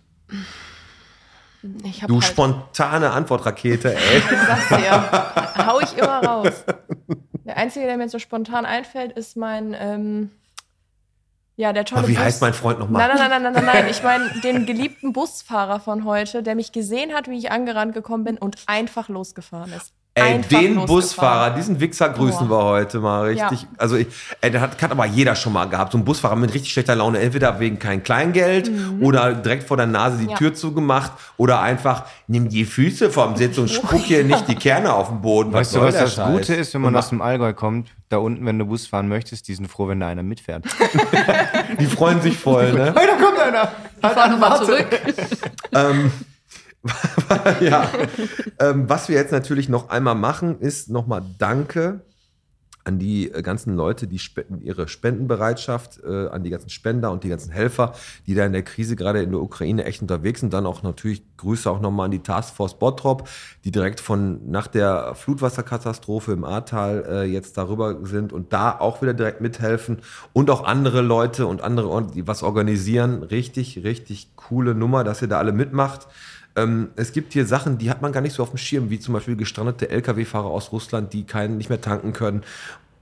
[2.08, 4.18] Du halt, spontane Antwortrakete, ey.
[4.18, 5.66] Ich sag's dir.
[5.66, 6.64] Hau ich immer raus.
[7.46, 10.32] Der einzige, der mir so spontan einfällt, ist mein, ähm,
[11.58, 12.24] ja, der tolle Aber wie Bus.
[12.24, 13.08] heißt mein Freund nochmal?
[13.08, 13.88] Nein, nein, nein, nein, nein, nein.
[13.90, 18.24] Ich meine den geliebten Busfahrer von heute, der mich gesehen hat, wie ich angerannt gekommen
[18.24, 19.94] bin und einfach losgefahren ist.
[20.18, 20.86] Ey, Einfach den.
[20.86, 22.60] Busfahrer, diesen Wichser grüßen Boah.
[22.60, 23.64] wir heute mal richtig.
[23.64, 23.68] Ja.
[23.78, 24.08] Also, ich,
[24.40, 25.92] ey, der hat, hat aber jeder schon mal gehabt.
[25.92, 28.72] So ein Busfahrer mit richtig schlechter Laune, entweder wegen kein Kleingeld
[29.02, 30.30] oder direkt vor der Nase die Mhm.
[30.30, 30.38] Ja.
[30.38, 34.94] Tür zugemacht oder einfach, nimm die Füße vom Sitz und spuck hier nicht die Kerne
[34.94, 35.52] auf den Boden.
[35.52, 36.32] Weißt du, was das Scheiß?
[36.32, 37.90] Gute ist, wenn man Und aus dem Allgäu kommt?
[38.08, 40.64] Da unten, wenn du Bus fahren möchtest, die sind froh, wenn da einer mitfährt.
[41.80, 42.94] Die freuen sich voll, ne?
[42.96, 43.70] da kommt einer!
[44.14, 44.88] Fahr nochmal zurück.
[45.74, 46.12] ähm,
[47.62, 47.90] ja.
[48.60, 52.02] ähm, was wir jetzt natürlich noch einmal machen, ist nochmal Danke
[52.86, 57.24] an die äh, ganzen Leute, die spenden ihre Spendenbereitschaft, äh, an die ganzen Spender und
[57.24, 57.94] die ganzen Helfer,
[58.28, 60.54] die da in der Krise gerade in der Ukraine echt unterwegs sind.
[60.54, 63.28] Dann auch natürlich Grüße auch nochmal an die Taskforce Bottrop,
[63.64, 69.02] die direkt von nach der Flutwasserkatastrophe im Ahrtal äh, jetzt darüber sind und da auch
[69.02, 69.98] wieder direkt mithelfen
[70.32, 73.24] und auch andere Leute und andere, die was organisieren.
[73.24, 76.08] Richtig, richtig coole Nummer, dass ihr da alle mitmacht.
[76.56, 79.00] Ähm, es gibt hier Sachen, die hat man gar nicht so auf dem Schirm, wie
[79.00, 82.44] zum Beispiel gestrandete Lkw-Fahrer aus Russland, die keinen nicht mehr tanken können.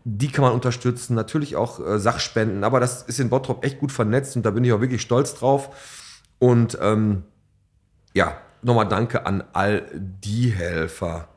[0.06, 3.92] Die kann man unterstützen, natürlich auch äh, Sachspenden, aber das ist in Bottrop echt gut
[3.92, 5.70] vernetzt und da bin ich auch wirklich stolz drauf.
[6.40, 7.24] Und ähm,
[8.14, 11.30] ja, nochmal danke an all die Helfer.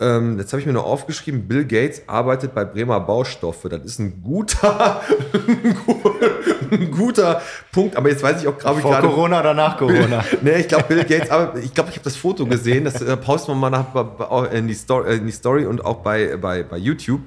[0.00, 3.68] Ähm, jetzt habe ich mir noch aufgeschrieben, Bill Gates arbeitet bei Bremer Baustoffe.
[3.68, 5.02] Das ist ein guter,
[5.34, 6.59] ein
[6.90, 7.42] guter
[7.72, 7.96] Punkt.
[7.96, 10.24] Aber jetzt weiß ich auch gerade Vor Corona oder nach Corona?
[10.42, 12.84] nee, ich glaube, Bill Gates, aber ich glaube, ich habe das Foto gesehen.
[12.84, 16.36] Das äh, posten wir mal nach, in, die Story, in die Story und auch bei,
[16.36, 17.20] bei, bei YouTube.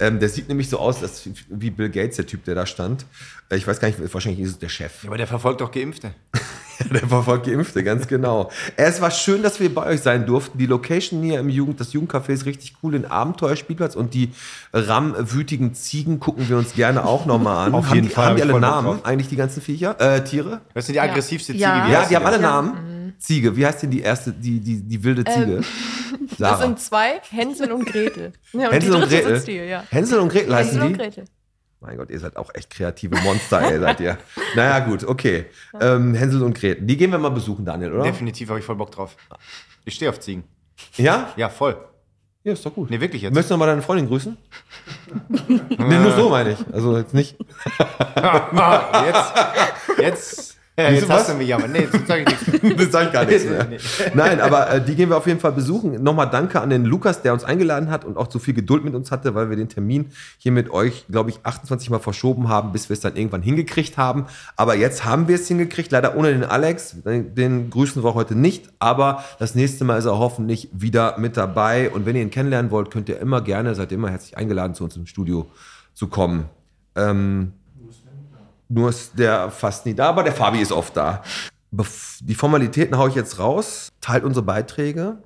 [0.00, 3.04] Ähm, der sieht nämlich so aus, dass, wie Bill Gates, der Typ, der da stand.
[3.50, 5.02] Äh, Ich weiß gar nicht, wahrscheinlich ist es der Chef.
[5.02, 6.12] Ja, aber der verfolgt doch Geimpfte.
[6.92, 8.50] Der verfolgt Geimpfte, ganz genau.
[8.76, 10.58] Es war schön, dass wir bei euch sein durften.
[10.58, 14.30] Die Location hier im Jugend, das Jugendcafé ist richtig cool, den Abenteuerspielplatz und die
[14.72, 17.74] rammwütigen Ziegen gucken wir uns gerne auch nochmal an.
[17.74, 19.04] Auf haben jeden die, Fall, Haben hab die alle voll Namen, drauf.
[19.04, 20.60] eigentlich die ganzen Viecher, äh, Tiere?
[20.74, 21.74] Das ist die aggressivste Ja.
[21.74, 21.88] Ziege.
[21.88, 22.38] wie Ja, die haben alle?
[22.38, 23.14] Namen.
[23.18, 25.62] Ziege, wie heißt denn die erste, die, die, die wilde Ziege?
[26.30, 26.62] Das Sarah.
[26.62, 28.32] sind zwei, Hänsel und Gretel.
[28.52, 29.34] Ja, und Hänsel die und Gretel.
[29.36, 29.84] sitzt hier, ja.
[29.90, 31.22] Hänsel und Gretel heißen Hänsel und die?
[31.80, 34.18] Mein Gott, ihr seid auch echt kreative Monster, ey, seid ihr.
[34.56, 35.46] Naja, gut, okay.
[35.80, 36.84] Ähm, Hänsel und Gretel.
[36.84, 38.02] Die gehen wir mal besuchen, Daniel, oder?
[38.02, 39.16] Definitiv habe ich voll Bock drauf.
[39.84, 40.44] Ich stehe auf Ziegen.
[40.96, 41.32] Ja?
[41.36, 41.76] Ja, voll.
[42.42, 42.90] Ja, ist doch gut.
[42.90, 43.34] Nee, wirklich jetzt.
[43.34, 44.36] Möchtest du noch mal deine Freundin grüßen?
[45.28, 46.58] nee, nur so meine ich.
[46.72, 47.36] Also jetzt nicht.
[49.06, 49.34] Jetzt,
[49.98, 51.68] jetzt, jetzt hast du mich aber.
[51.68, 52.76] Nee, jetzt sag ich nichts.
[52.76, 53.66] das sage ich gar nichts mehr.
[53.68, 53.78] Nee.
[54.14, 56.02] Nein, aber äh, die gehen wir auf jeden Fall besuchen.
[56.02, 58.94] Nochmal danke an den Lukas, der uns eingeladen hat und auch so viel Geduld mit
[58.94, 60.06] uns hatte, weil wir den Termin
[60.38, 63.96] hier mit euch, glaube ich, 28 Mal verschoben haben, bis wir es dann irgendwann hingekriegt
[63.96, 64.26] haben.
[64.56, 66.96] Aber jetzt haben wir es hingekriegt, leider ohne den Alex.
[67.02, 71.36] Den, den grüßen wir heute nicht, aber das nächste Mal ist er hoffentlich wieder mit
[71.36, 71.90] dabei.
[71.90, 74.74] Und wenn ihr ihn kennenlernen wollt, könnt ihr immer gerne, seid ihr immer herzlich eingeladen,
[74.74, 75.50] zu uns im Studio
[75.94, 76.44] zu kommen.
[76.94, 77.52] Ähm,
[78.68, 81.22] nur ist der fast nie da, aber der Fabi ist oft da.
[81.70, 83.92] Bef die Formalitäten haue ich jetzt raus.
[84.00, 85.18] Teilt unsere Beiträge.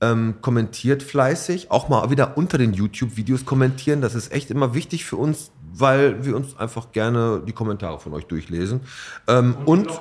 [0.00, 1.70] Ähm, kommentiert fleißig.
[1.70, 4.00] Auch mal wieder unter den YouTube-Videos kommentieren.
[4.00, 8.12] Das ist echt immer wichtig für uns, weil wir uns einfach gerne die Kommentare von
[8.14, 8.80] euch durchlesen.
[9.28, 10.00] Ähm, und, und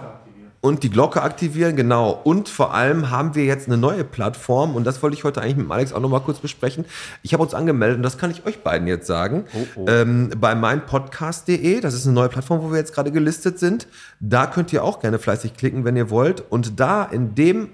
[0.84, 2.12] die Glocke aktivieren, genau.
[2.24, 5.56] Und vor allem haben wir jetzt eine neue Plattform und das wollte ich heute eigentlich
[5.58, 6.86] mit dem Alex auch noch mal kurz besprechen.
[7.24, 9.46] Ich habe uns angemeldet und das kann ich euch beiden jetzt sagen.
[9.88, 13.88] Ähm, bei meinpodcast.de, das ist eine neue Plattform, wo wir jetzt gerade gelistet sind.
[14.20, 16.44] Da könnt ihr auch gerne fleißig klicken, wenn ihr wollt.
[16.52, 17.70] Und da in dem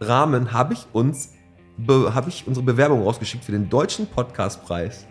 [0.00, 1.30] Rahmen habe ich uns
[1.76, 5.06] be- habe ich unsere Bewerbung rausgeschickt für den deutschen Podcastpreis.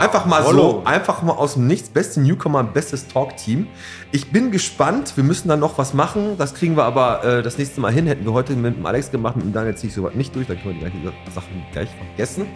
[0.00, 3.66] Einfach mal so, einfach mal aus dem Nichts, beste Newcomer, bestes Talk-Team.
[4.12, 7.56] Ich bin gespannt, wir müssen dann noch was machen, das kriegen wir aber äh, das
[7.58, 8.06] nächste Mal hin.
[8.06, 10.46] Hätten wir heute mit dem Alex gemacht, mit dem Daniel ziehe ich soweit nicht durch,
[10.46, 12.46] dann können wir die gleichen Sachen gleich vergessen.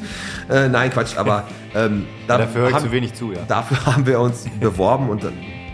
[0.51, 1.45] Äh, nein, Quatsch, aber
[1.75, 3.41] ähm, da Dafür höre ich haben- zu wenig zu, ja.
[3.49, 5.25] Dafür haben wir uns beworben und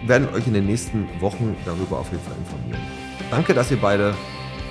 [0.07, 2.81] werden euch in den nächsten Wochen darüber auf jeden Fall informieren.
[3.31, 4.15] Danke, dass ihr beide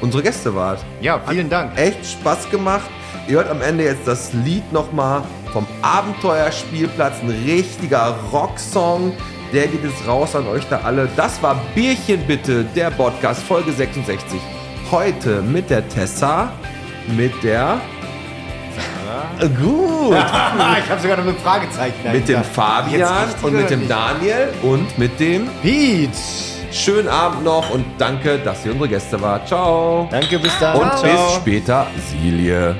[0.01, 0.79] unsere Gäste wart.
[1.01, 1.77] Ja, vielen Dank.
[1.77, 2.89] Echt Spaß gemacht.
[3.27, 5.21] Ihr hört am Ende jetzt das Lied nochmal
[5.57, 7.15] vom Abenteuerspielplatz.
[7.23, 9.13] Ein richtiger Rocksong.
[9.51, 11.09] Der geht jetzt raus an euch da alle.
[11.15, 14.39] Das war Bierchen bitte, der Podcast Folge 66.
[14.91, 16.51] Heute mit der Tessa,
[17.07, 17.81] mit der...
[19.39, 20.15] Gut.
[20.83, 22.11] ich habe sogar noch ein Fragezeichen.
[22.11, 22.43] Mit dem.
[22.43, 23.91] Fabian und mit dem nicht?
[23.91, 26.11] Daniel und mit dem Pete.
[26.71, 29.47] Schönen Abend noch und danke, dass ihr unsere Gäste wart.
[29.47, 30.07] Ciao.
[30.11, 30.77] Danke, bis dann.
[30.77, 31.01] Und Ciao.
[31.01, 32.75] bis später, Silje.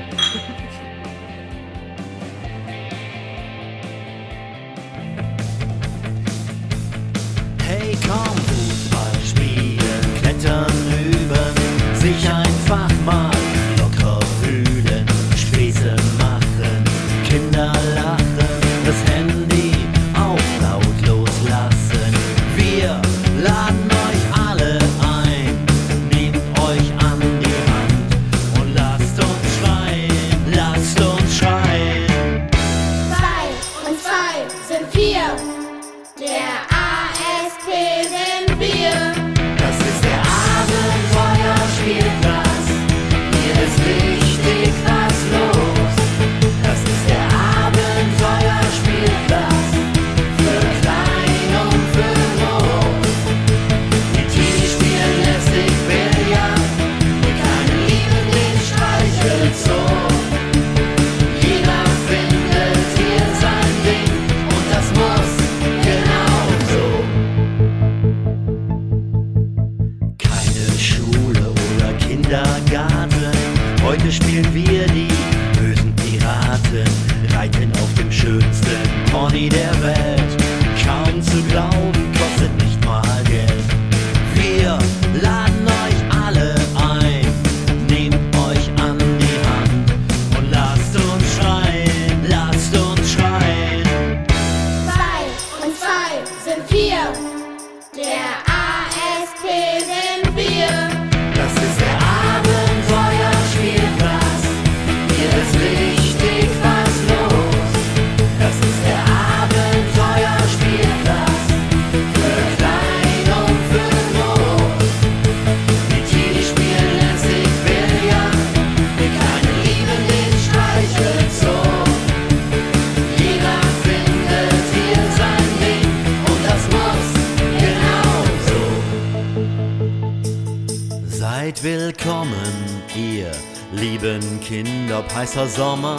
[135.48, 135.96] Sommer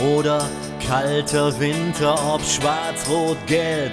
[0.00, 0.48] oder
[0.86, 3.92] kalter Winter, ob schwarz, rot, gelb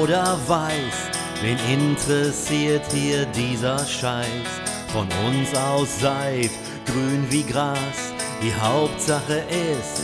[0.00, 1.10] oder weiß.
[1.42, 4.48] Wen interessiert hier dieser Scheiß?
[4.92, 6.50] Von uns aus seid
[6.86, 8.14] grün wie Gras.
[8.42, 10.02] Die Hauptsache ist,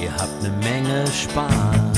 [0.00, 1.89] ihr habt ne Menge Spaß.